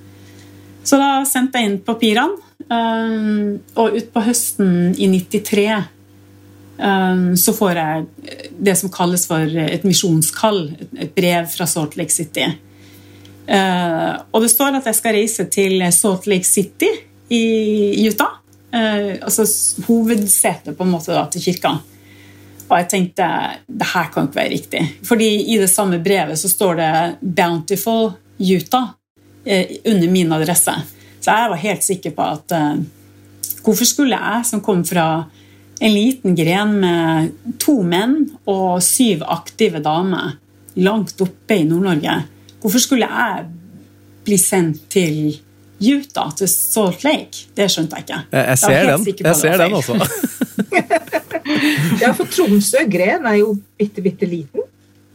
Så 0.89 1.01
da 1.01 1.11
sendte 1.29 1.61
jeg 1.61 1.69
inn 1.69 1.81
papirene, 1.85 2.41
uh, 2.73 3.55
og 3.79 4.01
utpå 4.01 4.25
høsten 4.25 4.95
i 4.97 5.11
93 5.13 5.69
um, 5.77 5.89
så 6.79 7.53
får 7.57 7.79
jeg 7.79 8.05
det 8.55 8.75
som 8.79 8.91
kalles 8.95 9.25
for 9.27 9.57
et 9.65 9.83
misjonskall, 9.83 10.61
et 10.95 11.11
brev 11.17 11.49
fra 11.51 11.67
Salt 11.67 11.97
Lake 11.99 12.15
City. 12.15 12.47
Uh, 13.49 14.13
og 14.29 14.45
det 14.45 14.51
står 14.53 14.77
at 14.77 14.89
jeg 14.91 14.97
skal 14.99 15.15
reise 15.17 15.47
til 15.49 15.81
Salt 15.97 16.27
Lake 16.29 16.45
City 16.45 16.91
i 17.33 18.05
Utah. 18.05 18.37
Uh, 18.69 19.17
altså 19.25 19.47
hovedsetet 19.87 20.77
på 20.77 20.85
en 20.85 20.93
måte 20.93 21.15
da, 21.15 21.25
til 21.33 21.47
kirka. 21.47 21.79
Og 22.69 22.75
jeg 22.77 22.89
tenkte 22.93 23.29
det 23.65 23.89
her 23.95 24.11
kan 24.13 24.29
ikke 24.29 24.41
være 24.43 24.53
riktig. 24.53 24.83
Fordi 25.09 25.31
i 25.55 25.57
det 25.61 25.71
samme 25.73 26.03
brevet 26.05 26.37
så 26.37 26.53
står 26.53 26.77
det 26.83 26.93
Bountiful 27.23 28.13
Utah 28.37 28.93
uh, 29.49 29.75
under 29.89 30.13
min 30.13 30.37
adresse. 30.37 30.77
Så 31.19 31.33
jeg 31.33 31.51
var 31.55 31.65
helt 31.65 31.85
sikker 31.85 32.13
på 32.15 32.29
at 32.37 32.53
hvorfor 33.65 33.85
skulle 33.85 34.17
jeg, 34.17 34.45
som 34.47 34.61
kom 34.65 34.85
fra 34.87 35.25
en 35.81 35.95
liten 35.95 36.35
gren 36.39 36.75
med 36.83 37.31
to 37.63 37.81
menn 37.87 38.21
og 38.51 38.81
syv 38.83 39.23
aktive 39.27 39.83
damer 39.85 40.37
langt 40.79 41.21
oppe 41.23 41.59
i 41.59 41.67
Nord-Norge 41.67 42.17
Hvorfor 42.59 42.83
skulle 42.83 43.07
jeg 43.07 43.45
bli 44.27 44.39
sendt 44.41 44.89
til 44.91 45.37
Utah, 45.79 46.33
til 46.35 46.49
Salt 46.51 47.05
Lake? 47.07 47.47
Det 47.55 47.69
skjønte 47.71 47.99
jeg 47.99 48.07
ikke. 48.07 48.23
Jeg, 48.33 48.47
jeg 48.49 48.59
ser 48.59 48.89
den. 48.89 49.05
Jeg 49.29 49.37
ser 49.39 49.61
den 49.63 49.77
også. 49.79 49.95
ja, 52.03 52.11
for 52.19 52.27
Tromsø 52.27 52.83
gren 52.91 53.29
er 53.31 53.39
jo 53.39 53.53
bitte, 53.79 54.03
bitte 54.03 54.27
liten. 54.27 54.67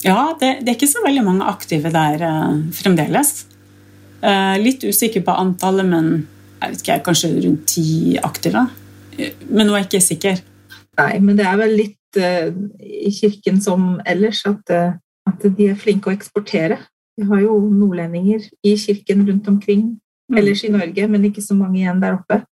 Ja, 0.04 0.32
det, 0.40 0.54
det, 0.62 0.72
er 0.72 0.78
ikke 0.78 0.92
så 0.92 1.04
veldig 1.04 1.24
mange 1.26 1.50
aktive 1.52 1.92
der 1.92 2.24
uh, 2.24 2.56
fremdeles. 2.76 3.34
Uh, 4.24 4.56
litt 4.64 4.84
usikker 4.88 5.24
på 5.28 5.36
antallet, 5.36 5.88
men 5.88 6.10
jeg 6.62 6.72
vet 6.72 6.84
ikke, 6.86 7.00
kanskje 7.10 7.34
rundt 7.44 7.68
ti 7.76 8.16
aktive. 8.24 8.66
Men 9.52 9.68
nå 9.68 9.76
er 9.76 9.84
jeg 9.84 9.90
ikke 9.92 10.06
sikker. 10.08 10.44
Nei, 11.00 11.14
men 11.20 11.38
det 11.40 11.46
er 11.50 11.60
vel 11.60 11.76
litt 11.80 12.22
uh, 12.22 12.50
i 12.80 13.12
kirken 13.14 13.62
som 13.64 13.96
ellers 14.06 14.44
at, 14.50 14.74
at 15.30 15.46
de 15.58 15.70
er 15.72 15.80
flinke 15.80 16.12
å 16.12 16.16
eksportere. 16.16 16.78
Vi 17.18 17.28
har 17.30 17.44
jo 17.44 17.58
nordlendinger 17.70 18.46
i 18.66 18.76
kirken 18.80 19.26
rundt 19.28 19.48
omkring 19.50 19.84
mm. 20.32 20.38
ellers 20.40 20.64
i 20.66 20.72
Norge, 20.74 21.08
men 21.10 21.30
ikke 21.30 21.44
så 21.46 21.58
mange 21.58 21.82
igjen 21.82 22.02
der 22.02 22.18
oppe. 22.18 22.44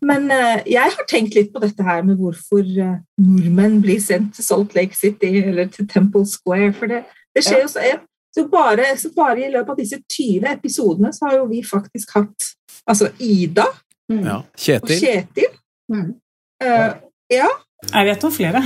Men 0.00 0.30
uh, 0.32 0.60
jeg 0.68 0.94
har 0.96 1.08
tenkt 1.08 1.36
litt 1.36 1.52
på 1.52 1.60
dette 1.62 1.84
her 1.84 2.04
med 2.06 2.20
hvorfor 2.20 2.62
uh, 2.62 2.96
nordmenn 3.20 3.80
blir 3.84 4.00
sendt 4.00 4.36
til 4.36 4.46
Salt 4.46 4.76
Lake 4.78 4.96
City 4.96 5.34
eller 5.42 5.68
til 5.72 5.88
Temple 5.88 6.24
Square. 6.28 6.72
For 6.78 6.90
det, 6.90 7.02
det 7.36 7.44
skjer 7.44 7.60
ja. 7.60 7.66
jo 7.66 7.72
så, 7.72 7.84
så, 8.36 8.46
bare, 8.52 8.86
så 9.00 9.12
bare, 9.16 9.44
i 9.44 9.52
løpet 9.52 9.74
av 9.74 9.82
disse 9.82 10.00
20 10.00 10.48
episodene 10.54 11.12
så 11.12 11.28
har 11.28 11.38
jo 11.40 11.48
vi 11.50 11.62
faktisk 11.66 12.16
hatt 12.16 12.52
altså 12.88 13.12
Ida 13.20 13.68
mm. 14.12 14.22
ja. 14.24 14.38
Kjetil. 14.56 14.96
og 14.96 15.04
Kjetil. 15.04 15.52
Mm. 15.92 16.08
Uh, 16.62 16.90
ja. 17.32 17.50
Jeg 17.90 18.08
vet 18.08 18.24
om 18.24 18.32
flere. 18.32 18.62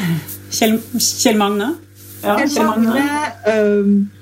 Kjell, 0.52 0.76
Kjell 1.00 1.40
Magne. 1.40 1.72
Ja, 2.22 2.36
Kjell 2.44 2.66
Magne. 2.68 4.12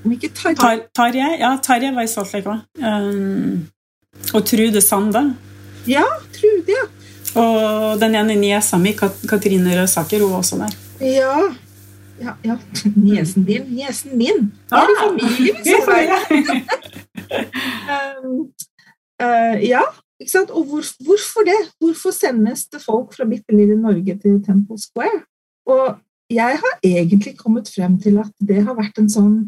Om 0.00 0.14
ikke 0.14 0.30
Tarjei 0.32 0.80
Tarjei 0.96 1.34
ja, 1.40 1.50
Tarjei 1.62 1.92
var 1.94 2.06
i 2.06 2.10
Salt 2.10 2.32
Lake 2.32 2.48
òg. 2.48 2.62
Um, 2.80 3.66
og 4.34 4.44
Trude 4.48 4.80
Sande. 4.84 5.22
Ja, 5.88 6.04
Trude, 6.34 6.72
ja. 6.72 6.86
Og 7.40 8.00
den 8.00 8.16
ene 8.18 8.36
niesa 8.40 8.78
mi, 8.80 8.94
Katrine 8.96 9.76
Røsaker, 9.76 10.22
hun 10.24 10.32
var 10.32 10.42
også 10.42 10.58
der. 10.60 10.76
Ja. 11.04 11.36
ja, 12.20 12.34
ja, 12.44 12.56
niesen 12.96 13.44
din, 13.48 13.68
niesen 13.76 14.16
min. 14.18 14.50
Vi 14.70 14.76
er 14.76 14.90
i 14.90 14.96
ah! 14.96 15.04
familie 15.04 15.52
med 15.54 15.64
Solveig. 15.68 16.08
um, 18.24 18.48
uh, 19.22 19.56
ja? 19.68 19.84
Og 20.20 20.64
hvor, 20.68 20.84
hvorfor 21.04 21.46
det? 21.48 21.58
Hvorfor 21.80 22.12
sendes 22.12 22.66
det 22.68 22.82
folk 22.82 23.14
fra 23.16 23.24
bitte 23.28 23.56
lille 23.56 23.76
Norge 23.80 24.18
til 24.20 24.42
Temple 24.44 24.78
Square? 24.78 25.22
Og 25.66 25.96
jeg 26.30 26.58
har 26.62 26.74
egentlig 26.84 27.36
kommet 27.38 27.70
frem 27.74 27.96
til 28.00 28.18
at 28.22 28.32
det 28.40 28.62
har 28.66 28.76
vært 28.78 29.00
en 29.00 29.10
sånn 29.10 29.38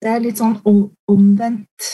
Det 0.00 0.08
er 0.08 0.22
litt 0.24 0.38
sånn 0.40 0.54
omvendt 0.64 1.88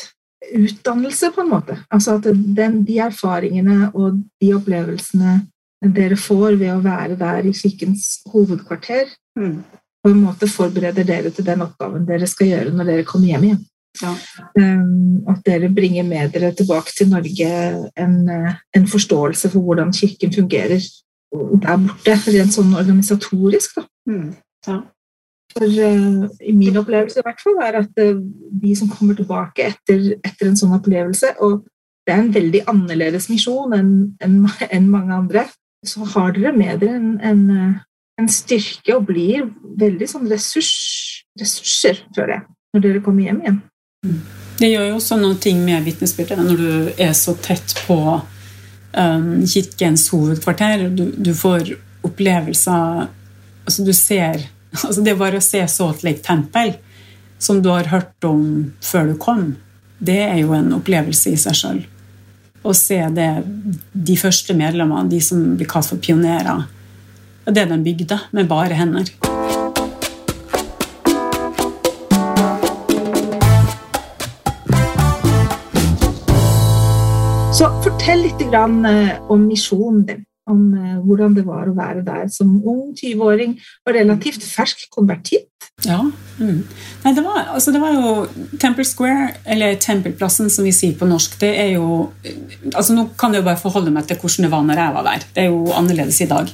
utdannelse, 0.55 1.33
på 1.35 1.43
en 1.43 1.49
måte. 1.51 1.75
Altså 1.91 2.21
at 2.21 2.29
den, 2.31 2.85
de 2.87 3.01
erfaringene 3.03 3.91
og 3.95 4.21
de 4.39 4.53
opplevelsene 4.55 5.41
dere 5.97 6.15
får 6.15 6.55
ved 6.61 6.71
å 6.73 6.85
være 6.85 7.17
der 7.19 7.49
i 7.51 7.55
kirkens 7.57 8.21
hovedkvarter, 8.31 9.11
mm. 9.39 9.57
på 10.03 10.13
en 10.13 10.23
måte 10.23 10.47
forbereder 10.47 11.09
dere 11.09 11.33
til 11.35 11.49
den 11.49 11.65
oppgaven 11.67 12.07
dere 12.07 12.29
skal 12.31 12.53
gjøre 12.53 12.77
når 12.77 12.93
dere 12.93 13.09
kommer 13.09 13.33
hjem 13.33 13.49
igjen. 13.49 13.65
Ja. 14.03 14.13
Um, 14.59 15.23
at 15.31 15.41
dere 15.47 15.71
bringer 15.73 16.05
med 16.05 16.35
dere 16.35 16.53
tilbake 16.55 16.93
til 16.97 17.09
Norge 17.09 17.51
en, 17.97 18.17
en, 18.77 18.87
forståelse 18.87 19.51
for 19.55 19.65
hvordan 19.65 19.93
Kirken 19.97 20.35
fungerer 20.35 20.83
der 21.63 21.79
borte, 21.81 22.17
rent 22.33 22.55
sånn 22.55 22.75
organisatorisk. 22.77 23.79
Da. 23.79 23.87
Mm. 24.11 24.29
Ja. 24.69 24.77
For 25.57 25.65
uh, 25.65 26.27
i 26.45 26.53
min 26.53 26.77
opplevelse 26.77 27.21
i 27.21 27.25
hvert 27.25 27.41
fall 27.43 27.61
er 27.65 27.81
at 27.81 28.03
uh, 28.03 28.21
de 28.63 28.75
som 28.77 28.91
kommer 28.93 29.17
tilbake 29.17 29.71
etter, 29.71 30.13
etter, 30.21 30.51
en 30.51 30.59
sånn 30.61 30.75
opplevelse, 30.77 31.37
og 31.45 31.65
det 32.07 32.15
er 32.15 32.23
en 32.23 32.35
veldig 32.35 32.67
annerledes 32.71 33.31
misjon 33.33 33.75
enn 33.75 33.93
en, 34.23 34.37
en 34.47 34.91
mange 34.93 35.15
andre, 35.17 35.47
så 35.87 36.07
har 36.15 36.35
dere 36.37 36.53
med 36.55 36.81
dere 36.83 36.99
en, 36.99 37.17
en, 37.25 37.43
eh, 37.51 37.73
en 38.21 38.29
styrke 38.31 38.95
og 38.97 39.09
blir 39.11 39.49
veldig 39.81 40.09
sånn 40.11 40.29
ressurs, 40.31 40.73
ressurser, 41.39 42.05
føler 42.17 42.37
jeg, 42.37 42.45
når 42.75 42.85
dere 42.87 43.03
kommer 43.05 43.27
hjem 43.27 43.43
igjen. 43.43 43.59
Det 44.57 44.71
gjør 44.71 44.89
jo 44.91 44.97
også 44.97 45.19
noen 45.21 45.37
ting 45.43 45.61
med 45.65 45.85
vitnesbyrdet 45.85 46.41
når 46.41 46.61
du 46.61 46.71
er 47.03 47.13
så 47.17 47.35
tett 47.45 47.75
på 47.87 47.99
um, 48.97 49.45
kirkens 49.47 50.09
hovedkvarter. 50.13 50.89
Du, 50.89 51.11
du, 51.13 51.33
får 51.37 51.75
opplevelser 52.07 53.07
altså 53.67 53.85
Du 53.85 53.93
ser 53.93 54.47
altså 54.87 55.03
Det 55.05 55.17
bare 55.19 55.41
å 55.41 55.45
se 55.45 55.61
Salt 55.69 56.05
Lake 56.07 56.25
Tempel, 56.25 56.75
som 57.39 57.61
du 57.63 57.69
har 57.73 57.91
hørt 57.93 58.25
om 58.25 58.73
før 58.81 59.13
du 59.13 59.17
kom, 59.21 59.51
det 59.99 60.23
er 60.25 60.41
jo 60.41 60.55
en 60.57 60.73
opplevelse 60.77 61.33
i 61.33 61.41
seg 61.41 61.57
sjøl. 61.57 61.83
Å 62.67 62.73
se 62.75 62.99
det, 63.15 63.31
de 63.93 64.17
første 64.19 64.57
medlemmene, 64.57 65.09
de 65.13 65.21
som 65.25 65.43
blir 65.57 65.69
kalt 65.71 65.93
for 65.93 66.03
pionerer, 66.03 66.65
det 67.47 67.69
de 67.71 67.81
bygde 67.85 68.21
med 68.35 68.49
bare 68.51 68.77
hender. 68.77 69.36
Så 77.57 77.71
fortell 77.81 78.21
litt 78.21 78.43
eh, 78.53 79.13
om 79.33 79.47
misjonen 79.49 80.03
din. 80.05 80.25
Om 80.45 80.65
eh, 80.77 80.97
hvordan 81.01 81.33
det 81.39 81.45
var 81.47 81.65
å 81.71 81.73
være 81.73 82.03
der 82.05 82.27
som 82.29 82.51
ung 82.61 82.91
20-åring 82.93 83.55
og 83.57 83.95
relativt 83.97 84.43
fersk 84.45 84.83
konvertitt. 84.93 85.71
Ja. 85.87 86.03
Mm. 86.37 86.59
Nei, 87.01 87.13
det 87.17 87.23
var, 87.25 87.47
altså 87.55 87.73
det 87.73 87.81
var, 87.81 87.95
jo 87.97 88.51
Temple 88.61 88.85
Square, 88.85 89.31
eller 89.49 89.79
Tempelplassen 89.81 90.53
som 90.53 90.69
vi 90.69 90.75
sier 90.77 90.99
på 91.01 91.09
norsk, 91.09 91.39
det 91.41 91.55
er 91.63 91.71
jo 91.79 92.11
altså 92.75 92.93
Nå 92.93 93.07
kan 93.17 93.33
jeg 93.33 93.41
jo 93.41 93.47
bare 93.47 93.63
forholde 93.63 93.95
meg 93.95 94.05
til 94.11 94.21
hvordan 94.21 94.45
det 94.45 94.51
var 94.53 94.67
når 94.67 94.83
jeg 94.83 94.95
var 94.99 95.07
der. 95.07 95.25
Det 95.39 95.45
er 95.47 95.49
jo 95.49 95.63
annerledes 95.79 96.19
i 96.21 96.29
dag. 96.35 96.53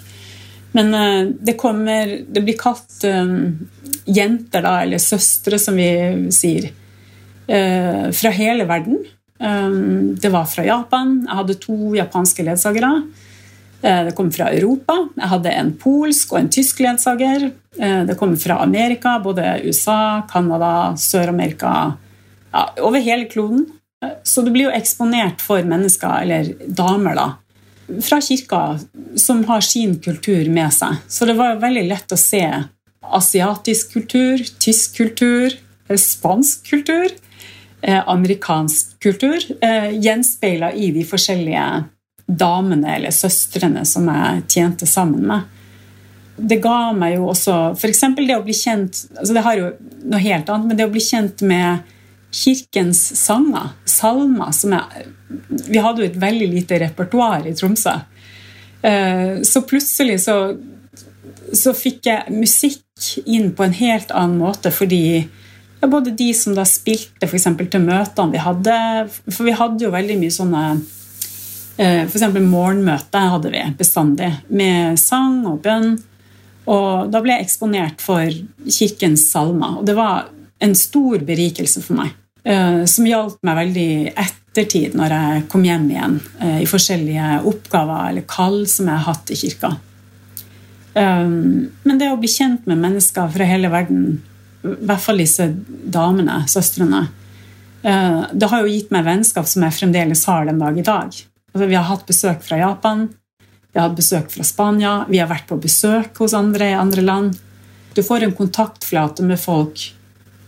Men 0.78 0.94
det 1.42 1.56
kommer 1.60 2.14
Det 2.22 2.44
blir 2.46 2.60
kalt 2.60 3.02
um, 3.10 3.58
jenter, 4.06 4.62
da, 4.62 4.76
eller 4.86 5.02
søstre, 5.02 5.58
som 5.58 5.74
vi 5.82 5.90
sier, 6.30 6.70
uh, 7.50 8.06
fra 8.14 8.32
hele 8.38 8.70
verden. 8.70 9.02
Ehm, 9.40 10.16
det 10.20 10.28
var 10.28 10.46
fra 10.46 10.64
Japan. 10.64 11.20
Jeg 11.26 11.38
hadde 11.40 11.60
to 11.60 11.76
japanske 11.96 12.44
ledsagere. 12.46 12.92
Eh, 13.82 14.04
det 14.04 14.14
kom 14.14 14.30
fra 14.32 14.50
Europa. 14.52 14.96
Jeg 15.16 15.30
hadde 15.32 15.54
en 15.58 15.72
polsk 15.78 16.32
og 16.32 16.38
en 16.38 16.50
tysk 16.52 16.82
ledsager. 16.84 17.50
Eh, 17.78 18.02
det 18.06 18.16
kom 18.18 18.36
fra 18.38 18.60
Amerika, 18.62 19.18
både 19.18 19.60
USA, 19.64 20.22
Canada, 20.32 20.94
Sør-Amerika 20.96 21.96
ja, 22.52 22.66
Over 22.80 23.00
hele 23.00 23.24
kloden. 23.24 23.66
Eh, 24.04 24.18
så 24.22 24.44
du 24.44 24.52
blir 24.52 24.68
jo 24.68 24.76
eksponert 24.76 25.42
for 25.42 25.62
mennesker, 25.66 26.22
eller 26.22 26.52
damer, 26.66 27.18
da, 27.18 27.26
fra 28.02 28.20
kirka 28.22 28.62
som 29.18 29.42
har 29.48 29.60
sin 29.66 29.98
kultur 30.00 30.48
med 30.50 30.70
seg. 30.72 31.02
Så 31.08 31.26
det 31.26 31.34
var 31.40 31.58
veldig 31.62 31.88
lett 31.88 32.14
å 32.14 32.20
se 32.20 32.44
asiatisk 33.02 33.96
kultur, 33.96 34.44
tysk 34.62 34.96
kultur, 35.00 35.58
spansk 35.98 36.70
kultur. 36.70 37.10
Eh, 37.82 38.08
amerikansk 38.08 39.00
kultur 39.02 39.42
eh, 39.60 39.90
gjenspeila 39.98 40.72
i 40.72 40.92
de 40.94 41.02
forskjellige 41.02 41.64
damene 42.26 42.92
eller 42.94 43.10
søstrene 43.10 43.82
som 43.88 44.06
jeg 44.06 44.44
tjente 44.54 44.86
sammen 44.86 45.24
med. 45.26 45.48
Det 46.36 46.60
ga 46.62 46.92
meg 46.94 47.16
jo 47.16 47.26
også 47.32 47.56
f.eks. 47.74 48.04
det 48.20 48.36
å 48.36 48.44
bli 48.46 48.54
kjent 48.54 49.02
altså 49.18 49.34
Det 49.34 49.42
har 49.44 49.58
jo 49.58 49.72
noe 50.06 50.22
helt 50.22 50.52
annet, 50.54 50.68
men 50.68 50.78
det 50.78 50.86
å 50.86 50.92
bli 50.94 51.02
kjent 51.02 51.42
med 51.42 51.90
kirkens 52.32 53.02
sanger, 53.18 53.74
salmer 53.84 54.54
som 54.54 54.78
jeg, 54.78 55.10
Vi 55.66 55.82
hadde 55.82 56.04
jo 56.04 56.12
et 56.12 56.22
veldig 56.22 56.48
lite 56.54 56.78
repertoar 56.86 57.50
i 57.50 57.56
Tromsø. 57.58 57.98
Eh, 58.86 59.42
så 59.42 59.66
plutselig 59.66 60.20
så, 60.28 60.38
så 61.50 61.74
fikk 61.74 62.06
jeg 62.06 62.38
musikk 62.38 63.26
inn 63.26 63.50
på 63.58 63.66
en 63.66 63.74
helt 63.74 64.14
annen 64.14 64.38
måte 64.38 64.70
fordi 64.70 65.24
ja, 65.82 65.88
både 65.88 66.10
de 66.14 66.30
som 66.34 66.54
da 66.54 66.64
spilte 66.68 67.26
for 67.26 67.36
eksempel, 67.38 67.66
til 67.66 67.82
møtene 67.82 68.30
vi 68.30 68.42
hadde 68.42 68.76
For 69.26 69.42
vi 69.48 69.56
hadde 69.58 69.82
jo 69.82 69.90
veldig 69.90 70.18
mye 70.20 70.34
sånne 70.34 70.62
eh, 71.82 72.04
F.eks. 72.06 72.28
morgenmøte 72.38 73.24
hadde 73.34 73.50
vi 73.50 73.64
bestandig, 73.78 74.30
med 74.48 75.00
sang 75.02 75.42
og 75.50 75.58
bønn. 75.64 75.96
Og 76.70 77.10
da 77.10 77.22
ble 77.24 77.34
jeg 77.34 77.48
eksponert 77.48 78.04
for 78.04 78.30
kirkens 78.68 79.26
salmer. 79.32 79.80
Og 79.80 79.88
det 79.88 79.98
var 79.98 80.28
en 80.62 80.76
stor 80.78 81.24
berikelse 81.26 81.82
for 81.82 81.98
meg. 81.98 82.14
Eh, 82.46 82.84
som 82.86 83.08
hjalp 83.08 83.42
meg 83.42 83.58
veldig 83.64 83.90
ettertid, 84.12 84.94
når 84.98 85.16
jeg 85.18 85.46
kom 85.50 85.66
hjem 85.66 85.90
igjen 85.90 86.18
eh, 86.38 86.60
i 86.62 86.70
forskjellige 86.70 87.40
oppgaver 87.50 88.12
eller 88.12 88.28
kall 88.30 88.62
som 88.70 88.86
jeg 88.86 89.00
har 89.00 89.08
hatt 89.10 89.34
i 89.34 89.42
kirka. 89.46 89.78
Men 90.92 91.96
det 91.96 92.10
å 92.12 92.18
bli 92.20 92.28
kjent 92.28 92.66
med 92.68 92.76
mennesker 92.82 93.30
fra 93.32 93.46
hele 93.48 93.70
verden 93.72 94.18
i 94.62 94.86
hvert 94.86 95.02
fall 95.02 95.20
disse 95.22 95.48
damene, 95.66 96.42
søstrene. 96.48 97.06
Eh, 97.82 98.22
det 98.32 98.50
har 98.50 98.62
jo 98.62 98.70
gitt 98.70 98.92
meg 98.94 99.06
vennskap 99.06 99.48
som 99.50 99.64
jeg 99.66 99.78
fremdeles 99.80 100.24
har 100.30 100.46
den 100.46 100.62
dag 100.62 100.78
i 100.78 100.86
dag. 100.86 101.16
Altså, 101.52 101.66
vi 101.66 101.78
har 101.78 101.88
hatt 101.88 102.06
besøk 102.08 102.44
fra 102.46 102.60
Japan, 102.60 103.08
vi 103.72 103.80
har 103.80 103.88
hatt 103.88 103.98
besøk 103.98 104.30
fra 104.32 104.46
Spania, 104.46 104.92
vi 105.08 105.20
har 105.20 105.30
vært 105.30 105.48
på 105.50 105.58
besøk 105.60 106.20
hos 106.22 106.36
andre 106.36 106.70
i 106.70 106.78
andre 106.78 107.04
land. 107.04 107.36
Du 107.96 108.02
får 108.04 108.24
en 108.24 108.36
kontaktflate 108.36 109.24
med 109.26 109.40
folk 109.40 109.82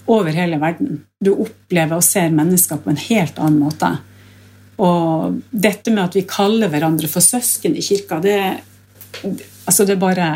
over 0.07 0.37
hele 0.37 0.61
verden. 0.61 1.03
Du 1.21 1.33
opplever 1.33 1.99
og 1.99 2.05
ser 2.05 2.33
mennesker 2.33 2.81
på 2.81 2.93
en 2.93 3.01
helt 3.01 3.41
annen 3.41 3.63
måte. 3.65 3.91
Og 4.85 5.41
dette 5.51 5.93
med 5.93 6.05
at 6.05 6.19
vi 6.19 6.27
kaller 6.29 6.71
hverandre 6.73 7.09
for 7.11 7.25
søsken 7.25 7.77
i 7.79 7.85
kirka, 7.85 8.19
det, 8.21 8.39
altså 9.65 9.87
det 9.87 9.97
er 9.97 10.03
bare 10.03 10.29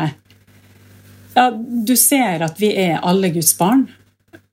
ja, 1.39 1.51
du 1.67 1.97
ser 1.97 2.41
at 2.43 2.59
vi 2.59 2.73
er 2.75 2.97
alle 2.99 3.29
Guds 3.31 3.53
barn. 3.57 3.85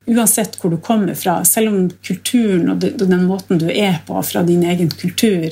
Uansett 0.06 0.54
hvor 0.60 0.70
du 0.70 0.76
kommer 0.78 1.14
fra. 1.18 1.40
Selv 1.44 1.72
om 1.72 1.88
kulturen 1.90 2.70
og 2.70 2.84
den 2.84 3.24
måten 3.26 3.58
du 3.58 3.66
er 3.72 3.98
på 4.06 4.20
fra 4.22 4.44
din 4.46 4.62
egen 4.62 4.92
kultur, 4.94 5.48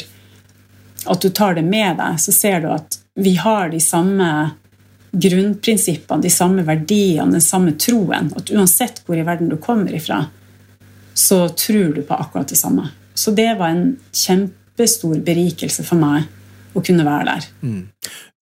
at 1.11 1.25
du 1.25 1.33
tar 1.35 1.59
det 1.59 1.65
med 1.67 1.99
deg, 1.99 2.21
så 2.23 2.33
ser 2.33 2.63
du 2.63 2.69
at 2.71 3.01
vi 3.19 3.35
har 3.35 3.73
de 3.75 3.81
samme 3.83 4.29
grunnprinsippene, 5.11 6.23
de 6.23 6.31
samme 6.31 6.63
verdiene, 6.67 7.35
den 7.35 7.43
samme 7.43 7.75
troen. 7.83 8.31
At 8.39 8.55
uansett 8.55 9.03
hvor 9.03 9.19
i 9.19 9.27
verden 9.27 9.51
du 9.51 9.59
kommer 9.59 9.91
ifra, 9.95 10.23
så 11.19 11.49
tror 11.49 11.99
du 11.99 12.03
på 12.07 12.15
akkurat 12.15 12.55
det 12.55 12.63
samme. 12.63 12.93
Så 13.15 13.35
det 13.35 13.51
var 13.59 13.75
en 13.75 13.97
kjempestor 14.15 15.19
berikelse 15.27 15.83
for 15.83 15.99
meg 15.99 16.31
å 16.75 16.83
kunne 16.85 17.07
være 17.07 17.27
der. 17.31 17.47
Mm. 17.63 17.85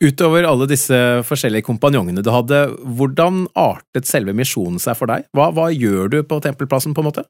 Utover 0.03 0.49
alle 0.49 0.67
disse 0.71 0.97
forskjellige 1.29 1.69
kompanjongene 1.69 2.25
du 2.25 2.33
hadde, 2.35 2.65
hvordan 2.99 3.45
artet 3.59 4.09
selve 4.09 4.35
misjonen 4.35 4.81
seg 4.83 4.99
for 4.99 5.13
deg? 5.13 5.29
Hva, 5.37 5.53
hva 5.55 5.69
gjør 5.71 6.11
du 6.11 6.19
på 6.27 6.41
Tempelplassen, 6.43 6.97
på 6.97 7.05
en 7.05 7.11
måte? 7.13 7.27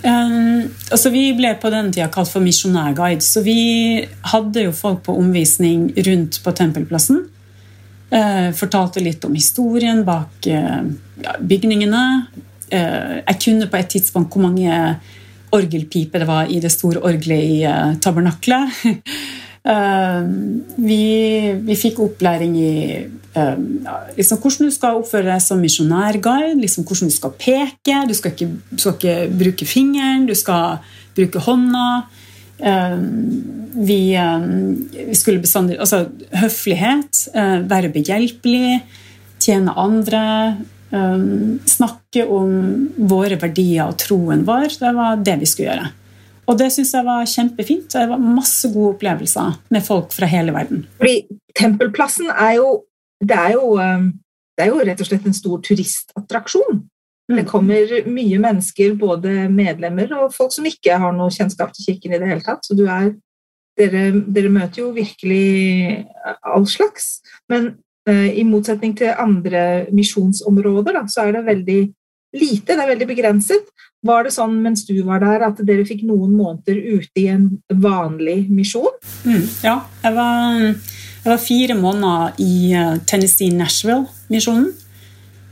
Um, 0.00 0.70
altså 0.90 1.12
Vi 1.12 1.26
ble 1.36 1.52
på 1.60 1.70
den 1.70 1.90
tida 1.92 2.08
kalt 2.12 2.30
for 2.32 2.42
misjonærguide, 2.44 3.22
så 3.22 3.42
vi 3.44 4.02
hadde 4.32 4.66
jo 4.66 4.74
folk 4.74 5.02
på 5.06 5.16
omvisning 5.18 5.90
rundt 6.08 6.40
på 6.44 6.54
Tempelplassen. 6.58 7.26
Uh, 8.12 8.52
fortalte 8.56 9.02
litt 9.02 9.24
om 9.24 9.34
historien 9.36 10.02
bak 10.04 10.48
uh, 10.52 10.82
ja, 11.22 11.36
bygningene. 11.40 12.04
Uh, 12.72 13.20
jeg 13.20 13.38
kunne 13.46 13.68
på 13.68 13.80
et 13.80 13.92
tidspunkt 13.96 14.32
hvor 14.32 14.46
mange 14.46 14.72
orgelpiper 15.52 16.22
det 16.22 16.28
var 16.28 16.48
i 16.48 16.60
det 16.64 16.72
store 16.72 17.02
orgelet 17.04 17.42
i 17.44 17.98
tabernaklet. 18.00 18.78
Uh, 19.62 20.26
vi, 20.74 21.54
vi, 21.62 21.74
fikk 21.78 22.00
opplæring 22.02 22.56
i 22.58 22.70
uh, 23.36 23.52
liksom 24.16 24.40
hvordan 24.42 24.66
du 24.66 24.74
skal 24.74 24.98
oppføre 24.98 25.28
deg 25.28 25.44
som 25.44 25.62
misjonærguide, 25.62 26.56
liksom 26.58 26.86
hvordan 26.88 27.12
du 27.12 27.14
skal 27.14 27.36
peke. 27.38 28.00
Du 28.10 28.14
skal 28.18 28.34
ikke, 28.34 28.50
skal 28.74 28.96
ikke 28.96 29.14
bruke 29.44 29.68
fingeren, 29.70 30.26
du 30.26 30.34
skal 30.38 30.82
bruke 31.14 31.44
hånda. 31.46 31.86
Uh, 32.58 32.98
vi, 33.72 34.02
vi, 34.12 35.14
skulle 35.16 35.40
bestandig 35.40 35.78
Altså 35.80 36.04
høflighet, 36.36 37.22
være 37.70 37.88
behjelpelig, 37.94 38.82
tjene 39.40 39.72
andre. 39.72 40.24
snakke 41.72 42.26
om 42.28 42.50
våre 43.08 43.38
verdier 43.40 43.88
og 43.88 43.96
troen 43.96 44.44
vår. 44.44 44.76
Det 44.76 44.92
var 44.92 45.22
det 45.24 45.38
vi 45.40 45.48
skulle 45.48 45.70
gjøre. 45.70 45.88
Og 46.50 46.58
det 46.58 46.72
syns 46.74 46.90
jeg 46.94 47.06
var 47.06 47.28
kjempefint. 47.28 47.92
Det 47.92 48.08
var 48.10 48.22
masse 48.22 48.70
gode 48.72 48.96
opplevelser 48.96 49.60
med 49.72 49.84
folk 49.86 50.10
fra 50.14 50.26
hele 50.30 50.54
verden. 50.54 50.86
Fordi 50.98 51.20
Tempelplassen 51.58 52.30
er 52.32 52.56
jo 52.58 52.80
det 53.22 53.38
er 53.38 53.52
jo, 53.54 53.76
um, 53.78 54.08
det 54.58 54.64
er 54.64 54.72
jo 54.72 54.80
rett 54.82 55.02
og 55.02 55.08
slett 55.08 55.26
en 55.28 55.36
stor 55.36 55.60
turistattraksjon. 55.62 56.80
Mm. 57.30 57.36
Det 57.38 57.46
kommer 57.48 57.92
mye 58.10 58.40
mennesker, 58.42 58.96
både 58.98 59.46
medlemmer 59.52 60.10
og 60.18 60.34
folk 60.34 60.54
som 60.54 60.66
ikke 60.66 60.98
har 60.98 61.14
noe 61.16 61.32
kjennskap 61.32 61.70
til 61.74 61.86
kirken 61.86 62.16
i 62.16 62.20
det 62.20 62.30
hele 62.32 62.44
tatt. 62.44 62.66
Så 62.66 62.76
er, 62.82 63.12
dere, 63.78 64.04
dere, 64.26 64.52
møter 64.52 64.82
jo 64.82 64.90
virkelig 64.96 66.02
all 66.42 66.66
slags. 66.66 67.20
Men 67.52 67.74
uh, 68.10 68.28
i 68.28 68.42
motsetning 68.48 68.96
til 68.98 69.14
andre 69.14 69.86
misjonsområder, 69.94 70.98
da, 70.98 71.06
så 71.06 71.28
er 71.28 71.38
det 71.38 71.46
veldig 71.46 71.80
lite, 72.32 72.74
det 72.74 72.80
er 72.80 72.92
veldig 72.94 73.08
begrenset. 73.10 73.70
Var 74.02 74.26
det 74.26 74.34
sånn 74.34 74.56
mens 74.64 74.82
du 74.88 74.96
var 75.06 75.22
der, 75.22 75.44
at 75.46 75.60
dere 75.66 75.86
fikk 75.86 76.02
noen 76.08 76.32
måneder 76.34 76.78
ute 76.96 77.22
i 77.22 77.28
en 77.30 77.46
vanlig 77.70 78.48
misjon? 78.50 78.90
Mm, 79.22 79.44
ja, 79.62 79.76
jeg 80.02 80.16
var, 80.16 80.62
jeg 80.66 81.28
var, 81.28 81.42
fire 81.42 81.76
måneder 81.78 82.42
i 82.42 82.54
eh, 82.74 82.96
Tennessee 83.06 83.54
Nashville-misjonen. 83.54 84.72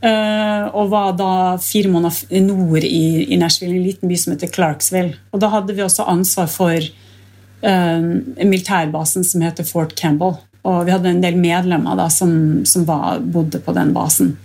Uh, 0.00 0.64
og 0.80 0.86
var 0.94 1.10
da 1.12 1.32
fire 1.60 1.90
måneder 1.92 2.40
nord 2.40 2.86
i, 2.88 3.26
i, 3.26 3.36
Nashville, 3.36 3.74
en 3.76 3.84
liten 3.84 4.08
by 4.08 4.16
som 4.16 4.32
heter 4.32 4.48
Clarksville. 4.48 5.12
Og 5.28 5.42
da 5.42 5.50
hadde 5.52 5.74
vi 5.76 5.84
også 5.84 6.06
ansvar 6.08 6.48
for 6.48 6.72
uh, 6.80 8.06
militærbasen 8.40 9.26
som 9.28 9.44
heter 9.44 9.68
Fort 9.68 9.92
Campbell. 10.00 10.38
Og 10.64 10.86
vi 10.88 10.94
hadde 10.94 11.12
en 11.12 11.20
del 11.20 11.36
medlemmer 11.40 12.00
da, 12.00 12.08
som, 12.12 12.32
som 12.64 12.88
var, 12.88 13.20
bodde 13.20 13.60
på 13.60 13.76
den 13.76 13.92
basen. 13.96 14.38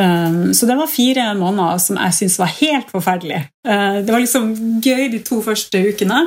Um, 0.00 0.54
så 0.54 0.66
det 0.68 0.76
var 0.76 0.92
fire 0.92 1.30
måneder 1.38 1.78
som 1.80 1.96
jeg 1.96 2.14
syntes 2.18 2.38
var 2.40 2.52
helt 2.58 2.90
forferdelig. 2.92 3.38
Uh, 3.68 4.02
det 4.04 4.12
var 4.12 4.20
liksom 4.20 4.50
gøy 4.84 5.08
de 5.14 5.22
to 5.24 5.40
første 5.44 5.80
ukene. 5.88 6.26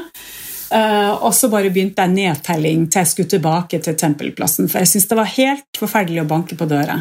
Uh, 0.69 1.13
og 1.25 1.33
så 1.37 1.49
bare 1.49 1.71
begynte 1.73 2.01
jeg 2.05 2.13
nedtelling 2.13 2.87
til 2.89 3.01
jeg 3.01 3.11
skulle 3.11 3.29
tilbake 3.29 3.79
til 3.85 3.97
Tempelplassen. 3.97 4.69
For 4.69 4.81
jeg 4.81 4.91
syntes 4.91 5.09
det 5.11 5.19
var 5.21 5.33
helt 5.35 5.81
forferdelig 5.81 6.23
å 6.23 6.29
banke 6.29 6.57
på 6.57 6.69
døra. 6.69 6.97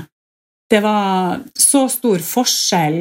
Det 0.68 0.82
var 0.84 1.40
så 1.56 1.86
stor 1.88 2.20
forskjell 2.24 3.00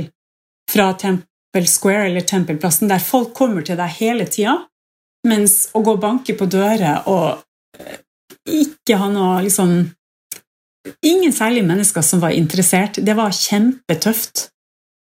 fra 0.72 0.94
Temple 1.00 1.68
Square 1.68 2.08
eller 2.08 2.24
Tempelplassen, 2.28 2.88
der 2.88 3.04
folk 3.04 3.34
kommer 3.36 3.66
til 3.68 3.80
deg 3.80 4.00
hele 4.00 4.28
tida, 4.32 4.56
mens 5.28 5.66
å 5.76 5.84
gå 5.84 5.96
og 5.98 6.04
banke 6.04 6.36
på 6.40 6.48
dører 6.48 7.08
og 7.12 7.44
ikke 8.48 8.96
ha 9.00 9.10
noe 9.12 9.42
liksom 9.44 9.74
ingen 11.06 11.34
særlig 11.34 11.64
mennesker 11.68 12.06
som 12.06 12.22
var 12.24 12.36
interessert. 12.36 13.00
Det 13.04 13.16
var 13.18 13.36
kjempetøft. 13.36 14.50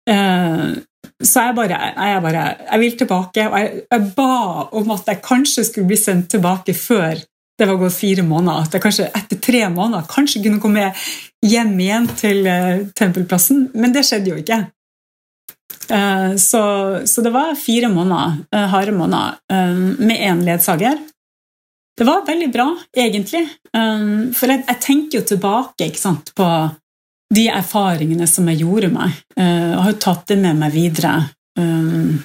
Uh, 0.10 0.80
så 1.24 1.50
jeg 1.50 1.56
bare, 1.56 1.78
jeg 1.96 2.22
bare 2.24 2.44
Jeg 2.72 2.80
vil 2.80 2.98
tilbake, 2.98 3.48
og 3.48 3.60
jeg, 3.60 3.82
jeg, 3.92 4.06
ba 4.16 4.32
om 4.80 4.92
at 4.96 5.12
jeg 5.12 5.22
kanskje 5.24 5.66
skulle 5.68 5.88
bli 5.92 6.00
sendt 6.00 6.30
tilbake 6.32 6.74
før 6.74 7.20
det 7.60 7.68
var 7.68 7.80
gått 7.80 7.98
fire 7.98 8.24
måneder. 8.24 8.64
At 8.64 8.76
jeg 8.76 8.84
kanskje 8.84 9.12
etter 9.12 9.40
tre 9.44 9.64
måneder 9.70 10.08
kanskje 10.10 10.44
kunne 10.46 10.64
komme 10.64 10.90
hjem 11.46 11.74
igjen 11.80 12.10
til 12.20 12.48
uh, 12.48 12.86
Tempelplassen. 12.96 13.70
Men 13.76 13.96
det 13.96 14.06
skjedde 14.08 14.34
jo 14.34 14.40
ikke. 14.40 14.64
Uh, 15.90 16.38
så, 16.40 16.64
så, 17.10 17.24
det 17.26 17.34
var 17.36 17.58
fire 17.60 17.92
måneder, 17.92 18.44
harde 18.72 18.96
måneder 18.96 19.40
med 20.00 20.18
én 20.18 20.44
ledsager. 20.48 21.00
Det 22.00 22.06
var 22.06 22.26
veldig 22.26 22.52
bra, 22.52 22.78
egentlig. 22.96 23.42
Um, 23.76 24.30
for 24.32 24.48
jeg, 24.48 24.64
jeg 24.70 24.80
tenker 24.80 25.20
jo 25.20 25.26
tilbake 25.28 25.90
sant, 26.00 26.32
på 26.32 26.46
de 27.36 27.44
erfaringene 27.52 28.28
som 28.28 28.48
jeg 28.48 28.62
gjorde 28.62 28.88
meg, 28.94 29.18
uh, 29.36 29.74
og 29.74 29.82
har 29.84 29.92
jo 29.92 29.98
tatt 30.06 30.32
det 30.32 30.38
med 30.40 30.62
meg 30.62 30.72
videre. 30.78 31.12
Um, 31.60 32.22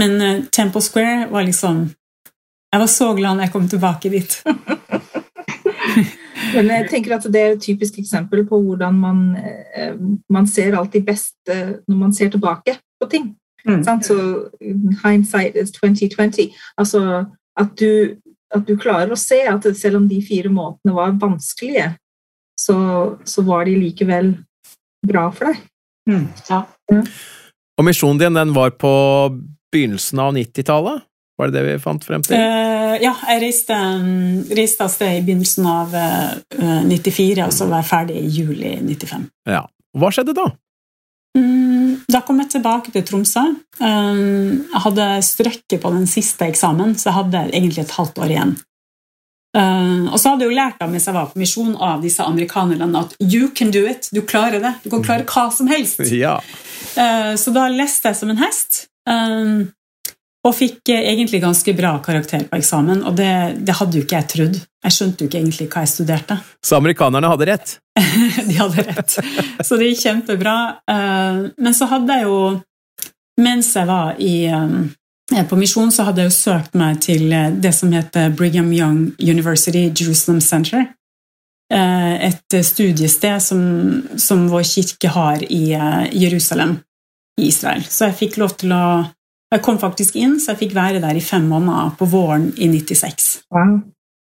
men 0.00 0.16
uh, 0.22 0.46
Temple 0.48 0.80
Square 0.80 1.28
var 1.34 1.44
liksom 1.44 1.84
Jeg 2.72 2.80
var 2.80 2.90
så 2.90 3.10
glad 3.14 3.36
når 3.36 3.44
jeg 3.44 3.52
kom 3.52 3.68
tilbake 3.68 4.10
dit. 4.10 4.40
Men 6.54 6.68
jeg 6.70 6.86
tenker 6.90 7.14
at 7.16 7.26
Det 7.32 7.40
er 7.40 7.52
et 7.54 7.62
typisk 7.62 7.98
eksempel 7.98 8.44
på 8.46 8.58
hvordan 8.62 8.94
man, 8.98 9.20
uh, 9.36 9.94
man 10.30 10.46
ser 10.46 10.74
alltid 10.78 11.04
best 11.06 11.36
når 11.46 11.96
man 11.96 12.12
ser 12.14 12.32
tilbake 12.32 12.78
på 13.00 13.08
ting. 13.10 13.34
Mm. 13.68 13.84
Så 14.02 14.16
hindsight 15.04 15.56
is 15.56 15.70
2020. 15.70 16.50
Altså 16.78 17.24
at 17.56 17.80
du 17.80 18.16
at 18.54 18.66
du 18.66 18.74
klarer 18.80 19.12
å 19.12 19.18
se 19.18 19.40
at 19.50 19.66
selv 19.76 20.00
om 20.02 20.08
de 20.10 20.20
fire 20.24 20.52
månedene 20.52 20.96
var 20.96 21.14
vanskelige, 21.20 21.92
så, 22.60 22.76
så 23.26 23.44
var 23.46 23.66
de 23.66 23.76
likevel 23.80 24.34
bra 25.06 25.26
for 25.34 25.50
deg. 25.50 25.64
Mm, 26.10 26.28
ja. 26.48 26.60
Ja. 26.92 27.00
Og 27.74 27.86
misjonen 27.88 28.20
din 28.20 28.38
den 28.38 28.54
var 28.54 28.76
på 28.78 28.92
begynnelsen 29.74 30.22
av 30.22 30.34
90-tallet? 30.36 31.04
Var 31.38 31.50
det 31.50 31.58
det 31.58 31.64
vi 31.66 31.78
fant 31.82 32.04
frem 32.06 32.22
til? 32.22 32.38
Uh, 32.38 32.94
ja, 33.02 33.10
jeg 33.32 33.40
reiste, 33.42 33.76
reiste 34.54 34.86
av 34.86 34.92
sted 34.92 35.16
i 35.16 35.22
begynnelsen 35.26 35.66
av 35.66 35.96
uh, 35.98 36.84
94, 36.86 37.48
og 37.48 37.54
så 37.56 37.66
var 37.66 37.82
jeg 37.82 37.90
ferdig 37.90 38.20
i 38.20 38.28
juli 38.36 38.76
95. 38.78 39.26
Ja. 39.50 39.64
Hva 39.98 40.10
skjedde 40.14 40.34
da? 40.36 40.46
Mm, 41.34 42.04
da 42.10 42.20
kom 42.26 42.38
jeg 42.42 42.52
tilbake 42.52 42.92
til 42.94 43.04
Tromsø. 43.06 43.42
Um, 43.80 44.62
jeg 44.70 44.82
hadde 44.86 45.08
strøkket 45.26 45.80
på 45.82 45.90
den 45.94 46.06
siste 46.10 46.46
eksamen, 46.46 46.94
så 46.98 47.10
jeg 47.10 47.18
hadde 47.18 47.42
egentlig 47.50 47.84
et 47.84 47.96
halvt 47.96 48.22
år 48.22 48.34
igjen. 48.34 48.54
Uh, 49.54 50.10
og 50.10 50.18
så 50.18 50.32
hadde 50.32 50.46
jeg 50.46 50.50
jo 50.50 50.58
lært 50.58 50.80
av 50.82 50.90
mens 50.90 51.04
jeg 51.06 51.14
var 51.14 51.28
på 51.30 51.38
misjon 51.38 51.76
av 51.78 52.00
disse 52.02 52.24
amerikanerne 52.26 53.04
at 53.04 53.12
you 53.22 53.52
can 53.54 53.70
do 53.74 53.84
it, 53.86 54.08
du 54.10 54.22
klarer 54.26 54.62
det. 54.62 54.74
Du 54.82 54.90
kan 54.90 55.04
klare 55.06 55.26
hva 55.30 55.46
som 55.54 55.70
helst. 55.70 56.02
Ja. 56.10 56.40
Uh, 56.98 57.34
så 57.38 57.54
da 57.54 57.68
leste 57.70 58.10
jeg 58.10 58.20
som 58.22 58.34
en 58.34 58.42
hest. 58.42 58.84
Og 60.44 60.52
fikk 60.52 60.92
eh, 60.92 61.06
egentlig 61.12 61.40
ganske 61.42 61.72
bra 61.76 61.94
karakter 62.04 62.44
på 62.50 62.58
eksamen, 62.60 63.02
og 63.08 63.16
det, 63.16 63.32
det, 63.64 63.76
hadde 63.78 63.98
jo 63.98 64.04
ikke 64.04 64.18
jeg 64.18 64.30
trodd. 64.32 64.58
Jeg 64.84 64.96
skjønte 64.96 65.24
jo 65.24 65.30
ikke 65.30 65.40
egentlig 65.40 65.68
hva 65.72 65.84
jeg 65.84 65.92
studerte. 65.94 66.36
Så 66.64 66.76
amerikanerne 66.76 67.30
hadde 67.32 67.48
rett? 67.48 67.76
de 68.50 68.58
hadde 68.58 68.84
rett. 68.90 69.16
Så 69.64 69.78
det 69.80 69.88
gikk 69.88 70.02
kjempebra. 70.02 70.56
Eh, 70.92 71.40
men 71.56 71.76
så 71.76 71.88
hadde 71.88 72.18
jeg 72.18 72.28
jo, 72.28 72.36
mens 73.40 73.72
jeg 73.78 73.88
var 73.88 74.20
i, 74.20 74.34
eh, 74.52 75.40
på 75.48 75.60
misjon, 75.60 75.94
så 75.94 76.10
hadde 76.10 76.26
jeg 76.26 76.32
jo 76.32 76.36
søkt 76.36 76.76
meg 76.76 77.00
til 77.04 77.32
det 77.64 77.72
som 77.72 77.96
heter 77.96 78.36
Brigham 78.36 78.68
Young 78.76 79.00
University 79.16 79.88
Jerusalem 79.88 80.44
Center. 80.44 80.90
Et 81.74 82.54
studiested 82.62 83.40
som, 83.42 83.60
som 84.20 84.42
vår 84.52 84.66
kirke 84.68 85.08
har 85.10 85.40
i 85.48 85.72
Jerusalem, 86.12 86.76
i 87.40 87.48
Israel. 87.48 87.80
Så 87.88 88.10
jeg 88.10 88.18
fikk 88.18 88.36
lov 88.38 88.52
til 88.60 88.74
å 88.76 88.84
jeg 89.52 89.62
kom 89.62 89.78
faktisk 89.78 90.16
inn, 90.18 90.38
så 90.40 90.52
jeg 90.52 90.64
fikk 90.64 90.74
være 90.76 91.02
der 91.02 91.18
i 91.18 91.22
fem 91.22 91.44
måneder 91.50 91.92
på 91.98 92.08
våren 92.10 92.48
i 92.56 92.68
96. 92.72 93.28
Wow. 93.54 93.76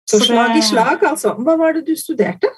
Så 0.08 0.22
slag 0.24 0.56
i 0.56 0.62
slag, 0.64 1.02
altså. 1.04 1.34
Hva 1.44 1.56
var 1.60 1.76
det 1.76 1.84
du 1.88 1.96
studerte? 1.98 2.48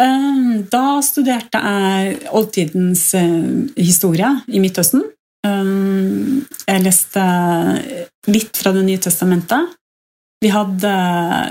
Eh, 0.00 0.60
da 0.72 0.98
studerte 1.04 1.60
jeg 1.60 2.16
oldtidens 2.36 3.08
eh, 3.16 3.64
historie 3.80 4.28
i 4.48 4.60
Midtøsten. 4.60 5.04
Eh, 5.44 5.72
jeg 6.66 6.84
leste 6.84 7.24
litt 8.32 8.60
fra 8.60 8.72
Det 8.76 8.84
nye 8.86 9.02
testamentet. 9.02 9.76
Vi 10.40 10.52
hadde 10.52 10.94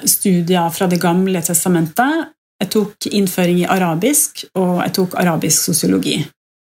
studier 0.09 0.69
fra 0.73 0.89
Det 0.89 1.01
gamle 1.01 1.41
testamentet. 1.45 2.33
Jeg 2.61 2.71
tok 2.71 3.07
innføring 3.11 3.63
i 3.63 3.69
arabisk, 3.69 4.45
og 4.55 4.79
jeg 4.85 4.93
tok 4.95 5.17
arabisk 5.19 5.69
sosiologi, 5.69 6.19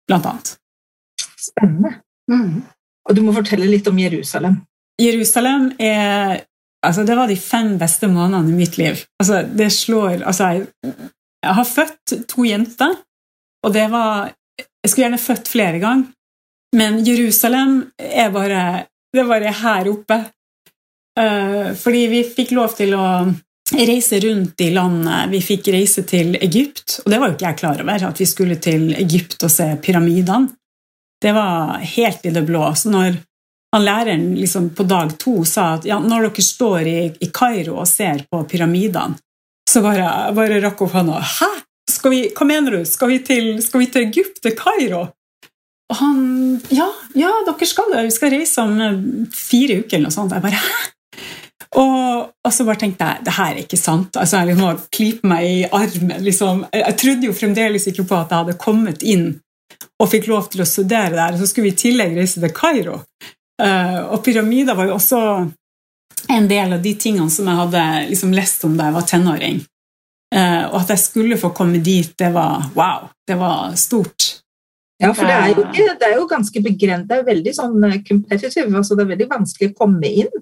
blant 0.07 0.25
annet. 0.31 0.55
Spennende. 1.37 1.91
Mm. 2.31 2.63
Og 3.05 3.15
du 3.17 3.21
må 3.25 3.33
fortelle 3.35 3.69
litt 3.69 3.87
om 3.87 3.99
Jerusalem. 3.99 4.59
Jerusalem 5.01 5.71
er 5.79 6.43
Altså, 6.85 7.01
det 7.01 7.15
var 7.17 7.25
de 7.25 7.35
fem 7.39 7.71
beste 7.81 8.05
månedene 8.05 8.51
i 8.53 8.59
mitt 8.59 8.75
liv. 8.77 8.99
Altså, 9.17 9.39
det 9.41 9.71
slår 9.73 10.21
Altså, 10.21 10.51
jeg, 10.53 10.67
jeg 11.41 11.55
har 11.57 11.65
født 11.65 12.13
to 12.29 12.45
jenter, 12.45 12.93
og 13.65 13.73
det 13.73 13.87
var 13.91 14.31
Jeg 14.59 14.91
skulle 14.91 15.05
gjerne 15.07 15.17
født 15.17 15.47
flere 15.49 15.79
ganger, 15.81 16.11
men 16.77 16.99
Jerusalem 17.07 17.91
er 17.97 18.29
bare 18.29 18.85
Det 19.13 19.23
er 19.23 19.27
bare 19.31 19.55
her 19.63 19.89
oppe. 19.89 20.19
Uh, 21.15 21.71
fordi 21.79 22.01
vi 22.11 22.21
fikk 22.27 22.51
lov 22.51 22.73
til 22.75 22.91
å 22.93 23.05
reise 23.71 24.19
rundt 24.19 24.61
i 24.61 24.69
landet. 24.75 25.29
Vi 25.31 25.39
fikk 25.41 25.69
reise 25.73 26.03
til 26.03 26.35
Egypt, 26.35 26.99
og 27.05 27.11
det 27.11 27.19
var 27.21 27.31
jo 27.31 27.37
ikke 27.37 27.47
jeg 27.47 27.59
klar 27.61 27.81
over, 27.81 28.03
at 28.09 28.19
vi 28.19 28.27
skulle 28.27 28.57
til 28.61 28.91
Egypt 28.99 29.45
og 29.47 29.53
se 29.53 29.69
pyramidene. 29.81 30.51
Det 31.25 31.31
var 31.33 31.79
helt 31.81 32.25
i 32.25 32.29
det 32.29 32.41
blå. 32.45 32.75
Så 32.75 32.89
når 32.93 33.15
han 33.73 33.85
læreren 33.85 34.35
liksom 34.37 34.69
på 34.77 34.83
dag 34.85 35.17
to 35.17 35.39
sa 35.45 35.71
at 35.79 35.85
ja, 35.89 35.97
når 35.99 36.27
dere 36.27 36.43
står 36.45 36.87
i, 36.87 36.99
i 37.25 37.29
Kairo 37.33 37.79
og 37.81 37.87
ser 37.89 38.21
på 38.29 38.43
pyramidene, 38.45 39.17
så 39.65 39.81
bare, 39.81 40.05
bare 40.37 40.59
rakk 40.61 40.83
opp 40.85 40.93
hånda. 40.93 41.17
Hæ? 41.19 41.47
Vi, 42.05 42.19
hva 42.37 42.45
mener 42.45 42.77
du? 42.77 42.85
Skal 42.85 43.09
vi, 43.09 43.17
til, 43.25 43.47
skal 43.65 43.81
vi 43.81 43.87
til 43.89 44.05
Egypt, 44.05 44.37
til 44.43 44.53
Kairo? 44.59 44.99
Og 45.89 45.97
han 45.97 46.19
Ja, 46.69 46.91
ja, 47.17 47.31
dere 47.47 47.67
skal 47.69 47.89
det. 47.95 48.03
Vi 48.05 48.13
skal 48.13 48.33
reise 48.35 48.61
om 48.61 48.77
eh, 48.81 48.99
fire 49.33 49.79
uker 49.81 49.97
eller 49.97 50.11
noe 50.11 50.13
sånt. 50.13 50.35
Jeg 50.37 50.45
bare 50.45 50.61
Hæ? 50.61 50.83
Og, 51.75 52.29
og, 52.45 52.51
så 52.53 52.63
bare 52.69 52.79
tenkte 52.79 53.07
jeg 53.09 53.25
det 53.25 53.33
her 53.35 53.55
er 53.55 53.63
ikke 53.63 53.81
sant. 53.81 54.15
Altså, 54.21 54.43
jeg 54.45 54.59
må 54.61 54.69
klype 54.93 55.27
meg 55.27 55.49
i 55.49 55.57
armen. 55.65 56.21
Liksom. 56.23 56.67
Jeg 56.69 56.97
trodde 57.01 57.27
jo 57.27 57.35
fremdeles 57.35 57.89
ikke 57.89 58.05
på 58.07 58.19
at 58.21 58.29
jeg 58.29 58.45
hadde 58.45 58.57
kommet 58.61 59.03
inn 59.03 59.25
og 59.99 60.11
fikk 60.11 60.29
lov 60.31 60.49
til 60.51 60.63
å 60.63 60.69
studere 60.69 61.15
der. 61.15 61.37
Så 61.39 61.49
skulle 61.49 61.69
vi 61.69 61.75
i 61.75 61.83
tillegg 61.85 62.11
reise 62.17 62.41
til 62.41 62.55
Kairo. 62.55 62.97
Uh, 63.61 64.01
og 64.11 64.19
pyramider 64.25 64.75
var 64.75 64.85
jo 64.89 64.97
også 64.97 65.19
en 66.35 66.47
del 66.49 66.73
av 66.75 66.81
de 66.83 66.93
tingene 66.99 67.31
som 67.31 67.47
jeg 67.47 67.61
hadde 67.61 67.83
liksom 68.09 68.31
lest 68.35 68.65
om 68.67 68.73
da 68.77 68.83
jeg 68.89 68.97
var 68.97 69.09
tenåring. 69.09 69.57
Uh, 70.35 70.63
og 70.73 70.77
at 70.81 70.89
jeg 70.95 71.01
skulle 71.03 71.39
få 71.39 71.49
komme 71.55 71.79
dit, 71.83 72.11
det 72.19 72.31
var 72.35 72.51
wow. 72.75 72.99
Det 73.25 73.37
var 73.39 73.57
stort. 73.79 74.19
Ja, 75.01 75.09
for 75.11 75.23
det 75.27 75.35
er 75.35 75.47
jo, 75.51 75.63
ikke, 75.67 75.95
det 75.99 76.07
er 76.07 76.15
jo 76.15 76.25
ganske 76.29 76.61
begrenset. 76.63 77.09
Det 77.09 77.15
er 77.17 77.23
veldig 77.27 77.53
sånn 77.55 77.75
competitive. 78.07 78.77
altså 78.79 78.95
Det 78.95 79.03
er 79.03 79.13
veldig 79.13 79.29
vanskelig 79.31 79.69
å 79.71 79.79
komme 79.79 80.07
inn 80.23 80.33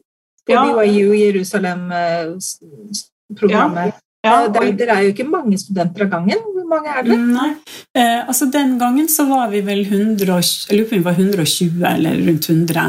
på 0.45 0.51
ja. 0.53 0.62
BYU 0.67 1.09
Jerusalem-programmet. 1.17 3.93
Ja. 3.93 3.99
Ja, 4.23 4.47
det, 4.47 4.77
det, 4.79 4.88
er 4.88 5.01
jo 5.03 5.12
ikke 5.12 5.27
mange 5.27 5.57
studenter 5.59 6.05
av 6.05 6.13
gangen. 6.13 6.43
Hvor 6.55 6.67
mange 6.69 6.91
er 6.95 7.03
det? 7.03 7.17
Nei, 7.19 7.49
eh, 7.97 8.21
altså 8.23 8.47
Den 8.51 8.77
gangen 8.79 9.09
så 9.12 9.25
var 9.27 9.49
vi 9.51 9.59
vel 9.67 9.83
100, 9.83 10.38
jeg 10.69 10.77
lurer 10.77 10.88
på 10.88 10.95
om 10.95 11.01
vi 11.01 11.07
var 11.09 11.19
120 11.19 11.83
eller 11.89 12.21
rundt 12.29 12.49
100. 12.49 12.86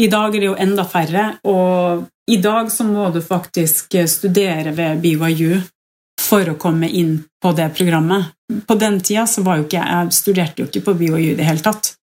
I 0.00 0.08
dag 0.08 0.36
er 0.36 0.38
det 0.38 0.46
jo 0.46 0.56
enda 0.62 0.86
færre, 0.88 1.24
og 1.50 2.06
i 2.30 2.38
dag 2.40 2.70
så 2.72 2.86
må 2.86 3.10
du 3.10 3.18
faktisk 3.20 3.98
studere 4.08 4.72
ved 4.76 5.02
BYU 5.02 5.58
for 6.20 6.52
å 6.52 6.58
komme 6.60 6.88
inn 6.88 7.16
på 7.42 7.52
det 7.58 7.66
programmet. 7.74 8.30
På 8.66 8.76
den 8.78 9.00
tida 9.02 9.26
så 9.26 9.42
var 9.42 9.58
jo 9.58 9.66
ikke 9.66 9.82
jeg 9.82 10.14
studerte 10.14 10.62
jo 10.62 10.70
ikke 10.70 10.84
på 10.86 10.96
BYU 11.02 11.18
i 11.18 11.36
det 11.38 11.48
hele 11.48 11.64
tatt, 11.64 11.96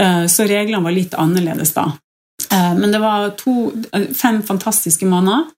eh, 0.00 0.26
så 0.28 0.44
reglene 0.44 0.84
var 0.84 0.94
litt 0.94 1.16
annerledes 1.16 1.72
da. 1.72 1.88
Eh, 2.50 2.72
men 2.76 2.92
det 2.92 3.00
var 3.00 3.32
to, 3.40 3.72
fem 4.12 4.42
fantastiske 4.44 5.08
måneder. 5.08 5.48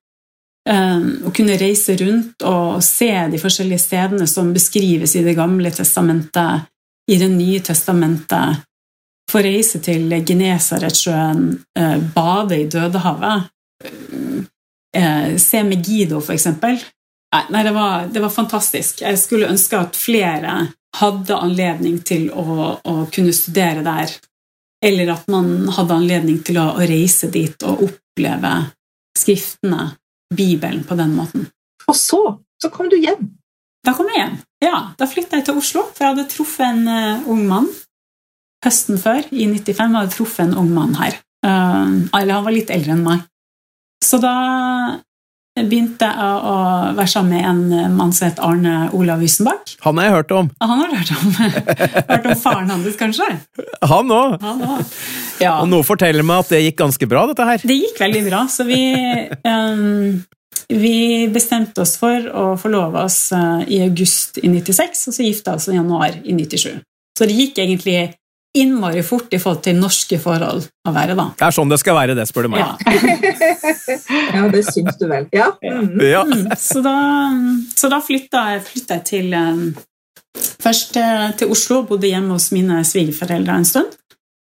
Eh, 0.67 1.03
å 1.27 1.33
kunne 1.35 1.59
reise 1.61 1.95
rundt 2.01 2.43
og 2.47 2.83
se 2.85 3.11
de 3.31 3.39
forskjellige 3.39 3.85
stedene 3.85 4.27
som 4.27 4.53
beskrives 4.55 5.15
i 5.17 5.23
Det 5.23 5.37
gamle 5.39 5.71
testamentet, 5.71 6.67
i 7.11 7.19
Det 7.19 7.29
nye 7.29 7.61
testamentet. 7.61 8.65
Få 9.31 9.43
reise 9.43 9.81
til 9.83 10.11
Genesaretsjøen, 10.11 11.59
eh, 11.79 11.99
bade 12.15 12.61
i 12.61 12.67
Dødehavet. 12.67 13.51
Se 15.37 15.63
Megido, 15.63 16.21
for 16.21 16.33
eksempel. 16.33 16.79
Nei, 17.51 17.63
det 17.63 17.73
var, 17.75 18.07
det 18.09 18.21
var, 18.23 18.31
fantastisk. 18.31 19.03
Jeg 19.03 19.19
skulle 19.19 19.51
ønske 19.51 19.77
at 19.77 19.97
flere 19.97 20.73
hadde 20.97 21.37
anledning 21.37 21.99
til 22.01 22.31
å, 22.31 22.81
å 22.81 22.95
kunne 23.13 23.35
studere 23.37 23.85
der 23.85 24.15
eller 24.85 25.13
at 25.13 25.29
man 25.29 25.69
hadde 25.73 25.97
anledning 25.97 26.41
til 26.45 26.59
å, 26.61 26.73
reise 26.87 27.31
dit 27.33 27.63
og 27.67 27.87
oppleve 27.89 28.53
skriftene, 29.17 29.89
Bibelen, 30.35 30.85
på 30.87 30.97
den 30.99 31.15
måten. 31.17 31.47
Og 31.87 31.97
så 31.97 32.23
så 32.63 32.71
kom 32.73 32.89
du 32.91 32.97
hjem. 32.97 33.29
Da 33.87 33.93
kom 33.95 34.09
jeg 34.11 34.19
hjem. 34.19 34.39
Ja, 34.65 34.77
da 34.99 35.07
flytta 35.07 35.39
jeg 35.39 35.47
til 35.47 35.59
Oslo, 35.61 35.85
for 35.93 36.03
jeg 36.03 36.15
hadde 36.15 36.31
truffet 36.33 36.67
en 36.67 36.87
uh, 36.89 37.29
ung 37.31 37.45
mann 37.49 37.69
høsten 38.65 38.99
før, 38.99 39.27
i 39.31 39.47
95, 39.47 39.95
hadde 39.95 40.09
jeg 40.09 40.15
truffet 40.17 40.47
en 40.47 40.57
ung 40.63 40.71
mann 40.75 40.97
her. 40.99 41.19
Uh, 41.47 42.09
eller 42.17 42.39
han 42.39 42.47
var 42.47 42.55
litt 42.57 42.73
eldre 42.75 42.97
enn 42.97 43.05
meg. 43.07 43.27
Så 44.03 44.19
da 44.23 44.35
begynte 45.57 46.09
jeg 46.09 46.41
å 46.51 46.55
være 46.97 47.09
sammen 47.09 47.33
med 47.33 47.49
en 47.49 47.61
eh, 47.73 47.89
mann 47.93 48.13
som 48.13 48.29
het 48.29 48.41
Arne 48.45 48.91
Olav 48.97 49.23
Wysenbakk. 49.25 49.77
Han 49.87 50.01
har 50.01 50.09
jeg 50.09 50.17
hørt 50.19 50.35
om. 50.37 50.51
Han 50.61 50.83
har 50.83 50.95
hørt 50.99 51.13
om, 51.17 51.35
hørt 52.13 52.31
om 52.31 52.41
faren 52.43 52.73
hans, 52.75 52.99
kanskje? 53.01 53.29
Han 53.89 54.13
òg. 54.13 54.37
Ja. 55.41 55.59
Og 55.63 55.71
noe 55.73 55.87
forteller 55.87 56.27
meg 56.27 56.45
at 56.45 56.53
det 56.53 56.63
gikk 56.67 56.81
ganske 56.85 57.09
bra, 57.09 57.27
dette 57.31 57.49
her. 57.49 57.65
Det 57.65 57.79
gikk 57.79 58.01
veldig 58.05 58.25
bra, 58.29 58.43
så 58.53 58.67
vi 58.69 58.81
um, 59.49 60.25
vi 60.69 61.29
bestemte 61.31 61.85
oss 61.85 61.95
for 62.01 62.27
å 62.27 62.47
forlove 62.59 63.05
oss 63.07 63.31
uh, 63.37 63.63
i 63.71 63.81
august 63.85 64.41
i 64.43 64.51
96, 64.51 65.07
og 65.09 65.17
så 65.17 65.27
gifta 65.27 65.57
oss 65.57 65.69
i 65.71 65.77
januar 65.77 66.17
i 66.25 66.35
97. 66.35 66.81
Så 67.17 67.29
det 67.29 67.37
gikk 67.37 67.61
egentlig 67.63 68.01
innmari 68.61 69.03
fort 69.07 69.35
i 69.35 69.41
forhold 69.41 69.63
til 69.65 69.77
norske 69.79 70.19
forhold 70.21 70.65
å 70.87 70.93
være, 70.95 71.17
da. 71.19 71.27
Det 71.39 71.47
er 71.49 71.57
sånn 71.57 71.73
det 71.73 71.79
skal 71.83 71.99
være, 71.99 72.17
det, 72.19 72.27
spør 72.29 72.47
du 72.47 72.55
meg. 72.55 72.63
Ja, 72.63 72.77
ja 74.39 74.47
det 74.53 74.63
syns 74.69 74.99
du 75.01 75.07
vel. 75.11 75.29
Ja. 75.35 75.51
Mm. 75.63 76.01
ja. 76.15 76.23
Mm, 76.27 76.49
så 76.61 76.83
da, 76.85 76.97
så 77.77 77.91
da 77.93 78.01
flytta, 78.05 78.47
jeg, 78.55 78.65
flytta 78.71 79.01
jeg 79.01 79.07
til 79.13 79.37
um, 79.37 79.69
Først 80.37 80.99
uh, 81.01 81.31
til 81.39 81.49
Oslo, 81.49 81.79
bodde 81.89 82.11
hjemme 82.11 82.35
hos 82.37 82.51
mine 82.53 82.83
svigerforeldre 82.85 83.55
en 83.57 83.65
stund. 83.65 83.95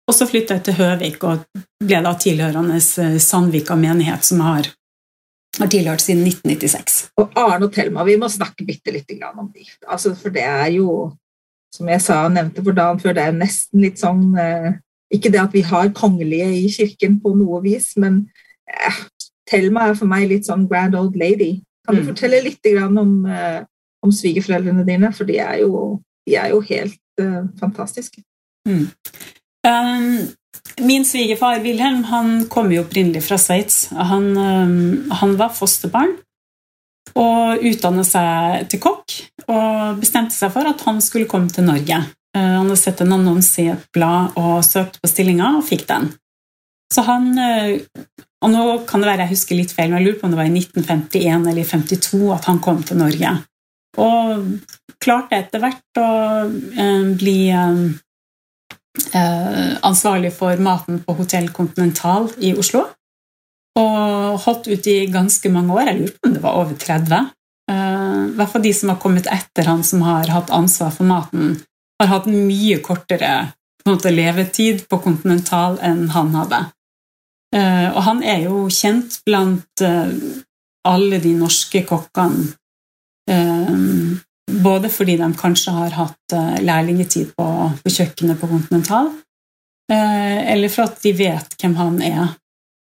Og 0.08 0.14
så 0.16 0.24
flytta 0.28 0.56
jeg 0.56 0.64
til 0.64 0.78
Høvik 0.78 1.26
og 1.28 1.42
ble 1.84 1.98
da 2.04 2.14
tilhørende 2.16 2.78
uh, 2.80 3.18
Sandvika 3.20 3.76
menighet, 3.76 4.24
som 4.24 4.40
har, 4.40 4.70
har 5.58 5.72
tilhørt 5.72 6.04
siden 6.04 6.24
1996. 6.30 7.02
Og 7.20 7.36
Arne 7.36 7.68
og 7.68 7.76
Thelma, 7.76 8.06
vi 8.08 8.16
må 8.20 8.30
snakke 8.32 8.64
bitte 8.68 8.94
lite 8.94 9.18
grann 9.20 9.44
om 9.44 9.50
de. 9.52 9.68
Altså, 9.84 10.14
for 10.16 10.32
det 10.32 10.46
er 10.48 10.72
jo 10.78 11.12
som 11.72 11.88
jeg 11.88 12.04
sa, 12.04 12.22
nevnte 12.28 12.64
for 12.64 12.76
dagen 12.76 13.00
før, 13.00 13.16
det 13.16 13.24
er 13.24 13.36
nesten 13.36 13.84
litt 13.84 14.00
sånn 14.02 14.32
eh, 14.38 14.72
Ikke 15.12 15.32
det 15.32 15.40
at 15.42 15.52
vi 15.52 15.64
har 15.68 15.92
kongelige 15.96 16.48
i 16.56 16.68
kirken 16.72 17.18
på 17.20 17.34
noe 17.36 17.60
vis, 17.64 17.92
men 18.00 18.22
eh, 18.68 19.00
Thelma 19.48 19.90
er 19.90 19.98
for 19.98 20.08
meg 20.08 20.30
litt 20.30 20.48
sånn 20.48 20.64
grand 20.70 20.96
old 20.96 21.16
lady. 21.20 21.58
Kan 21.84 21.98
du 21.98 22.02
mm. 22.02 22.08
fortelle 22.12 22.40
litt 22.44 22.68
om, 22.80 23.10
eh, 23.26 23.60
om 24.04 24.12
svigerforeldrene 24.14 24.86
dine? 24.88 25.10
For 25.12 25.28
de 25.28 25.36
er 25.42 25.58
jo, 25.64 25.98
de 26.28 26.38
er 26.40 26.52
jo 26.54 26.62
helt 26.64 26.96
uh, 27.20 27.42
fantastiske. 27.60 28.22
Mm. 28.68 28.86
Um, 29.66 30.30
min 30.86 31.04
svigerfar 31.04 31.60
Wilhelm 31.66 32.04
han 32.08 32.46
kom 32.48 32.70
jo 32.72 32.86
opprinnelig 32.86 33.24
fra 33.26 33.36
Sveits. 33.36 33.88
Han, 33.92 34.30
um, 34.38 35.10
han 35.20 35.36
var 35.40 35.52
fosterbarn 35.58 36.14
og 37.18 37.64
utdannet 37.68 38.08
seg 38.08 38.66
til 38.72 38.80
kokk 38.82 39.14
og 39.50 40.00
bestemte 40.00 40.36
seg 40.36 40.52
for 40.54 40.68
at 40.68 40.82
han 40.86 41.00
skulle 41.04 41.28
komme 41.30 41.52
til 41.52 41.66
Norge. 41.66 41.98
Eh, 42.36 42.40
han 42.40 42.64
hadde 42.64 42.80
sett 42.80 43.02
en 43.04 43.14
annonse 43.18 43.60
i 43.62 43.70
et 43.72 43.86
blad 43.94 44.36
og 44.40 44.62
søkte 44.64 45.02
på 45.02 45.10
stillinga 45.10 45.56
og 45.58 45.66
fikk 45.68 45.86
den. 45.90 46.12
Så 46.92 47.04
han 47.08 47.32
eh, 47.40 47.80
Og 48.42 48.50
nå 48.50 48.62
kan 48.88 48.98
det 48.98 49.06
være 49.06 49.22
jeg 49.22 49.36
husker 49.36 49.54
litt 49.54 49.70
feil, 49.70 49.92
men 49.92 50.00
jeg 50.00 50.08
lurer 50.08 50.16
på 50.18 50.26
om 50.26 50.32
det 50.32 50.38
var 50.40 50.48
i 50.48 50.54
1951 50.58 51.44
eller 51.46 51.60
i 51.62 51.68
52 51.68 52.22
at 52.34 52.48
han 52.50 52.58
kom 52.64 52.80
til 52.82 52.98
Norge. 52.98 53.34
Og 54.02 54.48
klarte 55.02 55.38
etter 55.38 55.62
hvert 55.62 56.00
å 56.00 56.08
eh, 56.48 57.12
bli 57.20 57.38
ansvarlig 59.88 60.34
for 60.36 60.58
maten 60.60 60.98
på 61.06 61.14
Hotell 61.16 61.46
Continental 61.54 62.26
i 62.44 62.50
Oslo. 62.58 62.82
Og 63.80 64.40
holdt 64.42 64.68
ut 64.68 64.88
i 64.90 64.98
ganske 65.12 65.48
mange 65.52 65.72
år. 65.72 65.88
Jeg 65.88 66.00
lurer 66.00 66.16
på 66.16 66.28
om 66.28 66.34
det 66.34 66.42
var 66.42 66.58
over 66.60 66.76
30. 66.76 67.30
Uh, 67.70 68.28
I 68.28 68.36
hvert 68.36 68.52
fall 68.52 68.64
de 68.64 68.72
som 68.74 68.92
har 68.92 69.00
kommet 69.02 69.28
etter 69.30 69.68
han 69.70 69.82
som 69.86 70.02
har 70.04 70.28
hatt 70.32 70.52
ansvar 70.52 70.92
for 70.94 71.08
maten, 71.08 71.56
har 72.02 72.10
hatt 72.10 72.28
mye 72.30 72.80
kortere 72.84 73.32
på 73.82 73.92
måte, 73.94 74.12
levetid 74.14 74.84
på 74.90 74.98
Continental 75.02 75.78
enn 75.82 76.08
han 76.14 76.34
hadde. 76.36 76.62
Uh, 77.54 77.88
og 77.92 78.02
han 78.08 78.22
er 78.26 78.46
jo 78.48 78.66
kjent 78.72 79.20
blant 79.26 79.84
uh, 79.84 80.10
alle 80.88 81.22
de 81.22 81.36
norske 81.38 81.84
kokkene. 81.86 82.50
både 84.62 84.88
fordi 84.90 85.14
de 85.16 85.26
kanskje 85.38 85.72
har 85.72 85.92
hatt 85.94 86.34
lærlingetid 86.60 87.30
på, 87.38 87.44
på 87.84 87.92
kjøkkenet 87.94 88.40
på 88.40 88.48
Continental, 88.50 89.12
eller 89.88 90.68
for 90.68 90.90
at 90.90 90.98
de 91.04 91.12
vet 91.16 91.54
hvem 91.62 91.76
han 91.78 92.00
er. 92.02 92.34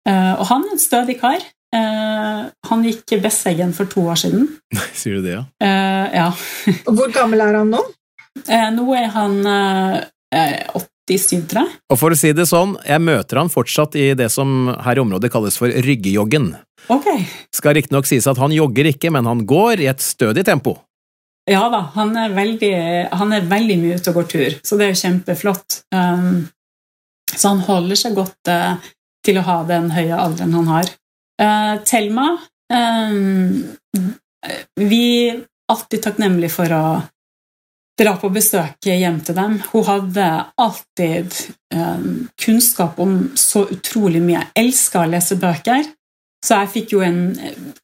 Eh, 0.09 0.33
og 0.37 0.45
han 0.49 0.65
er 0.65 0.75
en 0.75 0.81
stødig 0.81 1.19
kar. 1.21 1.43
Uh, 1.71 2.49
han 2.67 2.81
gikk 2.83 3.13
Besseggen 3.23 3.69
for 3.71 3.87
to 3.87 4.01
år 4.11 4.17
siden. 4.19 4.49
Sier 4.99 5.19
du 5.19 5.23
det, 5.23 5.37
ja? 5.37 5.43
ja. 5.63 6.07
ja. 6.19 6.25
Hvor 6.83 7.13
gammel 7.15 7.39
er 7.45 7.55
han 7.61 7.71
nå? 7.71 7.79
Uh, 8.43 8.67
nå 8.75 8.89
er 8.97 9.07
han 9.13 9.37
87, 11.07 11.47
tror 11.47 11.63
jeg. 11.63 11.79
Og 11.91 11.99
for 12.01 12.11
å 12.11 12.19
si 12.19 12.33
det 12.35 12.47
sånn, 12.49 12.75
jeg 12.83 13.03
møter 13.03 13.39
han 13.39 13.51
fortsatt 13.51 13.95
i 13.99 14.09
det 14.19 14.27
som 14.33 14.73
her 14.83 14.99
i 14.99 15.03
området 15.03 15.31
kalles 15.31 15.55
for 15.59 15.71
ryggejoggen. 15.71 16.51
Okay. 16.91 17.23
Skal 17.55 17.77
riktignok 17.77 18.09
sies 18.09 18.27
at 18.27 18.39
han 18.41 18.51
jogger 18.55 18.91
ikke, 18.91 19.11
men 19.15 19.29
han 19.29 19.45
går 19.47 19.85
i 19.85 19.91
et 19.91 20.03
stødig 20.03 20.43
tempo. 20.47 20.75
Ja 21.49 21.65
da, 21.73 21.85
han 21.95 22.13
er 22.19 22.33
veldig, 22.35 22.73
han 23.17 23.31
er 23.33 23.47
veldig 23.49 23.77
mye 23.81 23.97
ute 23.97 24.11
og 24.11 24.19
går 24.19 24.27
tur, 24.29 24.57
så 24.61 24.77
det 24.77 24.85
er 24.85 24.91
jo 24.91 25.01
kjempeflott. 25.01 25.83
Um, 25.95 26.49
så 27.31 27.53
han 27.53 27.63
holder 27.65 27.97
seg 27.97 28.17
godt 28.19 28.51
til 29.25 29.39
å 29.39 29.45
ha 29.45 29.61
den 29.69 29.91
høye 29.93 30.17
alderen 30.17 30.57
han 30.57 30.69
har. 30.71 30.91
Uh, 31.41 31.75
Thelma 31.87 32.27
uh, 32.73 33.49
Vi 34.77 35.05
er 35.29 35.41
alltid 35.71 36.03
takknemlige 36.03 36.53
for 36.53 36.75
å 36.75 36.85
dra 38.01 38.15
på 38.17 38.31
besøk 38.33 38.87
hjem 38.87 39.19
til 39.25 39.37
dem. 39.37 39.57
Hun 39.71 39.85
hadde 39.85 40.27
alltid 40.61 41.35
eh, 41.73 42.05
kunnskap 42.43 42.99
om 43.03 43.15
så 43.37 43.65
utrolig 43.69 44.21
mye. 44.23 44.39
Jeg 44.39 44.65
elska 44.65 45.03
å 45.03 45.09
lese 45.11 45.37
bøker. 45.41 45.85
Så 46.41 46.57
jeg 46.57 46.71
fikk 46.73 46.95
jo 46.95 47.03
en 47.05 47.19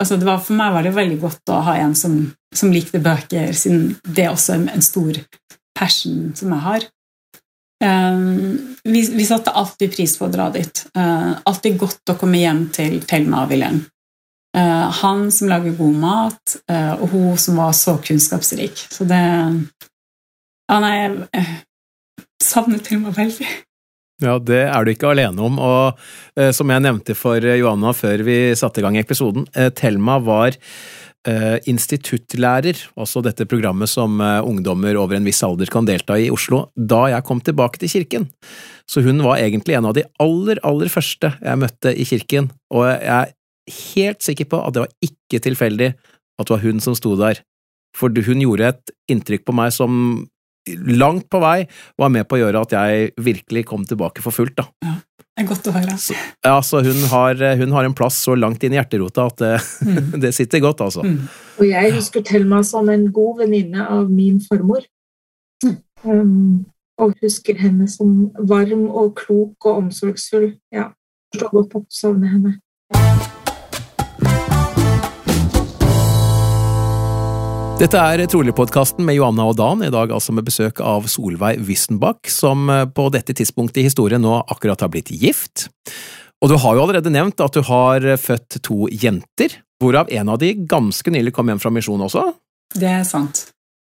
altså 0.01 0.17
var, 0.23 0.39
For 0.41 0.57
meg 0.57 0.73
var 0.73 0.88
det 0.88 0.95
veldig 0.95 1.19
godt 1.21 1.51
å 1.53 1.61
ha 1.67 1.75
en 1.77 1.93
som, 1.97 2.15
som 2.55 2.73
likte 2.73 3.01
bøker, 3.03 3.51
siden 3.53 3.91
det 4.01 4.25
er 4.25 4.33
også 4.33 4.55
en, 4.55 4.65
en 4.73 4.85
stor 4.85 5.19
passion 5.77 6.31
som 6.38 6.55
jeg 6.55 6.65
har. 6.65 6.88
Um, 7.84 8.75
vi, 8.84 9.03
vi, 9.13 9.25
satte 9.25 9.53
alltid 9.53 9.93
pris 9.93 10.15
på 10.17 10.25
å 10.25 10.34
dra 10.34 10.49
dit. 10.53 10.82
Uh, 10.97 11.38
alltid 11.45 11.78
godt 11.78 12.13
å 12.13 12.17
komme 12.17 12.41
hjem 12.41 12.65
til 12.73 12.99
Thelma 13.05 13.43
og 13.45 13.53
Wilhelm. 13.53 13.84
Uh, 14.57 14.89
han 15.03 15.28
som 15.32 15.51
lager 15.51 15.75
god 15.78 16.01
mat, 16.01 16.57
og 16.97 17.05
hun 17.11 17.38
som 17.38 17.59
var 17.61 17.75
så 17.78 17.97
kunnskapsrik. 18.01 18.88
Så 18.89 19.05
det 19.09 19.21
Ja, 20.67 20.82
nei, 20.84 20.95
jeg 21.32 21.45
savner 22.43 22.82
Thelma 22.84 23.13
veldig. 23.15 23.47
Ja, 24.17 24.39
det 24.41 24.63
er 24.65 24.86
du 24.86 24.89
ikke 24.89 25.11
alene 25.11 25.43
om, 25.45 25.59
og 25.61 25.99
eh, 26.39 26.49
som 26.55 26.71
jeg 26.73 26.82
nevnte 26.82 27.13
for 27.17 27.38
eh, 27.38 27.59
Johanna 27.59 27.91
før 27.93 28.23
vi 28.25 28.38
satte 28.57 28.82
i 28.82 28.86
gang 28.86 28.97
episoden, 28.97 29.45
eh, 29.53 29.69
Thelma 29.78 30.17
var 30.25 30.55
eh, 30.55 30.57
instituttlærer, 31.67 32.80
altså 32.99 33.21
dette 33.25 33.47
programmet 33.49 33.91
som 33.91 34.21
eh, 34.23 34.39
ungdommer 34.45 34.97
over 34.99 35.17
en 35.17 35.28
viss 35.28 35.43
alder 35.45 35.69
kan 35.71 35.88
delta 35.88 36.17
i 36.17 36.28
i 36.28 36.34
Oslo, 36.34 36.67
da 36.75 37.07
jeg 37.11 37.25
kom 37.28 37.41
tilbake 37.43 37.80
til 37.82 37.91
kirken. 37.91 38.28
Så 38.88 39.03
hun 39.05 39.23
var 39.25 39.41
egentlig 39.41 39.78
en 39.78 39.89
av 39.89 39.95
de 39.97 40.05
aller, 40.23 40.59
aller 40.67 40.91
første 40.91 41.34
jeg 41.36 41.61
møtte 41.61 41.93
i 41.93 42.05
kirken, 42.07 42.51
og 42.71 42.88
jeg 42.89 43.11
er 43.17 43.34
helt 43.95 44.23
sikker 44.23 44.47
på 44.51 44.61
at 44.63 44.75
det 44.75 44.86
var 44.86 44.95
ikke 45.03 45.43
tilfeldig 45.43 45.91
at 46.38 46.45
det 46.45 46.53
var 46.53 46.63
hun 46.63 46.82
som 46.84 46.95
sto 46.95 47.15
der, 47.19 47.41
for 47.97 48.13
hun 48.13 48.43
gjorde 48.43 48.71
et 48.71 48.95
inntrykk 49.11 49.47
på 49.47 49.55
meg 49.57 49.73
som 49.73 50.28
langt 50.67 51.30
på 51.32 51.39
vei 51.41 51.61
var 51.99 52.11
med 52.13 52.28
på 52.28 52.38
å 52.38 52.41
gjøre 52.41 52.63
at 52.65 52.75
jeg 52.75 53.11
virkelig 53.23 53.65
kom 53.69 53.86
tilbake 53.88 54.23
for 54.23 54.36
fullt. 54.36 54.57
da. 54.59 54.67
Ja, 54.84 54.97
det 55.38 55.43
er 55.43 55.49
godt 55.51 55.67
å 55.69 55.71
høre. 55.75 55.95
Så, 56.01 56.15
ja, 56.41 56.55
så 56.65 56.79
hun 56.81 57.03
har, 57.11 57.41
hun 57.59 57.73
har, 57.75 57.85
en 57.85 57.93
plass 57.93 58.15
så 58.25 58.33
langt 58.33 58.63
inn 58.65 58.73
i 58.73 58.79
hjerterota 58.79 59.27
at 59.29 59.43
det, 59.43 59.51
mm. 59.85 60.15
det 60.23 60.31
sitter 60.33 60.63
godt, 60.63 60.81
altså. 60.81 61.03
Mm. 61.05 61.27
Og 61.61 61.67
jeg 61.69 61.93
husker 61.93 62.23
Thelma 62.25 62.63
som 62.65 62.89
en 62.89 63.05
god 63.13 63.43
venninne 63.43 63.85
av 63.85 64.09
min 64.09 64.39
farmor. 64.41 64.81
Mm. 65.61 65.75
Um, 66.01 66.65
og 66.97 67.13
husker 67.21 67.59
henne 67.61 67.85
som 67.91 68.31
varm 68.49 68.88
og 68.89 69.13
klok 69.19 69.69
og 69.69 69.83
omsorgsfull. 69.83 70.55
Ja, 70.73 70.89
forstår 71.29 71.53
godt 71.53 71.77
at 71.77 71.85
du 71.85 71.99
savner 71.99 72.33
henne. 72.33 72.55
Dette 77.78 77.99
er 78.01 78.23
Trolig-podkasten 78.25 79.05
med 79.05 79.19
Johanna 79.19 79.43
og 79.51 79.59
Dan, 79.59 79.84
i 79.86 79.91
dag 79.93 80.09
altså 80.09 80.34
med 80.34 80.47
besøk 80.47 80.80
av 80.82 81.05
Solveig 81.13 81.59
Wissenbach, 81.67 82.25
som 82.34 82.63
eh, 82.73 82.88
på 82.89 83.05
dette 83.13 83.36
tidspunktet 83.38 83.84
i 83.84 83.86
historien 83.86 84.23
nå 84.25 84.32
akkurat 84.49 84.82
har 84.82 84.89
blitt 84.89 85.11
gift. 85.13 85.67
Og 86.41 86.49
du 86.49 86.55
har 86.57 86.73
jo 86.73 86.88
allerede 86.88 87.13
nevnt 87.13 87.38
at 87.45 87.53
du 87.53 87.61
har 87.67 88.01
eh, 88.01 88.17
født 88.17 88.57
to 88.65 88.89
jenter, 88.89 89.59
hvorav 89.78 90.09
en 90.09 90.34
av 90.34 90.41
de 90.41 90.55
ganske 90.57 91.13
nylig 91.13 91.36
kom 91.38 91.53
hjem 91.53 91.61
fra 91.61 91.69
misjon 91.75 92.01
også? 92.07 92.25
Det 92.73 92.89
er 92.89 93.05
sant. 93.05 93.45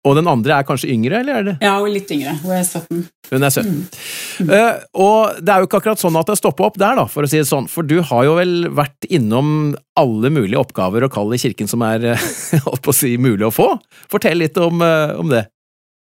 Og 0.04 0.18
den 0.18 0.28
andre 0.28 0.58
er 0.58 0.66
kanskje 0.68 0.90
yngre, 0.92 1.22
eller 1.22 1.38
er 1.38 1.46
det? 1.46 1.54
Ja, 1.64 1.78
hun 1.78 1.88
er 1.88 1.94
litt 1.94 2.10
yngre. 2.12 2.34
Hun 2.42 2.52
er 2.52 2.64
17. 2.64 3.04
Hun 3.30 3.46
er 3.46 3.54
17. 3.54 3.70
Mm. 4.44 4.50
Uh, 4.50 4.82
og 5.00 5.38
det 5.40 5.54
er 5.54 5.62
jo 5.62 5.68
ikke 5.68 5.80
akkurat 5.80 6.02
sånn 6.02 6.18
at 6.20 6.28
det 6.28 6.36
stopper 6.40 6.68
opp 6.68 6.76
der, 6.80 6.98
da, 7.00 7.06
for 7.08 7.24
å 7.24 7.30
si 7.30 7.40
det 7.40 7.48
sånn, 7.48 7.70
for 7.72 7.88
du 7.88 7.96
har 8.04 8.26
jo 8.28 8.34
vel 8.36 8.52
vært 8.76 9.08
innom 9.08 9.48
alle 9.96 10.30
mulige 10.34 10.60
oppgaver 10.60 11.06
og 11.06 11.14
kall 11.14 11.32
i 11.32 11.40
kirken 11.40 11.70
som 11.70 11.84
er 11.88 12.04
uh, 12.18 12.92
si, 12.92 13.14
mulig 13.16 13.48
å 13.48 13.54
få. 13.54 13.70
Fortell 14.12 14.42
litt 14.44 14.60
om, 14.60 14.84
uh, 14.84 15.16
om 15.20 15.32
det. 15.32 15.46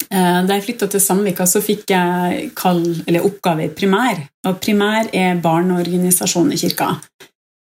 Da 0.09 0.55
jeg 0.55 0.63
flytta 0.63 0.87
til 0.89 1.01
Sandvika, 1.03 1.45
så 1.45 1.59
fikk 1.61 1.91
jeg 1.91 2.47
kall, 2.57 2.79
eller 3.03 3.25
oppgave 3.27 3.67
i 3.67 3.73
primær. 3.75 4.23
Og 4.47 4.55
primær 4.63 5.11
er 5.13 5.37
barneorganisasjonen 5.43 6.55
i 6.55 6.61
kirka. 6.61 6.95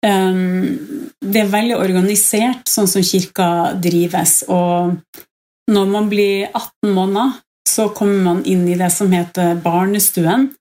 Um, 0.05 1.07
det 1.23 1.41
er 1.41 1.49
veldig 1.49 1.77
organisert, 1.79 2.67
sånn 2.69 2.91
som 2.91 3.05
kirka 3.07 3.47
drives. 3.81 4.43
og 4.51 4.99
når 5.71 5.89
man 5.89 6.09
blir 6.11 6.47
18 6.51 6.93
måneder, 6.93 7.41
så 7.69 7.89
kommer 7.89 8.21
man 8.23 8.43
inn 8.45 8.67
i 8.69 8.77
det 8.77 8.91
som 8.93 9.11
heter 9.13 9.57
barnestuen, 9.63 10.51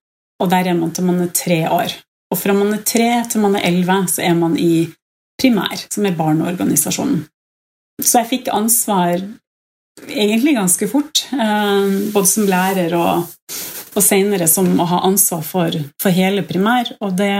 og 0.40 0.50
der 0.50 0.70
er 0.70 0.78
man 0.78 0.92
til 0.94 1.07
man 1.07 1.20
er 1.22 1.32
tre 1.36 1.61
år. 1.68 1.92
Og 2.32 2.40
fra 2.40 2.55
man 2.57 2.72
er 2.74 2.82
tre 2.86 3.09
til 3.30 3.44
man 3.44 3.59
er 3.59 3.66
elleve, 3.68 4.00
så 4.11 4.24
er 4.24 4.34
man 4.38 4.57
i 4.59 4.88
primær, 5.40 5.76
som 5.92 6.07
er 6.07 6.16
barneorganisasjonen. 6.18 7.22
Så 8.02 8.22
jeg 8.22 8.30
fikk 8.32 8.50
ansvar 8.55 9.20
egentlig 10.09 10.57
ganske 10.57 10.88
fort, 10.90 11.26
eh, 11.32 12.11
både 12.14 12.26
som 12.26 12.48
lærer 12.48 12.96
og, 12.98 13.28
og 13.94 14.02
senere 14.02 14.48
som 14.50 14.72
å 14.80 14.88
ha 14.90 15.05
ansvar 15.07 15.44
for, 15.46 15.78
for 16.02 16.14
hele 16.14 16.42
primær. 16.48 16.90
Og 17.05 17.14
det, 17.18 17.30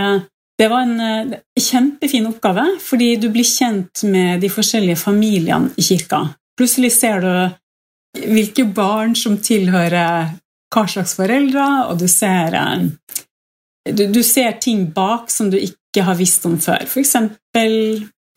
det 0.61 0.71
var 0.71 0.87
en 0.87 1.01
eh, 1.01 1.37
kjempefin 1.59 2.29
oppgave, 2.31 2.69
fordi 2.85 3.15
du 3.19 3.29
blir 3.35 3.49
kjent 3.49 4.05
med 4.07 4.45
de 4.45 4.53
forskjellige 4.53 5.01
familiene 5.03 5.75
i 5.77 5.87
kirka. 5.87 6.27
Plutselig 6.59 6.93
ser 6.95 7.25
du 7.25 7.35
hvilke 8.31 8.67
barn 8.71 9.15
som 9.19 9.39
tilhører 9.43 10.35
hva 10.75 10.85
slags 10.91 11.15
foreldre, 11.19 11.65
og 11.91 11.99
du 12.03 12.07
ser, 12.11 12.55
eh, 12.59 13.93
du, 13.95 14.07
du 14.11 14.23
ser 14.27 14.59
ting 14.63 14.87
bak 14.95 15.31
som 15.31 15.51
du 15.51 15.59
ikke 15.59 16.05
har 16.07 16.19
visst 16.19 16.47
om 16.47 16.59
før. 16.59 16.87
F.eks. 16.87 17.17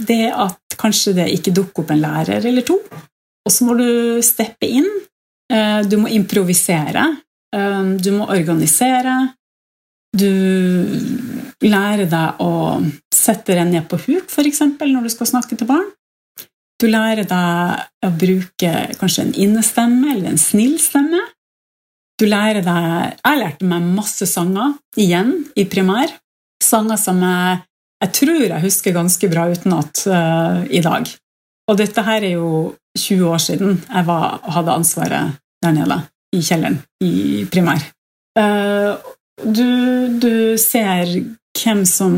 det 0.07 0.23
at 0.29 0.77
kanskje 0.77 1.15
det 1.17 1.31
ikke 1.33 1.55
dukker 1.57 1.83
opp 1.83 1.93
en 1.93 2.03
lærer 2.03 2.45
eller 2.45 2.65
to. 2.65 2.77
Og 3.47 3.53
så 3.53 3.65
må 3.65 3.77
du 3.79 4.19
steppe 4.25 4.67
inn. 4.67 4.89
Eh, 5.53 5.81
du 5.87 5.97
må 6.01 6.11
improvisere. 6.13 7.07
Eh, 7.55 7.83
du 7.97 8.11
må 8.17 8.29
organisere. 8.33 9.17
Du 10.17 10.29
lærer 11.65 12.07
deg 12.09 12.41
å 12.41 12.51
sette 13.13 13.55
deg 13.57 13.69
ned 13.69 13.87
på 13.89 13.99
huk, 13.99 14.29
f.eks., 14.29 14.61
når 14.79 15.07
du 15.07 15.11
skal 15.13 15.29
snakke 15.29 15.57
til 15.57 15.69
barn. 15.69 15.87
Du 16.77 16.85
lærer 16.85 17.25
deg 17.25 18.05
å 18.05 18.11
bruke 18.13 18.71
kanskje 18.99 19.25
en 19.25 19.33
innestemme 19.33 20.11
eller 20.13 20.29
en 20.31 20.41
snill 20.41 20.77
stemme. 20.81 21.23
Du 22.17 22.25
lærer 22.29 22.63
deg 22.65 23.17
Jeg 23.17 23.39
lærte 23.41 23.69
meg 23.69 23.89
masse 23.97 24.27
sanger 24.29 24.75
igjen 24.97 25.33
i 25.57 25.65
primær. 25.69 26.13
Sanger 26.63 26.99
som 27.01 27.21
jeg, 27.21 27.63
jeg 28.03 28.13
tror 28.19 28.43
jeg 28.43 28.65
husker 28.65 28.95
ganske 28.95 29.29
bra 29.29 29.47
utenat 29.49 30.03
uh, 30.09 30.61
i 30.69 30.81
dag. 30.85 31.09
Og 31.67 31.81
dette 31.81 32.05
her 32.05 32.23
er 32.23 32.37
jo 32.37 32.75
20 32.97 33.25
år 33.25 33.41
siden 33.41 33.81
jeg 33.81 34.07
var, 34.07 34.39
hadde 34.45 34.77
ansvaret 34.77 35.37
der 35.65 35.75
nede 35.75 36.01
i 36.33 36.41
kjelleren 36.45 36.79
i 37.03 37.45
primær. 37.49 37.81
Uh, 38.37 38.97
du, 39.41 40.17
du 40.21 40.57
ser 40.61 41.09
hvem 41.57 41.85
som 41.89 42.17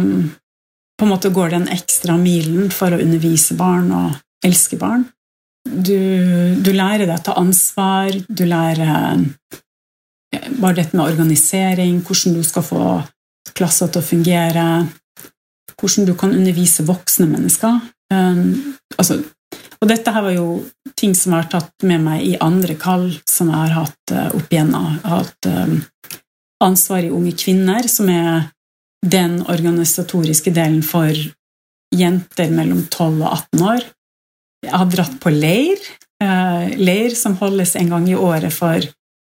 på 1.00 1.08
en 1.08 1.12
måte 1.14 1.32
går 1.32 1.56
den 1.56 1.70
ekstra 1.72 2.18
milen 2.20 2.72
for 2.76 2.92
å 2.92 3.00
undervise 3.00 3.56
barn 3.60 3.92
og 3.96 4.18
elske 4.46 4.80
barn. 4.80 5.08
Du, 5.70 6.00
du 6.64 6.72
lærer 6.74 7.06
deg 7.06 7.18
å 7.18 7.24
ta 7.24 7.36
ansvar, 7.40 8.16
du 8.28 8.46
lærer 8.48 8.84
eh, 8.86 10.48
bare 10.60 10.80
dette 10.80 10.98
med 10.98 11.06
organisering, 11.06 12.00
hvordan 12.06 12.38
du 12.40 12.44
skal 12.48 12.66
få 12.66 12.84
klasser 13.58 13.92
til 13.92 14.02
å 14.02 14.06
fungere, 14.08 14.68
hvordan 15.80 16.08
du 16.08 16.16
kan 16.18 16.34
undervise 16.36 16.86
voksne 16.88 17.28
mennesker. 17.30 17.80
Um, 18.14 18.78
altså, 18.98 19.20
og 19.80 19.90
dette 19.92 20.12
her 20.12 20.26
var 20.26 20.36
jo 20.36 20.48
ting 21.00 21.14
som 21.16 21.34
jeg 21.34 21.46
har 21.46 21.52
tatt 21.52 21.86
med 21.88 22.04
meg 22.04 22.26
i 22.26 22.38
andre 22.44 22.76
kall 22.80 23.12
som 23.30 23.52
jeg 23.52 23.60
har 23.60 23.76
hatt 23.78 24.14
uh, 24.16 24.28
opp 24.36 24.50
igjennom. 24.52 24.88
Jeg 24.98 25.06
har 25.06 25.24
hatt 25.24 25.50
um, 25.52 25.76
ansvar 26.66 27.06
i 27.06 27.12
Unge 27.14 27.36
kvinner, 27.40 27.88
som 27.88 28.10
er 28.12 28.50
den 29.06 29.40
organisatoriske 29.48 30.52
delen 30.56 30.82
for 30.84 31.14
jenter 31.96 32.52
mellom 32.52 32.84
12 32.92 33.22
og 33.24 33.30
18 33.30 33.64
år. 33.70 33.88
Jeg 34.66 34.76
har 34.76 34.90
dratt 34.92 35.18
på 35.24 35.32
leir. 35.34 35.80
Uh, 36.20 36.68
leir 36.76 37.16
som 37.16 37.38
holdes 37.40 37.78
en 37.80 37.94
gang 37.94 38.08
i 38.12 38.18
året 38.18 38.52
for, 38.52 38.84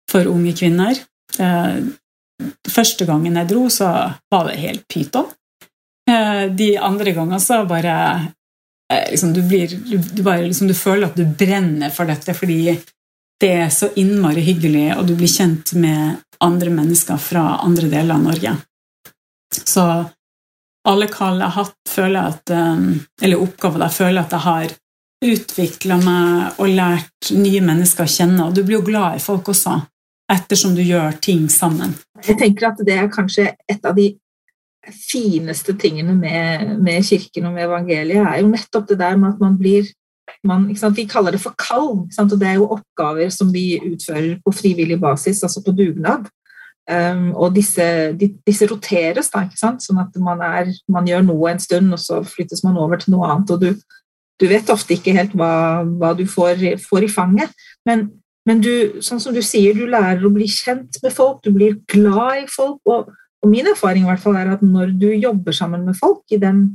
for 0.09 0.29
unge 0.29 0.53
kvinner. 0.57 0.97
Uh, 1.37 1.93
første 2.65 3.05
gangen 3.05 3.37
jeg 3.37 3.49
dro, 3.51 3.67
så 3.69 3.91
var 4.33 4.49
det 4.49 4.61
helt 4.63 4.87
pyton. 4.89 5.29
Uh, 6.09 6.49
de 6.49 6.73
andre 6.81 7.13
gangene 7.13 7.41
så 7.41 7.61
bare 7.69 7.93
liksom, 8.91 9.29
du, 9.33 9.43
blir, 9.47 9.71
du, 9.71 10.23
bare, 10.23 10.47
liksom, 10.49 10.67
du 10.67 10.75
føler 10.75 11.07
at 11.07 11.15
du 11.15 11.23
brenner 11.23 11.93
for 11.93 12.09
dette 12.09 12.33
fordi 12.35 12.73
det 13.41 13.51
er 13.63 13.69
så 13.73 13.87
innmari 13.97 14.41
hyggelig, 14.43 14.89
og 14.97 15.05
du 15.07 15.13
blir 15.17 15.31
kjent 15.31 15.71
med 15.79 16.17
andre 16.43 16.73
mennesker 16.73 17.21
fra 17.21 17.45
andre 17.63 17.87
deler 17.87 18.17
av 18.17 18.25
Norge. 18.25 18.51
Så 19.63 19.85
alle 20.91 21.07
kall 21.09 21.39
jeg 21.39 21.47
har 21.47 21.55
hatt, 21.55 21.79
føler 21.89 22.17
jeg 22.19 22.35
at, 22.35 22.53
eller 23.25 23.41
oppgaver 23.41 23.85
jeg 23.87 23.95
føler 23.95 24.21
at 24.21 24.35
jeg 24.35 24.45
har 24.45 24.75
utvikla 25.21 25.99
meg 26.01 26.59
og 26.61 26.71
lært 26.73 27.31
nye 27.37 27.61
mennesker 27.63 28.07
å 28.07 28.11
kjenne. 28.11 28.47
Og 28.47 28.55
du 28.55 28.63
blir 28.65 28.79
jo 28.79 28.87
glad 28.87 29.19
i 29.19 29.23
folk 29.23 29.51
også, 29.53 29.77
ettersom 30.31 30.75
du 30.77 30.81
gjør 30.83 31.17
ting 31.23 31.47
sammen. 31.51 31.93
Jeg 32.25 32.39
tenker 32.41 32.71
at 32.71 32.81
det 32.85 32.97
er 32.97 33.11
kanskje 33.11 33.51
et 33.69 33.85
av 33.85 33.95
de 33.97 34.11
fineste 34.95 35.75
tingene 35.77 36.15
med, 36.17 36.77
med 36.81 37.05
kirken 37.05 37.47
og 37.49 37.57
med 37.57 37.67
evangeliet, 37.67 38.25
er 38.25 38.41
jo 38.41 38.49
nettopp 38.49 38.87
det 38.89 38.97
der 39.01 39.17
med 39.19 39.35
at 39.35 39.43
man 39.43 39.57
blir 39.59 39.89
man, 40.47 40.67
Vi 40.95 41.05
kaller 41.05 41.31
det 41.31 41.41
for 41.41 41.53
kall, 41.57 42.07
og 42.07 42.39
det 42.39 42.47
er 42.47 42.55
jo 42.55 42.69
oppgaver 42.71 43.29
som 43.29 43.51
vi 43.53 43.77
utfører 43.77 44.39
på 44.45 44.53
frivillig 44.55 44.99
basis, 45.01 45.43
altså 45.43 45.61
på 45.65 45.71
dugnad. 45.75 46.29
Um, 46.89 47.35
og 47.35 47.53
disse, 47.55 47.83
de, 48.17 48.31
disse, 48.47 48.65
roteres, 48.65 49.29
da, 49.29 49.43
sånn 49.53 49.99
at 50.01 50.15
man, 50.17 50.41
er, 50.41 50.71
man, 50.89 51.05
gjør 51.07 51.27
noe 51.27 51.51
en 51.51 51.61
stund, 51.61 51.93
og 51.93 52.01
så 52.01 52.21
flyttes 52.25 52.63
man 52.65 52.79
over 52.81 52.97
til 52.99 53.13
noe 53.13 53.29
annet. 53.29 53.51
og 53.53 53.61
Du, 53.61 53.99
du 54.41 54.47
vet 54.49 54.69
ofte 54.73 54.95
ikke 54.95 55.13
helt 55.15 55.35
hva, 55.37 55.53
hva 55.85 56.15
du 56.17 56.25
får, 56.29 56.63
får, 56.81 57.05
i 57.05 57.11
fanget. 57.11 57.53
Men, 57.85 58.07
men 58.49 58.61
du, 58.63 59.01
sånn 59.05 59.21
som 59.21 59.35
du 59.35 59.41
sier, 59.45 59.77
du 59.77 59.85
lærer 59.89 60.25
å 60.25 60.33
bli 60.33 60.47
kjent 60.49 60.97
med 61.03 61.13
folk, 61.13 61.43
du 61.45 61.51
blir 61.53 61.77
glad 61.91 62.41
i 62.41 62.47
folk. 62.49 62.81
Og, 62.89 63.11
og 63.41 63.51
min 63.51 63.69
erfaring 63.69 64.05
i 64.05 64.09
hvert 64.09 64.23
fall 64.23 64.39
er 64.39 64.55
at 64.55 64.65
når 64.65 64.95
du 64.97 65.11
jobber 65.13 65.55
sammen 65.55 65.85
med 65.85 65.97
folk 65.99 66.25
i, 66.33 66.41
den, 66.41 66.65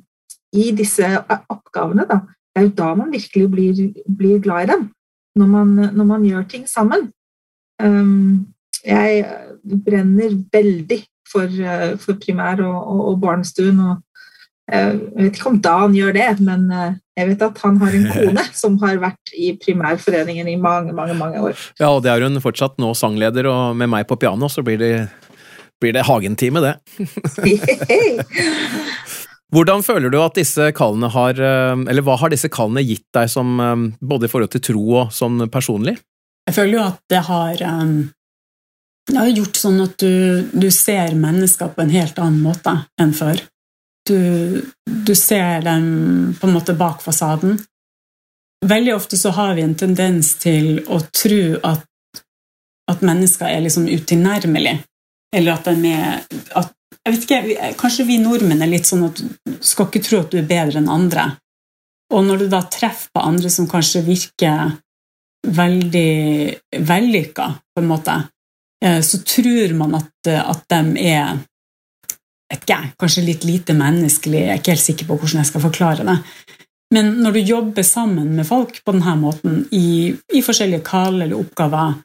i 0.54 0.70
disse 0.78 1.10
oppgavene, 1.26 2.06
da, 2.06 2.22
det 2.54 2.62
er 2.62 2.68
jo 2.68 2.76
da 2.78 2.92
man 2.96 3.12
virkelig 3.12 3.50
blir, 3.52 3.82
blir 4.06 4.38
glad 4.44 4.64
i 4.66 4.72
dem. 4.74 4.88
Når 5.36 5.48
man, 5.52 5.74
når 5.92 6.06
man 6.08 6.24
gjør 6.24 6.46
ting 6.48 6.64
sammen. 6.70 7.10
Um, 7.82 8.46
jeg 8.86 9.26
brenner 9.84 10.38
veldig 10.54 11.02
for, 11.28 11.44
uh, 11.44 11.98
for 12.00 12.16
primær- 12.22 12.62
og, 12.64 12.78
og, 12.78 13.02
og 13.10 13.20
barnestuen. 13.20 13.82
Og 13.84 13.98
jeg 14.66 14.94
vet 15.14 15.36
ikke 15.38 15.50
om 15.52 15.58
Dan 15.62 15.94
gjør 15.94 16.16
det, 16.16 16.30
men 16.42 16.64
uh, 16.72 16.96
jeg 17.16 17.30
vet 17.30 17.44
at 17.46 17.60
han 17.62 17.76
har 17.82 17.94
en 17.94 18.08
kone 18.16 18.44
som 18.56 18.78
har 18.82 18.98
vært 19.02 19.34
i 19.38 19.52
primærforeningen 19.62 20.50
i 20.50 20.56
mange, 20.60 20.94
mange, 20.96 21.14
mange 21.18 21.42
år. 21.50 21.54
Ja, 21.78 21.92
og 21.92 22.02
det 22.04 22.12
er 22.12 22.26
hun 22.26 22.42
fortsatt 22.42 22.80
nå 22.82 22.90
sangleder, 22.98 23.48
og 23.52 23.78
med 23.78 23.92
meg 23.92 24.08
på 24.10 24.18
piano 24.20 24.50
så 24.52 24.64
blir 24.66 24.80
det, 24.82 24.92
blir 25.82 25.94
det 25.96 26.06
Hagen-time, 26.08 26.64
det. 26.64 26.74
Hvordan 29.54 29.84
føler 29.86 30.10
du 30.10 30.18
at 30.18 30.34
disse 30.34 30.72
kallene 30.74 31.08
har 31.14 31.38
eh, 31.38 31.84
Eller 31.86 32.02
hva 32.02 32.16
har 32.18 32.32
disse 32.32 32.50
kallene 32.52 32.82
gitt 32.82 33.06
deg 33.14 33.30
som 33.30 33.60
eh, 33.62 33.74
både 34.02 34.26
i 34.26 34.32
forhold 34.32 34.50
til 34.56 34.64
tro 34.72 34.84
og 35.04 35.14
som 35.14 35.38
personlig? 35.52 35.94
Jeg 36.46 36.56
føler 36.58 36.78
jo 36.78 36.84
at 36.84 36.98
det 37.10 37.22
har 37.26 37.62
um, 37.80 37.94
Det 39.06 39.18
har 39.18 39.30
gjort 39.30 39.58
sånn 39.58 39.80
at 39.82 39.94
du, 40.02 40.46
du, 40.50 40.66
ser 40.74 41.14
mennesker 41.18 41.70
på 41.74 41.84
en 41.84 41.94
helt 41.94 42.18
annen 42.18 42.42
måte 42.42 42.74
enn 43.02 43.14
før. 43.14 43.38
Du, 44.07 44.62
du 44.86 45.14
ser 45.18 45.64
dem 45.66 46.36
på 46.40 46.46
en 46.46 46.54
måte 46.54 46.76
bak 46.78 47.02
fasaden. 47.02 47.59
Veldig 48.66 48.94
ofte 48.94 49.18
så 49.18 49.32
har 49.36 49.54
vi 49.54 49.64
en 49.66 49.74
tendens 49.78 50.34
til 50.42 50.78
å 50.86 51.00
tro 51.11 51.40
at, 51.66 51.84
at 52.90 53.02
mennesker 53.04 53.50
er 53.50 53.64
liksom 53.64 53.88
utilnærmelige, 53.90 54.78
eller 55.34 55.59
at, 55.59 55.68
de 55.68 55.92
er, 55.92 56.22
at 56.57 56.72
jeg 57.07 57.14
vet 57.14 57.26
ikke, 57.26 57.72
Kanskje 57.78 58.07
vi 58.09 58.20
nordmenn 58.22 58.64
er 58.64 58.70
litt 58.70 58.88
sånn 58.88 59.04
at 59.07 59.20
du 59.20 59.59
skal 59.61 59.90
ikke 59.90 60.02
tro 60.07 60.22
at 60.22 60.32
du 60.32 60.40
er 60.40 60.48
bedre 60.48 60.80
enn 60.80 60.90
andre. 60.90 61.28
Og 62.14 62.24
når 62.26 62.44
du 62.44 62.48
da 62.50 62.62
treffer 62.70 63.11
på 63.14 63.22
andre 63.26 63.50
som 63.50 63.68
kanskje 63.70 64.04
virker 64.07 64.76
veldig 65.46 66.82
vellykka, 66.86 67.46
på 67.74 67.82
en 67.82 67.90
måte, 67.90 68.16
eh, 68.82 68.98
så 69.02 69.20
tror 69.26 69.74
man 69.78 69.98
at, 70.00 70.30
at 70.32 70.64
de 70.72 71.07
er 71.11 71.38
ikke, 72.53 72.78
kanskje 73.01 73.24
litt 73.26 73.47
lite 73.47 73.74
menneskelig. 73.76 74.42
Jeg 74.42 74.53
er 74.53 74.61
ikke 74.61 74.74
helt 74.76 74.84
sikker 74.84 75.09
på 75.09 75.18
hvordan 75.18 75.42
jeg 75.42 75.51
skal 75.51 75.64
forklare 75.64 76.07
det. 76.07 76.16
Men 76.94 77.16
når 77.22 77.34
du 77.34 77.40
jobber 77.40 77.82
sammen 77.82 78.36
med 78.36 78.47
folk 78.47 78.78
på 78.84 78.94
denne 78.94 79.16
måten, 79.18 79.64
i, 79.74 80.14
i 80.14 80.42
forskjellige 80.44 80.84
kall 80.86 81.18
eller 81.18 81.34
oppgaver, 81.38 81.97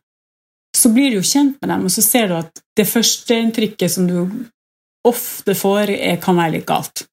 så 0.78 0.90
blir 0.90 1.12
du 1.12 1.20
jo 1.20 1.28
kjent 1.28 1.60
med 1.62 1.70
dem, 1.70 1.86
og 1.86 1.94
så 1.94 2.02
ser 2.02 2.32
du 2.32 2.38
at 2.40 2.62
det 2.78 2.90
førsteinntrykket 2.90 3.92
som 3.92 4.08
du 4.10 4.18
ofte 5.08 5.56
får, 5.58 5.94
kan 6.24 6.38
være 6.38 6.56
litt 6.58 6.68
galt. 6.70 7.06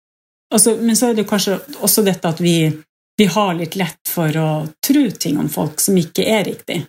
Altså, 0.55 0.76
men 0.81 0.97
så 0.97 1.11
er 1.11 1.18
det 1.18 1.29
kanskje 1.29 1.59
også 1.85 2.05
dette 2.07 2.31
at 2.31 2.41
vi, 2.41 2.70
vi, 3.18 3.26
har 3.29 3.57
litt 3.57 3.76
lett 3.76 4.09
for 4.09 4.33
å 4.41 4.51
tro 4.85 5.05
ting 5.12 5.41
om 5.41 5.51
folk 5.53 5.83
som 5.85 5.97
ikke 6.01 6.24
er 6.24 6.47
riktig. 6.49 6.83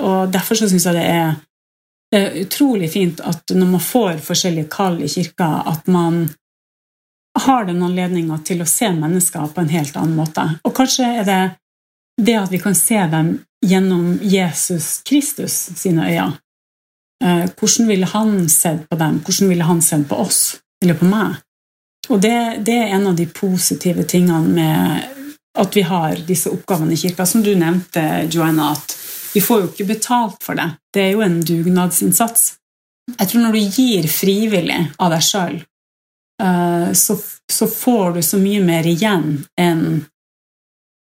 Og 0.00 0.28
Derfor 0.32 0.58
så 0.58 0.68
syns 0.68 0.86
jeg 0.88 0.98
det 0.98 1.06
er, 1.08 1.38
det 2.10 2.18
er, 2.18 2.36
utrolig 2.44 2.90
fint 2.92 3.20
at 3.20 3.52
når 3.54 3.72
man 3.74 3.84
får 3.84 4.20
forskjellige 4.24 4.70
kall 4.72 5.00
i 5.04 5.10
kirka, 5.12 5.48
at 5.68 5.86
man 5.86 6.28
har 7.38 7.68
den 7.68 7.82
anledninga 7.84 8.40
til 8.44 8.62
å 8.62 8.68
se 8.68 8.88
mennesker 8.94 9.52
på 9.54 9.62
en 9.62 9.72
helt 9.72 9.96
annen 9.96 10.16
måte. 10.18 10.46
Og 10.64 10.74
kanskje 10.74 11.10
er 11.20 11.28
det 11.28 11.42
det 12.18 12.34
at 12.34 12.50
vi 12.50 12.58
kan 12.58 12.74
se 12.74 12.98
dem 13.12 13.36
gjennom 13.66 14.18
Jesus 14.22 15.02
Kristus 15.06 15.54
sine 15.78 16.08
øyne. 16.08 16.32
Eh, 17.24 17.44
hvordan 17.58 17.86
ville 17.86 18.06
han 18.06 18.48
sett 18.48 18.88
på 18.88 18.96
dem? 18.96 19.20
Hvordan 19.24 19.48
ville 19.48 19.64
han 19.64 19.82
sett 19.82 20.08
på 20.08 20.16
oss, 20.16 20.58
eller 20.82 20.94
på 20.94 21.06
meg? 21.06 21.38
Og 22.08 22.20
det, 22.22 22.64
det, 22.66 22.74
er 22.74 22.94
en 22.96 23.06
av 23.10 23.16
de 23.16 23.26
positive 23.26 24.02
tingene 24.08 24.48
med 24.48 25.14
at 25.58 25.76
vi 25.76 25.82
har 25.82 26.16
disse 26.26 26.50
oppgavene 26.50 26.94
i 26.94 27.00
kirka. 27.00 27.26
Som 27.26 27.42
du 27.42 27.52
nevnte, 27.58 28.28
Joanna, 28.30 28.72
at 28.72 28.94
vi 29.34 29.42
får 29.44 29.62
jo 29.62 29.70
ikke 29.70 29.88
betalt 29.92 30.44
for 30.44 30.58
det. 30.58 30.68
Det 30.94 31.02
er 31.02 31.10
jo 31.16 31.24
en 31.24 31.40
dugnadsinnsats. 31.44 32.46
Jeg 33.14 33.30
tror 33.30 33.44
når 33.44 33.56
du 33.56 33.80
gir 33.80 34.06
frivillig 34.12 34.78
av 35.00 35.12
deg 35.14 35.24
sjøl, 35.24 35.58
eh, 36.42 36.88
så, 36.92 37.16
så, 37.52 37.68
får 37.68 38.18
du 38.18 38.22
så 38.24 38.40
mye 38.40 38.62
mer 38.64 38.88
igjen 38.88 39.44
enn, 39.60 39.84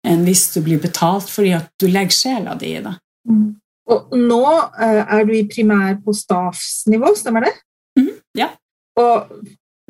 enn 0.05 0.25
hvis 0.27 0.47
du 0.53 0.61
blir 0.65 0.81
betalt 0.81 1.29
fordi 1.31 1.55
at 1.57 1.71
du 1.81 1.87
legger 1.89 2.17
sjela 2.17 2.57
di 2.59 2.75
i 2.77 2.83
det. 2.85 2.95
Mm. 3.29 3.55
Og 3.85 4.15
nå 4.17 4.41
uh, 4.49 5.01
er 5.03 5.25
du 5.27 5.35
i 5.37 5.45
primær 5.49 5.99
på 6.01 6.13
staffsnivå, 6.17 7.11
stemmer 7.17 7.45
det? 7.45 7.51
Mm, 7.99 8.15
ja. 8.37 8.49
Og 8.97 9.29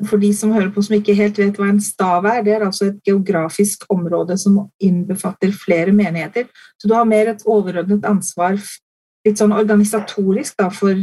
for 0.04 0.20
de 0.20 0.28
som 0.36 0.52
hører 0.52 0.68
på 0.74 0.82
som 0.84 0.96
ikke 0.98 1.14
helt 1.16 1.38
vet 1.40 1.56
hva 1.56 1.70
en 1.70 1.80
stav 1.80 2.26
er, 2.28 2.42
det 2.44 2.52
er 2.56 2.66
altså 2.66 2.90
et 2.90 2.98
geografisk 3.06 3.86
område 3.92 4.36
som 4.40 4.58
innbefatter 4.82 5.54
flere 5.56 5.94
menigheter. 5.96 6.50
Så 6.76 6.90
du 6.90 6.94
har 6.94 7.08
mer 7.08 7.32
et 7.32 7.46
overordnet 7.48 8.04
ansvar 8.08 8.58
litt 9.26 9.40
sånn 9.40 9.56
organisatorisk 9.56 10.60
da, 10.60 10.68
for 10.70 10.94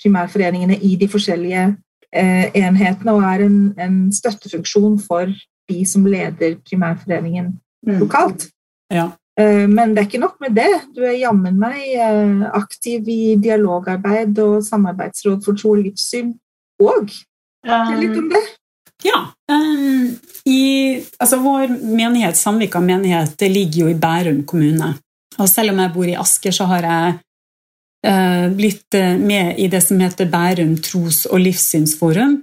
primærforeningene 0.00 0.80
i 0.82 0.96
de 0.98 1.10
forskjellige 1.10 1.68
eh, 1.68 2.48
enhetene, 2.58 3.14
og 3.14 3.28
er 3.28 3.44
en, 3.46 3.60
en, 3.78 4.00
støttefunksjon 4.14 4.98
for 5.04 5.30
de 5.68 5.84
som 5.86 6.06
leder 6.08 6.56
primærforeningen 6.66 7.52
mm. 7.86 7.96
lokalt. 8.00 8.48
Ja. 8.92 9.10
Eh, 9.38 9.66
men 9.70 9.92
det 9.92 10.02
er 10.02 10.08
ikke 10.08 10.24
nok 10.24 10.40
med 10.42 10.56
det. 10.58 10.70
Du 10.96 11.04
er 11.04 11.20
jammen 11.20 11.60
meg 11.60 11.84
eh, 11.94 12.48
aktiv 12.56 13.08
i 13.12 13.36
dialogarbeid 13.38 14.40
og 14.42 14.64
samarbeidsråd 14.66 15.44
for 15.44 15.58
tro 15.58 15.76
og 15.76 15.84
livssyn 15.84 16.32
òg. 16.82 17.12
Litt 17.66 18.18
om 18.18 18.28
det. 18.32 18.44
Ja. 19.02 19.18
Um, 19.52 20.18
i, 20.44 20.98
altså 21.18 21.38
vår 21.42 21.70
menighet, 21.82 22.36
Sandvika 22.36 22.80
menighet, 22.80 23.36
det 23.38 23.50
ligger 23.52 23.84
jo 23.84 23.92
i 23.92 23.98
Bærum 23.98 24.42
kommune. 24.48 24.94
Og 25.38 25.48
selv 25.50 25.72
om 25.72 25.80
jeg 25.82 25.94
bor 25.94 26.08
i 26.08 26.18
Asker, 26.18 26.54
så 26.54 26.66
har 26.70 26.86
jeg 26.88 27.14
uh, 28.08 28.48
blitt 28.56 28.98
med 29.22 29.58
i 29.60 29.68
det 29.70 29.82
som 29.84 30.00
heter 30.02 30.30
Bærum 30.30 30.76
tros- 30.82 31.26
og 31.30 31.42
livssynsforum. 31.44 32.40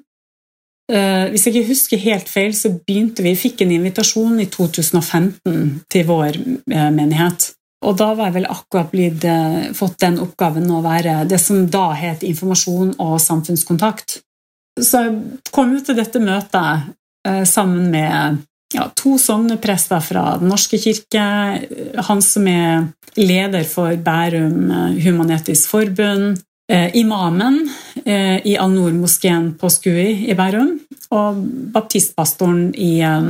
Uh, 0.91 1.28
hvis 1.34 1.47
jeg 1.47 1.55
ikke 1.55 1.74
husker 1.74 2.03
helt 2.05 2.30
feil, 2.30 2.55
så 2.55 2.72
begynte 2.78 3.26
vi, 3.26 3.36
fikk 3.36 3.66
en 3.66 3.74
invitasjon 3.76 4.39
i 4.39 4.47
2015 4.53 5.82
til 5.91 6.07
vår 6.07 6.39
uh, 6.39 6.91
menighet. 6.93 7.51
Og 7.86 7.97
da 7.99 8.13
var 8.16 8.30
jeg 8.30 8.38
vel 8.39 8.47
akkurat 8.49 8.88
blitt, 8.89 9.26
fått 9.78 9.99
den 10.01 10.16
oppgaven 10.24 10.72
å 10.74 10.80
være 10.82 11.20
det 11.30 11.38
som 11.38 11.68
da 11.70 11.91
het 11.93 12.24
informasjon 12.26 12.95
og 13.03 13.20
samfunnskontakt. 13.22 14.24
Så 14.82 15.05
jeg 15.05 15.39
kom 15.55 15.71
jo 15.76 15.84
til 15.86 15.97
dette 15.97 16.19
møtet 16.19 16.91
sammen 17.47 17.88
med 17.89 18.41
ja, 18.76 18.89
to 18.93 19.15
sogneprester 19.17 20.03
fra 20.03 20.36
Den 20.38 20.51
norske 20.51 20.78
kirke, 20.78 21.23
han 22.05 22.21
som 22.21 22.49
er 22.51 22.89
leder 23.15 23.63
for 23.69 23.95
Bærum 24.03 24.67
Human-Etisk 24.99 25.71
Forbund, 25.71 26.43
Eh, 26.71 26.95
imamen 26.97 27.69
eh, 28.05 28.47
i 28.47 28.55
Al-Noor-moskeen 28.57 29.51
på 29.61 29.69
Skui 29.69 30.26
i 30.26 30.34
Bærum 30.34 30.71
og 31.13 31.43
baptistpastoren 31.76 32.71
i, 32.73 33.03
eh, 33.05 33.28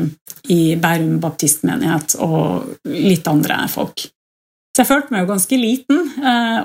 i, 0.55 0.59
Bærum 0.79 1.17
baptistmenighet 1.19 2.15
og 2.23 2.77
litt 2.87 3.27
andre 3.27 3.65
folk. 3.67 4.05
Så 4.75 4.83
jeg 4.83 4.87
følte 4.87 5.11
meg 5.11 5.25
jo 5.25 5.31
ganske 5.33 5.59
liten 5.59 5.99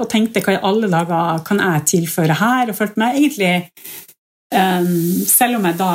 og 0.03 0.09
tenkte 0.11 0.41
hva 0.43 0.57
i 0.57 0.63
alle 0.67 0.89
dager 0.91 1.45
kan 1.47 1.61
jeg 1.63 1.85
tilføre 1.93 2.35
her? 2.41 2.71
Og 2.71 2.75
følte 2.75 2.99
meg 2.99 3.19
egentlig, 3.21 3.69
selv 4.51 5.61
om 5.61 5.67
jeg 5.69 5.77
da 5.79 5.91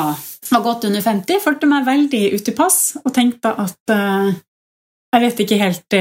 var 0.52 0.62
godt 0.64 0.86
under 0.88 1.04
50, 1.04 1.42
følte 1.44 1.68
meg 1.68 1.88
veldig 1.88 2.22
ute 2.38 2.54
i 2.54 2.56
pass 2.56 2.78
og 3.02 3.12
tenkte 3.12 3.52
at 3.52 3.92
jeg 3.92 5.24
vet 5.26 5.42
ikke 5.44 5.58
helt 5.60 5.98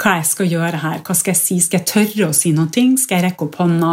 hva 0.00 0.14
jeg 0.18 0.28
skal 0.28 0.48
gjøre 0.50 0.80
her. 0.82 1.02
Hva 1.04 1.16
skal 1.16 1.34
jeg 1.34 1.40
si? 1.40 1.58
Skal 1.64 1.82
jeg 1.82 1.90
tørre 1.90 2.30
å 2.30 2.36
si 2.36 2.52
noe? 2.56 2.86
Skal 3.00 3.18
jeg 3.18 3.26
rekke 3.26 3.46
opp 3.48 3.58
hånda? 3.60 3.92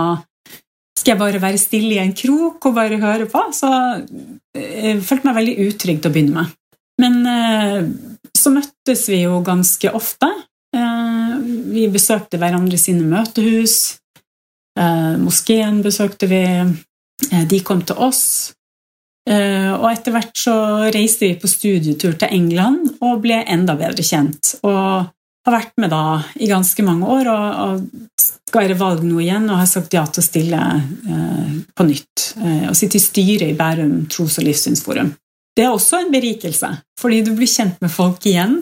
Skal 0.99 1.15
jeg 1.15 1.19
bare 1.19 1.41
være 1.43 1.59
stille 1.59 1.97
i 1.97 2.01
en 2.03 2.13
krok 2.15 2.69
og 2.69 2.75
bare 2.77 2.99
høre 3.01 3.27
på? 3.31 3.41
Så 3.55 3.69
eh, 4.55 4.93
jeg 4.93 5.01
følte 5.03 5.27
meg 5.27 5.39
veldig 5.39 5.55
utrygg 5.67 6.01
til 6.01 6.11
å 6.11 6.13
begynne 6.15 6.37
med. 6.37 6.53
Men 7.01 7.17
eh, 7.27 7.79
så 8.37 8.53
møttes 8.53 9.07
vi 9.11 9.23
jo 9.23 9.41
ganske 9.45 9.91
ofte. 9.95 10.29
Eh, 10.75 11.33
vi 11.73 11.89
besøkte 11.91 12.39
hverandre 12.41 12.79
sine 12.79 13.05
møtehus. 13.09 13.99
Moskeen 14.73 15.83
besøkte 15.85 16.25
vi. 16.25 16.41
De 17.21 17.59
kom 17.65 17.81
til 17.85 17.99
oss. 18.01 18.23
Og 19.29 19.85
etter 19.87 20.11
hvert 20.11 20.35
så 20.35 20.53
reiste 20.91 21.29
vi 21.29 21.37
på 21.39 21.47
studietur 21.47 22.17
til 22.19 22.33
England 22.35 22.97
og 23.05 23.21
ble 23.23 23.37
enda 23.47 23.77
bedre 23.79 24.03
kjent. 24.03 24.55
Og 24.67 25.05
har 25.43 25.55
vært 25.57 25.75
med 25.81 25.91
da 25.91 26.03
i 26.39 26.49
ganske 26.51 26.85
mange 26.85 27.09
år 27.11 27.29
og, 27.31 27.87
skal 28.53 28.67
være 28.67 28.77
valg 28.77 29.01
nå 29.01 29.17
igjen, 29.23 29.47
og 29.49 29.57
har 29.63 29.69
sagt 29.69 29.95
ja 29.95 30.03
til 30.05 30.21
å 30.21 30.25
stille 30.27 30.59
eh, 30.61 31.53
på 31.73 31.85
nytt. 31.87 32.25
Eh, 32.37 32.67
og 32.69 32.77
sitte 32.77 32.99
i 32.99 33.01
styret 33.01 33.49
i 33.49 33.57
Bærum 33.57 34.03
tros- 34.13 34.37
og 34.37 34.45
livssynsforum. 34.45 35.09
Det 35.57 35.65
er 35.65 35.73
også 35.73 36.03
en 36.03 36.13
berikelse, 36.13 36.69
fordi 37.01 37.23
du 37.25 37.31
blir 37.33 37.49
kjent 37.49 37.81
med 37.81 37.89
folk 37.93 38.25
igjen. 38.29 38.59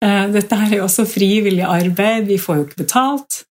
Eh, 0.00 0.26
dette 0.32 0.56
her 0.56 0.72
er 0.72 0.80
jo 0.80 0.86
også 0.86 1.04
frivillig 1.08 1.66
arbeid, 1.68 2.30
vi 2.30 2.40
får 2.40 2.56
jo 2.56 2.64
ikke 2.64 2.80
betalt. 2.80 3.42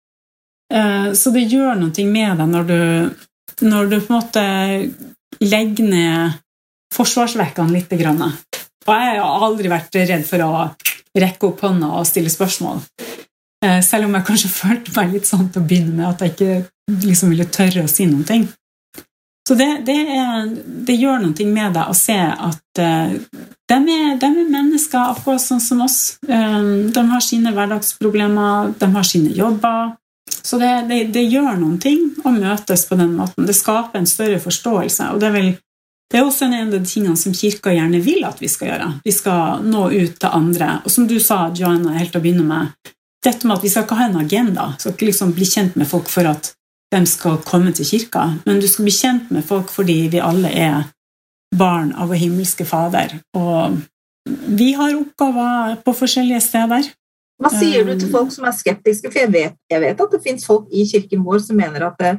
Eh, 0.72 1.12
så 1.12 1.34
det 1.36 1.46
gjør 1.52 1.76
noe 1.82 2.08
med 2.08 2.40
deg 2.40 2.50
når 2.54 2.68
du, 2.72 2.80
når 3.64 3.90
du 3.90 3.96
på 4.00 4.12
en 4.12 4.18
måte 4.18 4.44
legger 5.44 5.88
ned 5.88 6.38
forsvarsvekkene 6.94 7.74
litt. 7.74 7.92
Og 7.92 8.92
jeg 8.94 9.18
har 9.20 9.46
aldri 9.48 9.72
vært 9.72 9.98
redd 10.00 10.26
for 10.26 10.44
å 10.44 10.52
rekke 11.18 11.50
opp 11.50 11.64
hånda 11.66 11.90
og 11.98 12.06
stille 12.08 12.32
spørsmål. 12.32 12.80
Eh, 13.64 13.80
selv 13.82 14.06
om 14.06 14.14
jeg 14.14 14.26
kanskje 14.28 14.54
følte 14.62 14.94
meg 14.96 15.16
litt 15.16 15.28
sånn 15.28 15.50
til 15.52 15.62
å 15.62 15.68
begynne 15.68 15.96
med 15.96 16.08
at 16.12 16.24
jeg 16.24 16.36
ikke 16.36 17.04
liksom 17.08 17.34
ville 17.34 17.48
tørre 17.52 17.84
å 17.84 17.90
si 17.90 18.06
noen 18.08 18.24
ting. 18.28 18.48
Så 19.48 19.54
det, 19.56 19.68
det, 19.88 19.96
er, 20.12 20.48
det 20.84 20.98
gjør 21.00 21.22
noe 21.22 21.44
med 21.48 21.72
deg 21.72 21.88
å 21.88 21.94
se 21.96 22.16
at 22.20 22.80
uh, 22.84 23.14
de, 23.16 23.76
er, 23.78 24.18
de, 24.20 24.28
er, 24.28 24.50
mennesker 24.52 25.14
akkurat 25.14 25.40
sånn 25.40 25.62
som 25.64 25.80
oss. 25.86 26.18
Um, 26.28 26.90
de 26.92 27.04
har 27.08 27.24
sine 27.24 27.54
hverdagsproblemer, 27.56 28.74
de 28.76 28.90
har 28.92 29.08
sine 29.08 29.32
jobber. 29.32 29.94
Så 30.28 30.58
det, 30.60 30.72
det, 30.88 31.00
det, 31.14 31.24
gjør 31.28 31.56
noen 31.60 31.78
ting 31.82 32.04
å 32.24 32.32
møtes 32.34 32.84
på 32.88 32.98
den 32.98 33.14
måten. 33.18 33.46
Det 33.48 33.56
skaper 33.56 34.00
en 34.00 34.08
større 34.08 34.38
forståelse. 34.42 35.12
Og 35.14 35.22
det 35.22 35.32
vel 35.34 35.50
det 36.08 36.16
er 36.16 36.24
også 36.24 36.46
en 36.46 36.54
av 36.56 36.70
de 36.72 36.78
tingene 36.88 37.18
som 37.20 37.34
Kirka 37.36 37.72
gjerne 37.74 37.98
vil 38.00 38.22
at 38.24 38.38
vi 38.40 38.48
skal 38.48 38.70
gjøre. 38.70 38.86
Vi 39.04 39.12
skal 39.12 39.64
nå 39.68 39.90
ut 39.92 40.14
til 40.16 40.30
andre. 40.32 40.78
Og 40.88 40.92
som 40.94 41.04
du 41.08 41.18
sa, 41.20 41.50
Joanna, 41.52 41.98
helt 41.98 42.14
til 42.14 42.22
å 42.22 42.24
begynne 42.24 42.46
med, 42.48 42.94
dette 43.24 43.44
med 43.44 43.58
at 43.58 43.66
vi 43.66 43.72
skal 43.72 43.84
ikke 43.84 43.98
ha 43.98 44.06
en 44.08 44.22
agenda. 44.22 44.70
Vi 44.72 44.86
skal 44.86 44.94
ikke 44.94 45.08
liksom 45.10 45.34
bli 45.36 45.48
kjent 45.50 45.76
med 45.76 45.90
folk 45.90 46.08
for 46.08 46.30
at 46.30 46.54
de 46.94 47.02
skal 47.04 47.36
komme 47.44 47.74
til 47.76 47.84
kirka, 47.84 48.22
men 48.46 48.62
du 48.62 48.68
skal 48.68 48.86
bli 48.86 48.94
kjent 48.96 49.32
med 49.34 49.44
folk 49.44 49.68
fordi 49.68 49.98
vi 50.14 50.22
alle 50.24 50.48
er 50.48 50.86
barn 51.52 51.92
av 51.92 52.08
vår 52.08 52.22
himmelske 52.22 52.64
Fader. 52.68 53.18
Og 53.36 53.76
vi 54.28 54.72
har 54.76 54.96
oppgaver 54.96 55.76
på 55.84 55.94
forskjellige 55.96 56.40
steder. 56.44 56.88
Hva 57.38 57.50
sier 57.54 57.86
du 57.86 57.94
til 57.94 58.10
folk 58.10 58.32
som 58.34 58.48
er 58.48 58.56
skeptiske? 58.56 59.12
For 59.12 59.22
jeg 59.22 59.30
vet, 59.30 59.54
jeg 59.70 59.82
vet 59.84 60.02
at 60.02 60.14
det 60.14 60.24
fins 60.24 60.46
folk 60.46 60.66
i 60.74 60.82
kirken 60.90 61.22
vår 61.26 61.44
som 61.44 61.58
mener 61.60 61.86
at 61.86 62.00
det, 62.02 62.16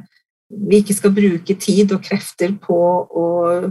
vi 0.50 0.80
ikke 0.80 0.96
skal 0.96 1.14
bruke 1.14 1.56
tid 1.60 1.92
og 1.94 2.02
krefter 2.02 2.56
på, 2.62 2.80
og, 3.20 3.70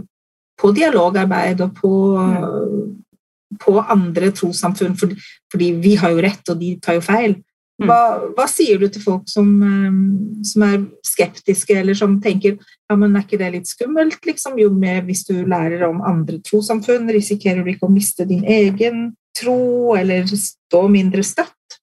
på 0.60 0.72
dialogarbeid 0.76 1.60
og 1.66 1.74
på, 1.76 1.92
mm. 2.16 3.58
på 3.60 3.76
andre 3.82 4.30
trossamfunn, 4.36 4.96
fordi, 4.96 5.18
fordi, 5.52 5.70
vi 5.82 5.94
har 6.00 6.14
jo 6.14 6.24
rett, 6.24 6.42
og 6.48 6.60
de 6.62 6.76
tar 6.80 6.96
jo 6.96 7.04
feil. 7.04 7.36
Mm. 7.80 7.88
Hva, 7.88 8.00
hva 8.36 8.46
sier 8.48 8.80
du 8.80 8.86
til 8.92 9.02
folk 9.02 9.28
som, 9.28 9.50
eh, 9.64 10.00
som, 10.46 10.64
er 10.68 10.82
skeptiske, 11.06 11.76
eller 11.82 11.96
som 11.96 12.18
tenker 12.22 12.56
ja, 12.56 12.96
men 12.96 13.14
er 13.16 13.24
ikke 13.26 13.40
det 13.40 13.52
litt 13.56 13.70
skummelt? 13.70 14.20
Liksom? 14.24 14.58
Jo 14.60 14.70
mer 14.72 15.02
hvis 15.08 15.26
du 15.28 15.34
lærer 15.42 15.86
om 15.88 16.02
andre 16.04 16.40
trossamfunn, 16.44 17.10
risikerer 17.12 17.64
du 17.64 17.72
ikke 17.74 17.88
å 17.88 17.92
miste 17.92 18.28
din 18.28 18.44
egen 18.44 19.10
tro, 19.40 19.60
eller 19.96 20.28
stå 20.28 20.84
mindre 20.92 21.24
støtt? 21.26 21.80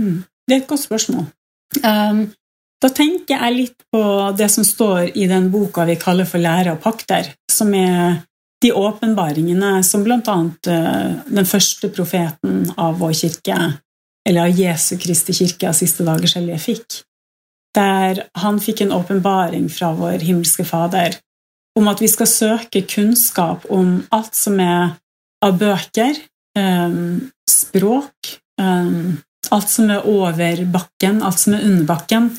Mm. 0.00 0.22
Det 0.48 0.54
er 0.54 0.62
et 0.62 0.70
godt 0.70 0.84
spørsmål. 0.84 1.26
Um, 1.82 2.28
da 2.78 2.90
tenker 2.94 3.34
jeg 3.34 3.56
litt 3.56 3.82
på 3.90 4.02
det 4.38 4.46
som 4.52 4.64
står 4.64 5.10
i 5.18 5.26
den 5.30 5.50
boka 5.50 5.84
vi 5.88 5.98
kaller 5.98 6.28
for 6.28 6.42
Lære 6.42 6.76
og 6.76 6.82
pakter, 6.84 7.32
som 7.50 7.74
er 7.74 8.20
de 8.62 8.70
åpenbaringene 8.74 9.82
som 9.86 10.04
bl.a. 10.06 10.36
Eh, 10.66 11.10
den 11.26 11.46
første 11.46 11.90
profeten 11.94 12.64
av 12.78 12.98
vår 13.02 13.14
kirke, 13.18 13.58
eller 14.28 14.46
av 14.46 14.60
Jesu 14.60 14.96
Kristi 14.98 15.34
kirke 15.34 15.70
av 15.70 15.76
siste 15.78 16.06
dagers 16.06 16.36
hellige, 16.38 16.62
fikk. 16.62 17.00
Der 17.76 18.24
han 18.42 18.58
fikk 18.62 18.82
en 18.82 18.94
åpenbaring 18.94 19.68
fra 19.70 19.92
vår 19.94 20.24
himmelske 20.26 20.66
Fader 20.66 21.18
om 21.78 21.86
at 21.90 22.00
vi 22.02 22.08
skal 22.10 22.30
søke 22.30 22.82
kunnskap 22.90 23.66
om 23.70 24.00
alt 24.14 24.34
som 24.34 24.58
er 24.62 24.96
av 25.44 25.58
bøker, 25.60 26.18
eh, 26.58 26.96
språk, 27.50 28.34
eh, 28.60 28.90
alt 29.50 29.70
som 29.70 29.90
er 29.90 30.08
over 30.08 30.64
bakken, 30.72 31.22
alt 31.22 31.40
som 31.40 31.56
er 31.56 31.64
under 31.66 31.86
bakken, 31.88 32.30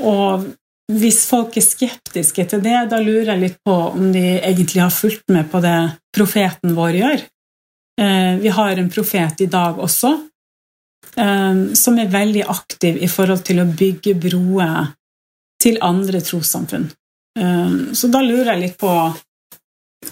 og 0.00 0.48
hvis 0.90 1.22
folk 1.28 1.54
er 1.56 1.62
skeptiske 1.62 2.46
til 2.50 2.62
det, 2.64 2.78
da 2.90 2.98
lurer 2.98 3.34
jeg 3.34 3.42
litt 3.44 3.60
på 3.64 3.76
om 3.92 4.08
de 4.12 4.24
egentlig 4.40 4.82
har 4.82 4.90
fulgt 4.90 5.28
med 5.30 5.46
på 5.52 5.60
det 5.62 5.76
profeten 6.16 6.74
vår 6.74 6.98
gjør. 6.98 7.22
Eh, 8.00 8.34
vi 8.42 8.50
har 8.56 8.74
en 8.74 8.90
profet 8.90 9.46
i 9.46 9.50
dag 9.50 9.78
også 9.78 10.16
som 11.10 11.96
er 11.98 12.12
veldig 12.12 12.44
aktiv 12.52 13.00
i 13.02 13.08
forhold 13.10 13.40
til 13.42 13.58
å 13.58 13.64
bygge 13.66 14.12
broer 14.22 14.92
til 15.60 15.80
andre 15.82 16.20
trossamfunn. 16.22 16.84
Så 17.98 18.10
da 18.14 18.20
lurer 18.22 18.52
jeg 18.52 18.60
litt 18.60 18.76
på 18.78 18.92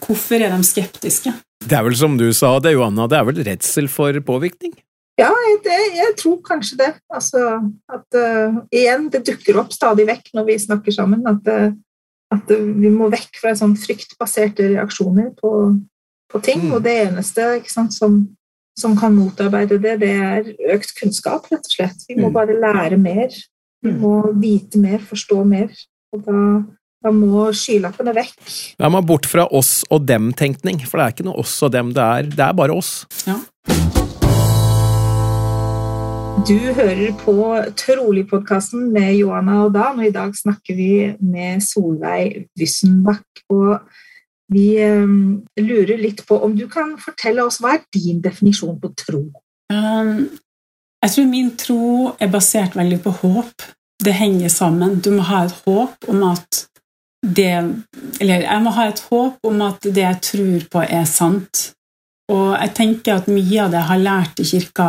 hvorfor 0.03 0.43
er 0.43 0.51
de 0.51 0.67
skeptiske? 0.67 1.31
Det 1.65 1.75
er 1.75 1.85
vel 1.87 1.97
som 1.99 2.15
du 2.19 2.29
sa, 2.37 2.55
det, 2.63 2.77
Johanna, 2.77 3.09
det 3.11 3.19
er 3.19 3.27
vel 3.29 3.43
redsel 3.47 3.89
for 3.91 4.15
påvirkning? 4.25 4.77
Ja, 5.19 5.33
det, 5.65 5.79
jeg 5.97 6.15
tror 6.21 6.39
kanskje 6.47 6.79
det. 6.79 6.93
Altså, 7.11 7.43
at 7.91 8.19
uh, 8.19 8.61
igjen, 8.71 9.09
det 9.11 9.25
dukker 9.27 9.59
opp 9.59 9.75
stadig 9.75 10.07
vekk 10.07 10.31
når 10.39 10.47
vi 10.47 10.59
snakker 10.63 10.95
sammen. 10.95 11.25
At, 11.27 11.51
uh, 11.51 11.73
at 12.35 12.53
vi 12.55 12.93
må 12.95 13.11
vekk 13.11 13.41
fra 13.43 13.55
sånn 13.59 13.75
fryktbaserte 13.81 14.71
reaksjoner 14.77 15.33
på, 15.41 15.53
på 16.31 16.43
ting. 16.47 16.69
Mm. 16.69 16.77
Og 16.77 16.85
det 16.87 16.95
eneste 17.09 17.49
sant, 17.67 17.97
som, 17.97 18.21
som, 18.79 18.95
kan 18.99 19.17
motarbeide 19.17 19.81
det, 19.83 19.97
det 20.05 20.15
er 20.15 20.53
økt 20.77 20.95
kunnskap, 21.01 21.51
rett 21.51 21.67
og 21.67 21.75
slett. 21.75 22.07
Vi 22.07 22.21
må 22.21 22.31
mm. 22.31 22.37
bare 22.39 22.61
lære 22.63 23.01
mer. 23.03 23.35
Vi 23.83 23.97
mm. 23.97 24.01
må 24.05 24.15
vite 24.39 24.79
mer, 24.83 25.03
forstå 25.03 25.43
mer. 25.51 25.75
Og 26.15 26.23
da, 26.31 26.39
da 27.05 27.13
må 27.15 27.47
skylappene 27.55 28.15
vekk. 28.17 28.35
Da 28.81 28.91
må 28.91 29.03
bort 29.07 29.29
fra 29.31 29.47
oss 29.55 29.85
og 29.95 30.07
dem-tenkning, 30.09 30.81
for 30.87 30.99
det 30.99 31.05
er 31.05 31.15
ikke 31.15 31.29
noe 31.29 31.45
oss 31.45 31.55
og 31.63 31.73
dem, 31.75 31.93
det 31.95 32.03
er, 32.05 32.31
det 32.33 32.45
er 32.49 32.59
bare 32.59 32.75
oss. 32.75 33.05
Ja. 33.29 33.39
Du 36.49 36.57
hører 36.57 37.13
på 37.21 37.35
Trolig-podkasten 37.77 38.89
med 38.95 39.13
Johanna 39.19 39.65
og 39.67 39.73
Dan, 39.75 39.99
og 40.01 40.07
i 40.07 40.15
dag 40.15 40.35
snakker 40.39 40.79
vi 40.79 40.93
med 41.21 41.63
Solveig 41.67 42.47
Wyssenbach. 42.59 43.25
Og 43.53 43.83
vi 44.55 44.79
um, 44.81 45.43
lurer 45.61 46.01
litt 46.01 46.23
på 46.27 46.39
om 46.47 46.55
du 46.57 46.65
kan 46.73 46.95
fortelle 47.03 47.45
oss 47.45 47.61
hva 47.61 47.75
er 47.77 47.83
din 47.93 48.23
definisjon 48.25 48.79
på 48.81 48.91
tro? 48.97 49.27
Um, 49.69 50.31
jeg 51.05 51.15
tror 51.15 51.29
min 51.29 51.53
tro 51.61 51.83
er 52.17 52.33
basert 52.33 52.79
veldig 52.79 53.03
på 53.05 53.13
håp. 53.21 53.69
Det 54.01 54.15
henger 54.15 54.51
sammen. 54.51 55.03
Du 55.05 55.11
må 55.19 55.27
ha 55.29 55.45
et 55.45 55.55
håp 55.67 56.09
om 56.09 56.25
at 56.31 56.65
det 57.27 57.55
Eller 58.21 58.45
jeg 58.45 58.63
må 58.63 58.71
ha 58.77 58.89
et 58.89 59.01
håp 59.11 59.47
om 59.47 59.63
at 59.67 59.83
det 59.83 60.05
jeg 60.05 60.21
tror 60.23 60.69
på, 60.71 60.83
er 60.83 61.05
sant. 61.09 61.73
Og 62.31 62.53
jeg 62.55 62.75
tenker 62.77 63.19
at 63.19 63.31
mye 63.31 63.65
av 63.65 63.73
det 63.73 63.81
jeg 63.81 63.91
har 63.91 64.05
lært 64.05 64.41
i 64.43 64.47
kirka 64.47 64.89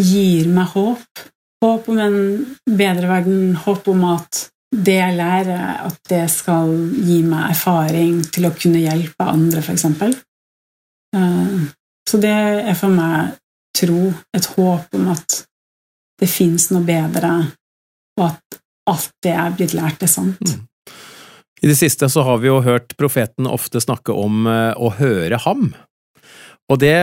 gir 0.00 0.48
meg 0.52 0.72
håp. 0.72 1.22
Håp 1.62 1.88
om 1.92 2.00
en 2.02 2.18
bedre 2.66 3.10
verden, 3.10 3.54
håp 3.66 3.88
om 3.92 4.04
at 4.12 4.46
det 4.72 4.96
jeg 4.96 5.16
lærer, 5.18 5.86
at 5.86 5.98
det 6.08 6.24
skal 6.32 6.72
gi 7.04 7.20
meg 7.26 7.50
erfaring 7.52 8.22
til 8.32 8.48
å 8.48 8.54
kunne 8.56 8.80
hjelpe 8.82 9.28
andre, 9.28 9.60
f.eks. 9.60 9.84
Eh, 11.16 11.58
så 12.08 12.20
det 12.20 12.32
er 12.32 12.76
for 12.78 12.94
meg 12.94 13.36
tro, 13.76 14.08
et 14.36 14.48
håp 14.56 14.96
om 14.96 15.10
at 15.12 15.42
det 16.20 16.28
fins 16.30 16.70
noe 16.72 16.84
bedre, 16.86 17.32
og 18.18 18.26
at 18.30 18.60
alt 18.90 19.12
det 19.24 19.32
jeg 19.32 19.42
er 19.44 19.56
blitt 19.58 19.76
lært, 19.76 20.02
er 20.02 20.10
sant. 20.10 20.56
I 21.62 21.70
det 21.70 21.78
siste 21.78 22.08
så 22.10 22.24
har 22.26 22.42
vi 22.42 22.50
jo 22.50 22.58
hørt 22.64 22.96
profeten 22.98 23.46
ofte 23.46 23.80
snakke 23.82 24.14
om 24.18 24.46
eh, 24.50 24.74
å 24.74 24.90
høre 24.98 25.38
ham. 25.44 25.70
Og 26.72 26.80
det 26.82 26.96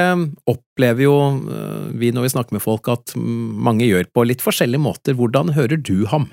opplever 0.49 1.05
jo 1.05 1.15
eh, 1.47 1.87
vi 1.99 2.11
når 2.15 2.27
vi 2.27 2.31
snakker 2.35 2.57
med 2.57 2.63
folk 2.65 2.89
at 2.91 3.15
mange 3.15 3.87
gjør 3.87 4.09
på 4.11 4.25
litt 4.27 4.43
forskjellige 4.43 4.83
måter. 4.83 5.15
Hvordan 5.15 5.53
hører 5.55 5.79
du 5.79 6.03
ham? 6.11 6.27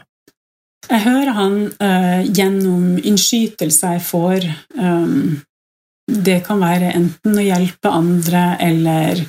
Jeg 0.87 1.03
hører 1.03 1.35
han 1.35 1.55
uh, 1.83 2.23
gjennom 2.23 2.99
innskytelser 3.01 3.97
jeg 3.97 4.05
får. 4.07 4.45
Um, 4.79 5.41
det 6.07 6.37
kan 6.47 6.61
være 6.63 6.93
enten 6.95 7.35
å 7.35 7.43
hjelpe 7.43 7.91
andre 7.91 8.53
eller 8.63 9.25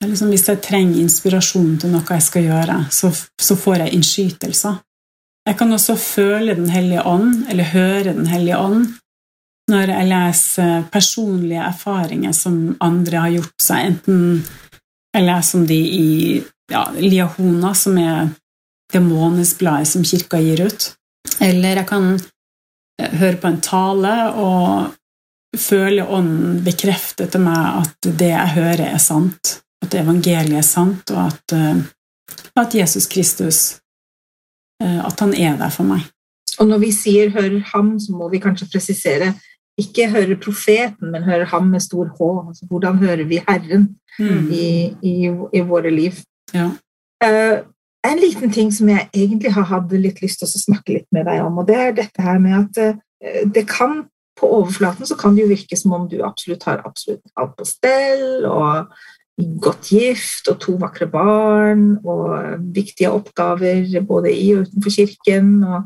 liksom 0.00 0.30
Hvis 0.32 0.46
jeg 0.48 0.62
trenger 0.64 0.96
inspirasjon 1.02 1.74
til 1.82 1.90
noe 1.92 2.16
jeg 2.16 2.24
skal 2.24 2.46
gjøre, 2.46 2.76
så, 2.88 3.10
så 3.12 3.56
får 3.60 3.82
jeg 3.84 3.98
innskytelser. 3.98 4.78
Jeg 5.50 5.58
kan 5.58 5.74
også 5.74 5.96
føle 5.98 6.54
Den 6.54 6.70
hellige 6.70 7.02
ånd, 7.02 7.46
eller 7.50 7.72
høre 7.72 8.14
Den 8.14 8.28
hellige 8.30 8.58
ånd, 8.58 8.86
når 9.70 9.92
jeg 9.94 10.06
leser 10.10 10.84
personlige 10.92 11.62
erfaringer 11.62 12.32
som 12.34 12.76
andre 12.82 13.24
har 13.24 13.34
gjort 13.36 13.62
seg, 13.62 13.84
enten 13.86 14.22
jeg 15.14 15.26
leser 15.26 15.58
om 15.58 15.66
de 15.66 15.78
i 15.78 16.08
ja, 16.70 16.84
Liahona, 16.96 17.70
som 17.74 17.98
er 17.98 18.32
det 18.90 19.02
månedsbladet 19.02 19.90
som 19.90 20.06
kirka 20.06 20.40
gir 20.42 20.64
ut, 20.66 20.88
eller 21.42 21.82
jeg 21.82 21.86
kan 21.86 22.08
eh, 22.16 23.14
høre 23.20 23.38
på 23.38 23.50
en 23.50 23.60
tale 23.62 24.14
og 24.42 25.58
føle 25.58 26.06
ånden 26.06 26.58
bekrefte 26.66 27.26
til 27.30 27.46
meg 27.46 27.84
at 27.84 28.10
det 28.10 28.32
jeg 28.32 28.54
hører, 28.56 28.84
er 28.90 29.02
sant, 29.02 29.56
at 29.82 29.94
evangeliet 30.02 30.62
er 30.62 30.66
sant, 30.66 31.14
og 31.14 31.26
at 31.28 31.54
uh, 31.54 31.78
at 32.58 32.74
Jesus 32.74 33.06
Kristus 33.06 33.58
eh, 33.74 33.78
At 34.80 35.20
han 35.20 35.34
er 35.36 35.58
der 35.60 35.72
for 35.74 35.84
meg. 35.84 36.06
Og 36.60 36.68
når 36.68 36.78
vi 36.78 36.90
sier 36.92 37.30
'hør 37.30 37.60
ham', 37.72 37.98
så 38.00 38.12
må 38.12 38.28
vi 38.28 38.38
kanskje 38.38 38.68
presisere 38.72 39.34
ikke 39.80 40.10
høre 40.12 40.36
profeten, 40.36 41.10
men 41.12 41.22
høre 41.24 41.44
ham 41.44 41.70
med 41.72 41.80
stor 41.80 42.08
H. 42.16 42.48
Altså, 42.48 42.66
hvordan 42.68 42.98
hører 42.98 43.24
vi 43.24 43.42
Herren 43.48 43.88
mm. 44.18 44.48
i, 44.52 44.66
i, 45.02 45.14
i, 45.52 45.60
våre 45.60 45.90
liv? 45.90 46.20
Ja. 46.54 46.70
Uh, 47.24 47.58
en 48.04 48.20
liten 48.20 48.52
ting 48.52 48.72
som 48.74 48.88
jeg 48.88 49.08
egentlig 49.14 49.52
har 49.52 49.68
hatt 49.68 49.92
litt 49.92 50.22
lyst 50.24 50.40
til 50.40 50.48
å 50.48 50.64
snakke 50.64 50.96
litt 50.98 51.08
med 51.12 51.28
deg 51.28 51.42
om, 51.44 51.60
og 51.60 51.68
det 51.68 51.76
er 51.76 51.96
dette 51.96 52.24
her 52.24 52.40
med 52.42 52.56
at 52.62 52.96
uh, 52.96 53.44
det 53.54 53.66
kan 53.68 54.04
på 54.40 54.48
overflaten 54.48 55.04
så 55.06 55.16
kan 55.20 55.34
det 55.36 55.44
jo 55.44 55.50
virke 55.50 55.76
som 55.76 55.92
om 55.92 56.06
du 56.08 56.22
absolutt 56.24 56.64
har 56.64 56.80
absolutt 56.88 57.20
alt 57.36 57.56
på 57.58 57.66
stell, 57.68 58.46
og 58.48 58.88
godt 59.62 59.88
gift 59.90 60.48
og 60.48 60.60
to 60.60 60.74
vakre 60.80 61.06
barn 61.10 61.98
og 62.04 62.58
viktige 62.74 63.10
oppgaver 63.10 64.00
både 64.06 64.32
i 64.32 64.52
og 64.54 64.66
utenfor 64.66 64.90
kirken. 64.96 65.64
Og, 65.64 65.82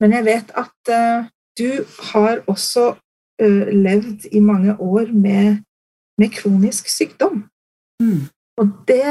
men 0.00 0.12
jeg 0.16 0.24
vet 0.24 0.52
at 0.64 0.92
uh, 0.92 1.28
du 1.58 1.84
har 2.12 2.42
også 2.46 2.94
uh, 3.42 3.66
levd 3.86 4.28
i 4.32 4.40
mange 4.40 4.76
år 4.80 5.12
med, 5.12 5.62
med 6.18 6.30
kronisk 6.30 6.88
sykdom. 6.88 7.44
Mm. 8.00 8.26
Og 8.56 8.68
det 8.88 9.04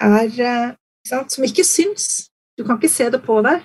er 0.00 0.26
uh, 0.26 0.74
sant, 1.08 1.32
som 1.32 1.44
ikke 1.44 1.64
syns. 1.64 2.30
Du 2.58 2.64
kan 2.64 2.76
ikke 2.76 2.94
se 2.94 3.10
det 3.10 3.22
på 3.22 3.40
deg. 3.42 3.64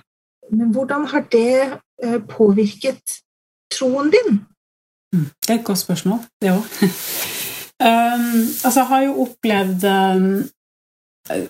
Men 0.52 0.72
hvordan 0.74 1.06
har 1.08 1.24
det 1.32 1.80
påvirket 2.28 3.22
troen 3.72 4.12
din? 4.12 4.42
Mm. 5.14 5.30
Det 5.42 5.50
er 5.50 5.60
et 5.60 5.66
godt 5.66 5.78
spørsmål, 5.78 6.20
det 6.42 6.52
òg. 6.52 6.66
um, 7.82 8.26
altså, 8.64 8.78
jeg 8.80 8.90
har 8.92 9.04
jo 9.08 9.26
opplevd 9.26 9.86
um, 9.90 10.30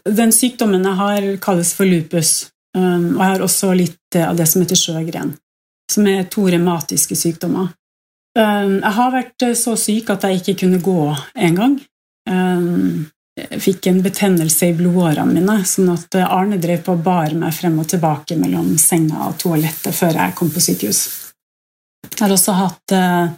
Den 0.05 0.33
sykdommen 0.35 0.83
jeg 0.85 0.99
har, 0.99 1.27
kalles 1.43 1.73
for 1.77 1.87
lupus. 1.87 2.51
Um, 2.77 3.17
og 3.17 3.21
jeg 3.21 3.29
har 3.29 3.45
også 3.45 3.71
litt 3.75 4.19
av 4.19 4.35
det 4.39 4.47
som 4.47 4.63
heter 4.63 4.79
sjøgren, 4.79 5.33
som 5.91 6.07
er 6.07 6.27
to 6.31 6.45
revmatiske 6.47 7.17
sykdommer. 7.19 7.71
Um, 8.37 8.77
jeg 8.79 8.93
har 8.95 9.15
vært 9.15 9.47
så 9.59 9.75
syk 9.79 10.11
at 10.13 10.27
jeg 10.27 10.39
ikke 10.39 10.59
kunne 10.63 10.79
gå 10.83 10.99
engang. 11.35 11.79
Um, 12.29 13.09
jeg 13.39 13.61
fikk 13.63 13.87
en 13.87 14.01
betennelse 14.03 14.69
i 14.69 14.75
blodårene 14.75 15.33
mine, 15.33 15.57
sånn 15.67 15.89
at 15.93 16.15
Arne 16.21 16.59
drev 16.61 16.83
på 16.85 16.95
og 16.97 17.03
bar 17.03 17.33
meg 17.35 17.55
frem 17.55 17.79
og 17.79 17.87
tilbake 17.91 18.35
mellom 18.39 18.73
senga 18.79 19.29
og 19.29 19.37
toalettet 19.41 19.95
før 19.95 20.19
jeg 20.19 20.35
kom 20.37 20.51
på 20.51 20.63
sykehus. 20.63 21.01
Jeg 22.11 22.19
har 22.19 22.33
også 22.35 22.55
hatt 22.57 22.95
uh, 22.95 23.31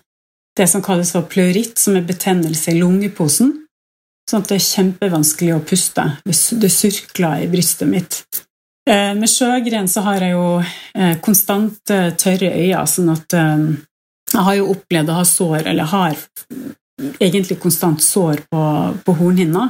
det 0.58 0.68
som 0.70 0.84
kalles 0.86 1.12
for 1.16 1.26
pleuritt, 1.30 1.78
som 1.82 1.98
er 1.98 2.06
betennelse 2.08 2.72
i 2.72 2.80
lungeposen. 2.80 3.54
Sånn 4.30 4.44
at 4.44 4.52
det 4.52 4.60
er 4.60 4.66
kjempevanskelig 4.68 5.54
å 5.56 5.64
puste. 5.68 6.06
Det 6.24 6.72
surkler 6.72 7.44
i 7.44 7.50
brystet 7.52 7.90
mitt. 7.90 8.22
Eh, 8.90 9.14
med 9.16 9.32
sjøgren 9.32 9.88
så 9.88 10.04
har 10.04 10.24
jeg 10.24 10.36
jo 10.36 10.48
eh, 10.60 11.16
konstant 11.24 11.92
eh, 11.92 12.12
tørre 12.20 12.52
øyne, 12.52 12.84
sånn 12.90 13.14
at 13.14 13.36
jeg 14.34 14.44
har 14.48 14.58
jo 14.58 14.72
opplevd 14.74 15.12
å 15.12 15.18
ha 15.20 15.26
sår, 15.28 15.68
eller 15.72 15.90
har 15.92 16.18
egentlig 17.22 17.60
konstant 17.62 18.02
sår 18.04 18.44
på, 18.50 18.64
på 19.06 19.16
hornhinna. 19.20 19.68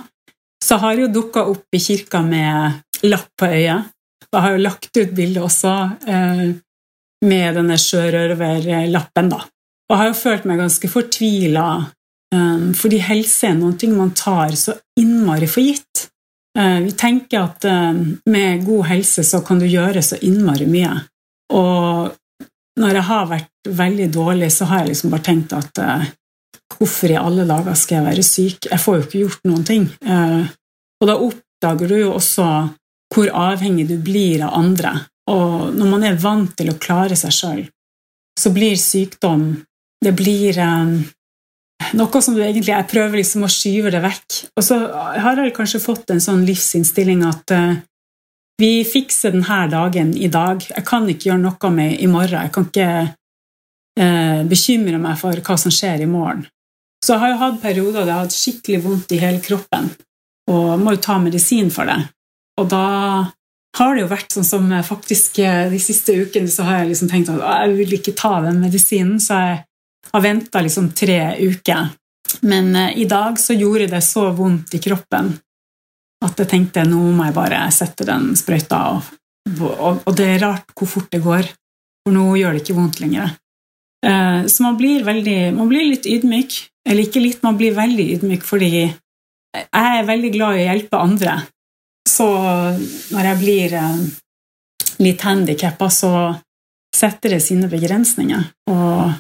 Så 0.64 0.78
jeg 0.80 1.04
jo 1.04 1.14
dukka 1.20 1.44
opp 1.52 1.76
i 1.76 1.82
kirka 1.84 2.22
med 2.24 3.04
lapp 3.04 3.28
på 3.40 3.50
øyet. 3.52 3.92
Jeg 4.30 4.42
har 4.46 4.56
jo 4.56 4.62
lagt 4.64 4.98
ut 4.98 5.12
bilde 5.14 5.44
også 5.44 5.74
med 7.28 7.58
denne 7.60 7.76
sjørøverlappen, 7.78 9.30
da. 9.30 9.44
Og 9.92 10.00
har 10.00 10.10
jo 10.10 10.16
følt 10.18 10.48
meg 10.48 10.62
ganske 10.62 10.90
fortvila, 10.90 11.68
um, 12.36 12.72
fordi 12.78 13.02
helse 13.04 13.50
er 13.50 13.58
noe 13.60 13.92
man 13.94 14.14
tar 14.18 14.56
så 14.58 14.78
innmari 15.00 15.50
for 15.50 15.66
gitt. 15.66 16.08
Uh, 16.58 16.80
vi 16.86 16.94
tenker 16.98 17.44
at 17.44 17.68
um, 17.68 18.20
med 18.30 18.66
god 18.66 18.88
helse 18.92 19.26
så 19.28 19.42
kan 19.46 19.60
du 19.60 19.68
gjøre 19.68 20.04
så 20.06 20.20
innmari 20.22 20.68
mye. 20.70 20.96
Og 21.54 22.14
når 22.80 22.98
jeg 22.98 23.08
har 23.10 23.30
vært 23.30 23.72
veldig 23.84 24.10
dårlig, 24.14 24.52
så 24.54 24.66
har 24.70 24.82
jeg 24.82 24.94
liksom 24.94 25.14
bare 25.14 25.28
tenkt 25.28 25.54
at 25.54 25.82
hvorfor 26.74 27.12
i 27.12 27.20
alle 27.20 27.46
dager 27.46 27.76
skal 27.78 28.00
jeg 28.00 28.08
være 28.08 28.24
syk? 28.26 28.70
Jeg 28.72 28.82
får 28.82 28.96
jo 28.96 29.04
ikke 29.04 29.20
gjort 29.20 29.44
noen 29.46 29.68
ting. 29.68 29.84
Og 30.02 31.06
da 31.06 31.18
oppdager 31.22 31.92
du 31.92 32.00
jo 32.00 32.16
også 32.16 32.48
hvor 33.14 33.30
avhengig 33.30 33.86
du 33.92 33.98
blir 34.02 34.42
av 34.48 34.58
andre. 34.58 34.96
Og 35.30 35.70
når 35.76 35.92
man 35.92 36.08
er 36.08 36.20
vant 36.20 36.56
til 36.58 36.72
å 36.72 36.80
klare 36.82 37.18
seg 37.20 37.36
sjøl, 37.36 37.62
så 38.40 38.52
blir 38.56 38.74
sykdom 38.80 39.46
det 40.04 40.14
blir 40.18 40.58
um, 40.60 40.98
noe 41.98 42.22
som 42.22 42.36
du 42.36 42.42
egentlig 42.44 42.74
Jeg 42.74 42.90
prøver 42.92 43.20
liksom 43.20 43.46
å 43.46 43.52
skyve 43.52 43.92
det 43.94 44.04
vekk. 44.04 44.40
Og 44.58 44.66
så 44.66 44.80
har 45.24 45.42
jeg 45.42 45.56
kanskje 45.56 45.84
fått 45.84 46.14
en 46.14 46.24
sånn 46.24 46.46
livsinnstilling 46.48 47.26
at 47.28 47.56
uh, 47.56 47.76
vi 48.62 48.84
fikser 48.88 49.34
denne 49.34 49.66
dagen 49.72 50.14
i 50.16 50.30
dag. 50.32 50.64
Jeg 50.70 50.88
kan 50.88 51.08
ikke 51.10 51.32
gjøre 51.32 51.44
noe 51.44 51.74
med 51.74 52.00
i 52.00 52.10
morgen. 52.12 52.46
Jeg 52.46 52.54
kan 52.56 52.70
ikke 52.70 52.90
uh, 54.00 54.42
bekymre 54.50 55.02
meg 55.02 55.20
for 55.22 55.46
hva 55.46 55.60
som 55.60 55.74
skjer 55.74 56.06
i 56.06 56.10
morgen. 56.10 56.46
Så 57.04 57.16
jeg 57.16 57.24
har 57.24 57.34
jo 57.34 57.40
hatt 57.42 57.64
perioder 57.64 58.04
der 58.04 58.12
jeg 58.12 58.16
har 58.16 58.28
hatt 58.28 58.36
skikkelig 58.38 58.84
vondt 58.86 59.12
i 59.12 59.20
hele 59.20 59.42
kroppen 59.44 59.90
og 60.52 60.80
må 60.80 60.94
jo 60.96 61.02
ta 61.04 61.18
medisin 61.20 61.72
for 61.72 61.88
det. 61.88 62.00
Og 62.60 62.68
da 62.72 62.86
har 63.78 63.96
det 63.96 64.04
jo 64.04 64.10
vært 64.12 64.36
sånn 64.36 64.48
som 64.48 64.72
faktisk 64.86 65.40
de 65.72 65.80
siste 65.82 66.16
ukene 66.16 66.52
så 66.52 66.66
har 66.68 66.82
jeg 66.82 66.94
liksom 66.94 67.10
tenkt 67.12 67.32
at 67.34 67.42
jeg 67.42 67.78
vil 67.80 67.96
ikke 67.98 68.16
ta 68.18 68.36
den 68.46 68.60
medisinen, 68.62 69.20
så 69.24 69.40
jeg 69.40 69.62
har 70.12 70.24
venta 70.24 70.62
liksom 70.62 70.92
tre 70.98 71.20
uker. 71.40 71.92
Men 72.42 72.76
uh, 72.76 72.98
i 72.98 73.06
dag 73.10 73.40
så 73.40 73.56
gjorde 73.58 73.92
det 73.94 74.04
så 74.06 74.30
vondt 74.36 74.76
i 74.76 74.82
kroppen 74.84 75.34
at 76.24 76.40
jeg 76.40 76.50
tenkte 76.50 76.86
nå 76.88 77.02
må 77.12 77.28
jeg 77.28 77.36
bare 77.36 77.66
sette 77.76 78.06
den 78.08 78.32
sprøyta. 78.40 78.80
Og, 78.96 79.64
og, 79.72 80.04
og 80.08 80.14
det 80.16 80.28
er 80.36 80.44
rart 80.46 80.72
hvor 80.78 80.88
fort 80.88 81.10
det 81.12 81.20
går, 81.24 81.50
for 82.04 82.16
nå 82.16 82.30
gjør 82.40 82.56
det 82.56 82.64
ikke 82.64 82.78
vondt 82.78 83.02
lenger. 83.04 83.34
Uh, 84.04 84.44
så 84.52 84.66
man 84.66 84.78
blir, 84.80 85.04
veldig, 85.08 85.40
man 85.58 85.72
blir 85.72 85.88
litt 85.90 86.08
ydmyk. 86.10 86.60
Eller 86.84 87.08
ikke 87.08 87.24
litt, 87.24 87.44
man 87.46 87.56
blir 87.56 87.76
veldig 87.76 88.06
ydmyk 88.18 88.42
fordi 88.44 88.72
jeg 88.74 89.68
er 89.72 90.08
veldig 90.08 90.32
glad 90.34 90.58
i 90.58 90.64
å 90.64 90.66
hjelpe 90.72 91.00
andre. 91.00 91.36
Så 92.10 92.26
når 93.14 93.30
jeg 93.30 93.40
blir 93.40 93.76
uh, 93.80 94.02
litt 95.04 95.24
handikappa, 95.24 95.90
så 95.94 96.12
setter 96.94 97.36
det 97.36 97.44
sine 97.44 97.70
begrensninger. 97.72 98.50
Og 98.72 99.14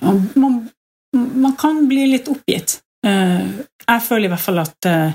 man, 0.00 0.70
man, 1.14 1.56
kan 1.58 1.86
bli 1.88 2.06
litt 2.12 2.28
oppgitt. 2.32 2.80
Eh, 3.06 3.46
jeg 3.86 4.04
føler 4.06 4.28
i 4.28 4.32
hvert 4.32 4.44
fall 4.44 4.62
at 4.62 4.88
eh, 4.88 5.14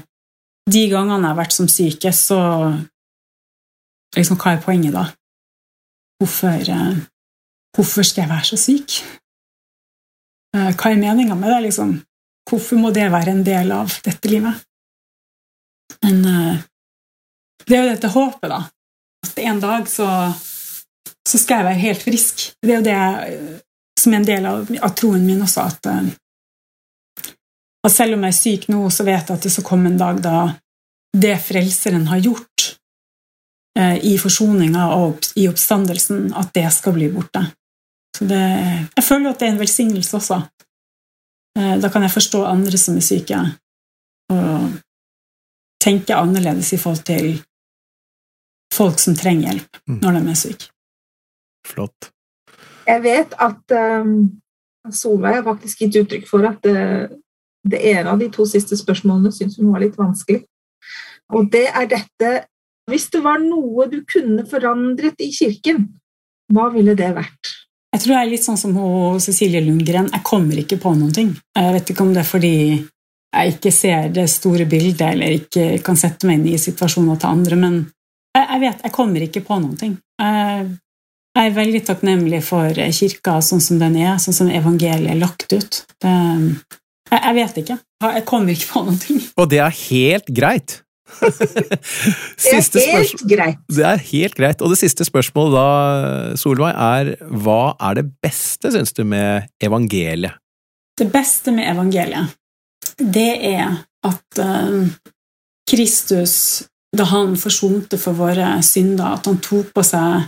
de 0.67 0.83
gangene 0.91 1.21
jeg 1.23 1.31
har 1.31 1.39
vært 1.39 1.55
som 1.55 1.69
syke, 1.71 2.11
så 2.13 2.39
liksom, 4.17 4.39
Hva 4.39 4.55
er 4.55 4.63
poenget 4.63 4.95
da? 4.95 5.05
Hvorfor, 6.19 6.57
eh, 6.73 6.99
hvorfor 7.75 8.07
skal 8.07 8.25
jeg 8.25 8.33
være 8.33 8.49
så 8.51 8.59
syk? 8.59 8.99
Hva 10.57 10.89
er 10.89 10.97
meninga 10.97 11.35
med 11.37 11.51
det? 11.53 11.59
Liksom? 11.67 11.91
Hvorfor 12.49 12.79
må 12.81 12.89
det 12.95 13.11
være 13.13 13.35
en 13.35 13.43
del 13.45 13.71
av 13.75 13.93
dette 14.03 14.31
livet? 14.31 14.63
Men 16.01 16.23
det 17.67 17.75
er 17.75 17.83
jo 17.83 17.91
dette 17.91 18.09
håpet, 18.09 18.49
da. 18.49 18.61
At 19.27 19.41
en 19.43 19.59
dag 19.61 19.89
så, 19.91 20.07
så 21.27 21.37
skal 21.37 21.61
jeg 21.61 21.67
være 21.67 21.83
helt 21.83 22.05
frisk. 22.07 22.47
Det 22.63 22.73
er 22.73 22.79
jo 22.79 22.87
det 22.87 22.95
jeg 22.95 23.59
som 23.99 24.13
en 24.13 24.25
del 24.25 24.45
av, 24.45 24.69
av 24.81 24.95
troen 24.97 25.25
min 25.25 25.41
også, 25.41 25.65
at, 25.65 25.89
eh, 25.91 26.09
at, 27.85 27.93
selv 27.93 28.17
om 28.17 28.25
jeg 28.25 28.35
er 28.35 28.39
syk 28.39 28.67
nå, 28.71 28.81
så 28.93 29.05
vet 29.07 29.29
jeg 29.29 29.37
at 29.39 29.47
det 29.47 29.53
skal 29.53 29.67
komme 29.67 29.91
en 29.91 29.99
dag 29.99 30.21
da 30.23 30.39
det 31.17 31.37
Frelseren 31.41 32.09
har 32.11 32.21
gjort 32.21 32.67
eh, 33.79 33.97
i 34.05 34.17
forsoninga 34.21 34.89
og 34.97 35.31
i 35.39 35.47
oppstandelsen, 35.49 36.29
at 36.37 36.53
det 36.53 36.67
skal 36.75 36.97
bli 36.97 37.09
borte. 37.13 37.47
Så 38.17 38.27
det, 38.29 38.43
jeg 38.95 39.05
føler 39.05 39.31
at 39.31 39.41
det 39.41 39.47
er 39.47 39.55
en 39.55 39.61
velsignelse 39.61 40.17
også. 40.17 40.41
Eh, 41.57 41.75
da 41.81 41.89
kan 41.93 42.05
jeg 42.05 42.13
forstå 42.13 42.43
andre 42.45 42.81
som 42.81 42.99
er 42.99 43.05
syke, 43.05 43.41
og 44.33 44.77
tenke 45.81 46.17
annerledes 46.17 46.73
i 46.75 46.81
forhold 46.81 47.05
til 47.07 47.37
folk 48.73 48.99
som 48.99 49.15
trenger 49.17 49.53
hjelp 49.53 49.81
mm. 49.87 49.99
når 50.03 50.19
de 50.19 50.23
er 50.33 50.39
syke. 50.43 50.69
Flott. 51.67 52.11
Jeg 52.87 53.03
vet 53.03 53.33
at 53.43 53.77
um, 54.01 54.11
Solveig 54.93 55.39
har 55.39 55.47
faktisk 55.47 55.83
gitt 55.83 55.97
uttrykk 56.01 56.27
for 56.29 56.47
at 56.47 56.67
uh, 56.71 57.07
det 57.67 57.81
ene 57.91 58.13
av 58.13 58.21
de 58.21 58.29
to 58.31 58.45
siste 58.47 58.77
spørsmålene 58.79 59.33
syns 59.35 59.57
hun 59.59 59.73
var 59.73 59.83
litt 59.83 59.97
vanskelig. 59.99 60.45
Og 61.35 61.49
det 61.51 61.67
er 61.67 61.89
dette 61.91 62.35
Hvis 62.87 63.09
det 63.11 63.19
var 63.19 63.41
noe 63.43 63.89
du 63.91 63.97
kunne 64.07 64.45
forandret 64.47 65.19
i 65.19 65.25
kirken, 65.35 65.81
hva 66.55 66.69
ville 66.71 66.93
det 66.95 67.09
vært? 67.17 67.49
Jeg 67.91 67.99
tror 67.99 68.13
jeg 68.13 68.21
er 68.21 68.29
litt 68.31 68.45
sånn 68.45 68.59
som 68.61 68.77
Cecilie 69.19 69.59
Lundgren. 69.65 70.07
Jeg 70.13 70.23
kommer 70.23 70.55
ikke 70.61 70.77
på 70.79 70.93
noen 70.95 71.11
ting. 71.11 71.33
Jeg 71.51 71.73
vet 71.75 71.91
ikke 71.91 72.05
om 72.05 72.13
det 72.15 72.21
er 72.21 72.29
fordi 72.29 72.53
jeg 72.77 73.57
ikke 73.57 73.73
ser 73.75 74.07
det 74.15 74.29
store 74.31 74.63
bildet 74.71 75.03
eller 75.03 75.35
ikke 75.35 75.65
kan 75.83 75.99
sette 75.99 76.29
meg 76.29 76.39
inn 76.39 76.53
i 76.53 76.61
situasjoner 76.61 77.19
til 77.19 77.33
andre, 77.33 77.59
men 77.59 77.75
jeg, 78.37 78.59
vet 78.63 78.85
jeg 78.85 78.95
kommer 78.95 79.25
ikke 79.25 79.43
på 79.45 79.57
noen 79.59 79.75
ting. 79.79 79.97
Jeg 80.21 80.69
jeg 81.37 81.51
er 81.51 81.55
veldig 81.55 81.83
takknemlig 81.85 82.41
for 82.45 82.81
kirka 82.97 83.37
sånn 83.45 83.61
som 83.61 83.77
den 83.81 83.99
er, 84.01 84.17
sånn 84.21 84.35
som 84.35 84.49
evangeliet 84.49 85.11
er 85.13 85.19
lagt 85.21 85.53
ut. 85.53 85.79
Det, 86.01 86.13
jeg, 87.11 87.19
jeg, 87.19 87.35
vet 87.37 87.59
ikke. 87.61 87.77
Jeg 88.07 88.25
kommer 88.27 88.53
ikke 88.53 88.69
på 88.71 88.83
noen 88.87 88.99
ting. 89.01 89.23
Og 89.37 89.49
det 89.51 89.61
er 89.63 89.75
helt 89.83 90.31
greit. 90.33 90.79
det 91.21 92.81
er 92.81 92.97
helt 92.97 93.23
greit. 93.29 93.59
Det 93.71 93.85
er 93.85 94.01
helt 94.09 94.37
greit. 94.37 94.63
Og 94.65 94.73
det 94.73 94.79
siste 94.81 95.05
spørsmålet 95.07 95.55
da, 95.55 95.67
Solveig, 96.41 96.73
er 96.73 97.13
hva 97.45 97.75
er 97.89 98.01
det 98.01 98.07
beste, 98.23 98.73
syns 98.73 98.95
du, 98.97 99.03
med 99.07 99.47
evangeliet? 99.63 100.41
Det 100.97 101.05
beste 101.13 101.53
med 101.53 101.69
evangeliet, 101.69 102.33
det 102.97 103.29
er 103.45 103.77
at 104.07 104.41
uh, 104.41 104.89
Kristus, 105.69 106.65
da 106.97 107.05
han 107.11 107.35
forsonte 107.37 107.99
for 108.01 108.17
våre 108.17 108.55
synder, 108.65 109.19
at 109.19 109.29
han 109.29 109.37
tok 109.43 109.69
på 109.75 109.85
seg 109.85 110.25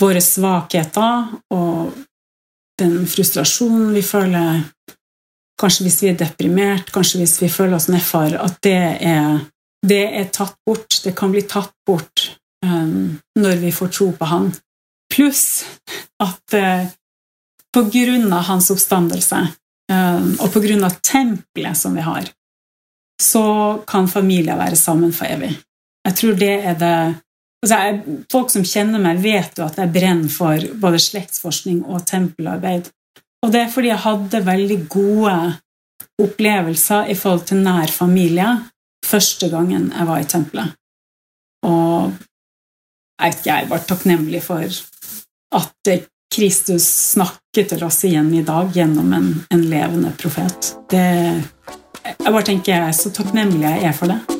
våre 0.00 0.22
svakheter 0.24 1.34
og 1.54 1.92
den 2.80 3.04
frustrasjonen 3.10 3.92
vi 3.94 4.02
føler 4.06 4.62
Kanskje 5.60 5.84
hvis 5.84 5.98
vi 6.00 6.08
er 6.08 6.14
deprimert, 6.16 6.86
kanskje 6.88 7.18
hvis 7.20 7.34
vi 7.42 7.50
føler 7.52 7.76
oss 7.76 7.90
nedfor, 7.92 8.32
at 8.32 8.54
det 8.64 8.78
er, 9.04 9.42
det 9.84 10.06
er 10.08 10.30
tatt 10.32 10.54
bort. 10.64 11.02
Det 11.04 11.12
kan 11.12 11.34
bli 11.34 11.42
tatt 11.44 11.74
bort 11.84 12.22
um, 12.64 13.18
når 13.36 13.60
vi 13.60 13.72
får 13.76 13.90
tro 13.92 14.06
på 14.16 14.28
Han. 14.30 14.48
Pluss 15.12 15.66
at 16.24 16.56
uh, 16.56 16.88
på 17.76 17.82
grunn 17.92 18.32
av 18.32 18.48
hans 18.48 18.70
oppstandelse 18.72 19.42
um, 19.92 20.32
og 20.40 20.48
på 20.54 20.64
grunn 20.64 20.86
av 20.88 20.96
tempelet 21.04 21.76
som 21.76 21.92
vi 21.98 22.08
har, 22.08 22.32
så 23.20 23.44
kan 23.84 24.08
familier 24.08 24.56
være 24.56 24.80
sammen 24.80 25.12
for 25.12 25.28
evig. 25.28 25.52
Jeg 26.08 26.16
tror 26.22 26.40
det 26.40 26.54
er 26.56 26.80
det 26.80 26.96
altså 27.62 27.80
jeg, 27.80 28.18
Folk 28.32 28.52
som 28.52 28.66
kjenner 28.66 29.02
meg, 29.02 29.20
vet 29.22 29.58
jo 29.58 29.66
at 29.66 29.78
jeg 29.80 29.92
brenner 29.94 30.32
for 30.32 30.66
både 30.80 31.00
slektsforskning 31.02 31.84
og 31.84 32.06
tempelarbeid. 32.08 32.90
Og 33.44 33.52
det 33.52 33.64
er 33.64 33.72
fordi 33.72 33.92
jeg 33.92 34.04
hadde 34.04 34.44
veldig 34.46 34.78
gode 34.92 35.36
opplevelser 36.20 37.08
i 37.12 37.16
forhold 37.16 37.46
til 37.48 37.62
nær 37.64 37.92
familie 37.92 38.48
første 39.06 39.48
gangen 39.52 39.90
jeg 39.94 40.08
var 40.08 40.20
i 40.20 40.28
tempelet. 40.28 40.76
Og 41.66 42.12
jeg, 43.20 43.36
jeg 43.44 43.68
var 43.70 43.84
takknemlig 43.88 44.42
for 44.44 44.80
at 45.60 45.92
Kristus 46.30 46.86
snakker 47.16 47.66
til 47.72 47.84
oss 47.84 48.04
igjen 48.06 48.30
i 48.38 48.44
dag 48.46 48.70
gjennom 48.74 49.12
en, 49.16 49.30
en 49.50 49.64
levende 49.72 50.12
profet. 50.20 50.74
Det, 50.92 51.06
jeg 52.06 52.30
bare 52.30 52.46
tenker 52.46 52.78
er 52.78 52.92
så 52.96 53.12
takknemlig 53.14 53.66
jeg 53.66 53.88
er 53.90 53.96
for 53.96 54.14
det. 54.14 54.39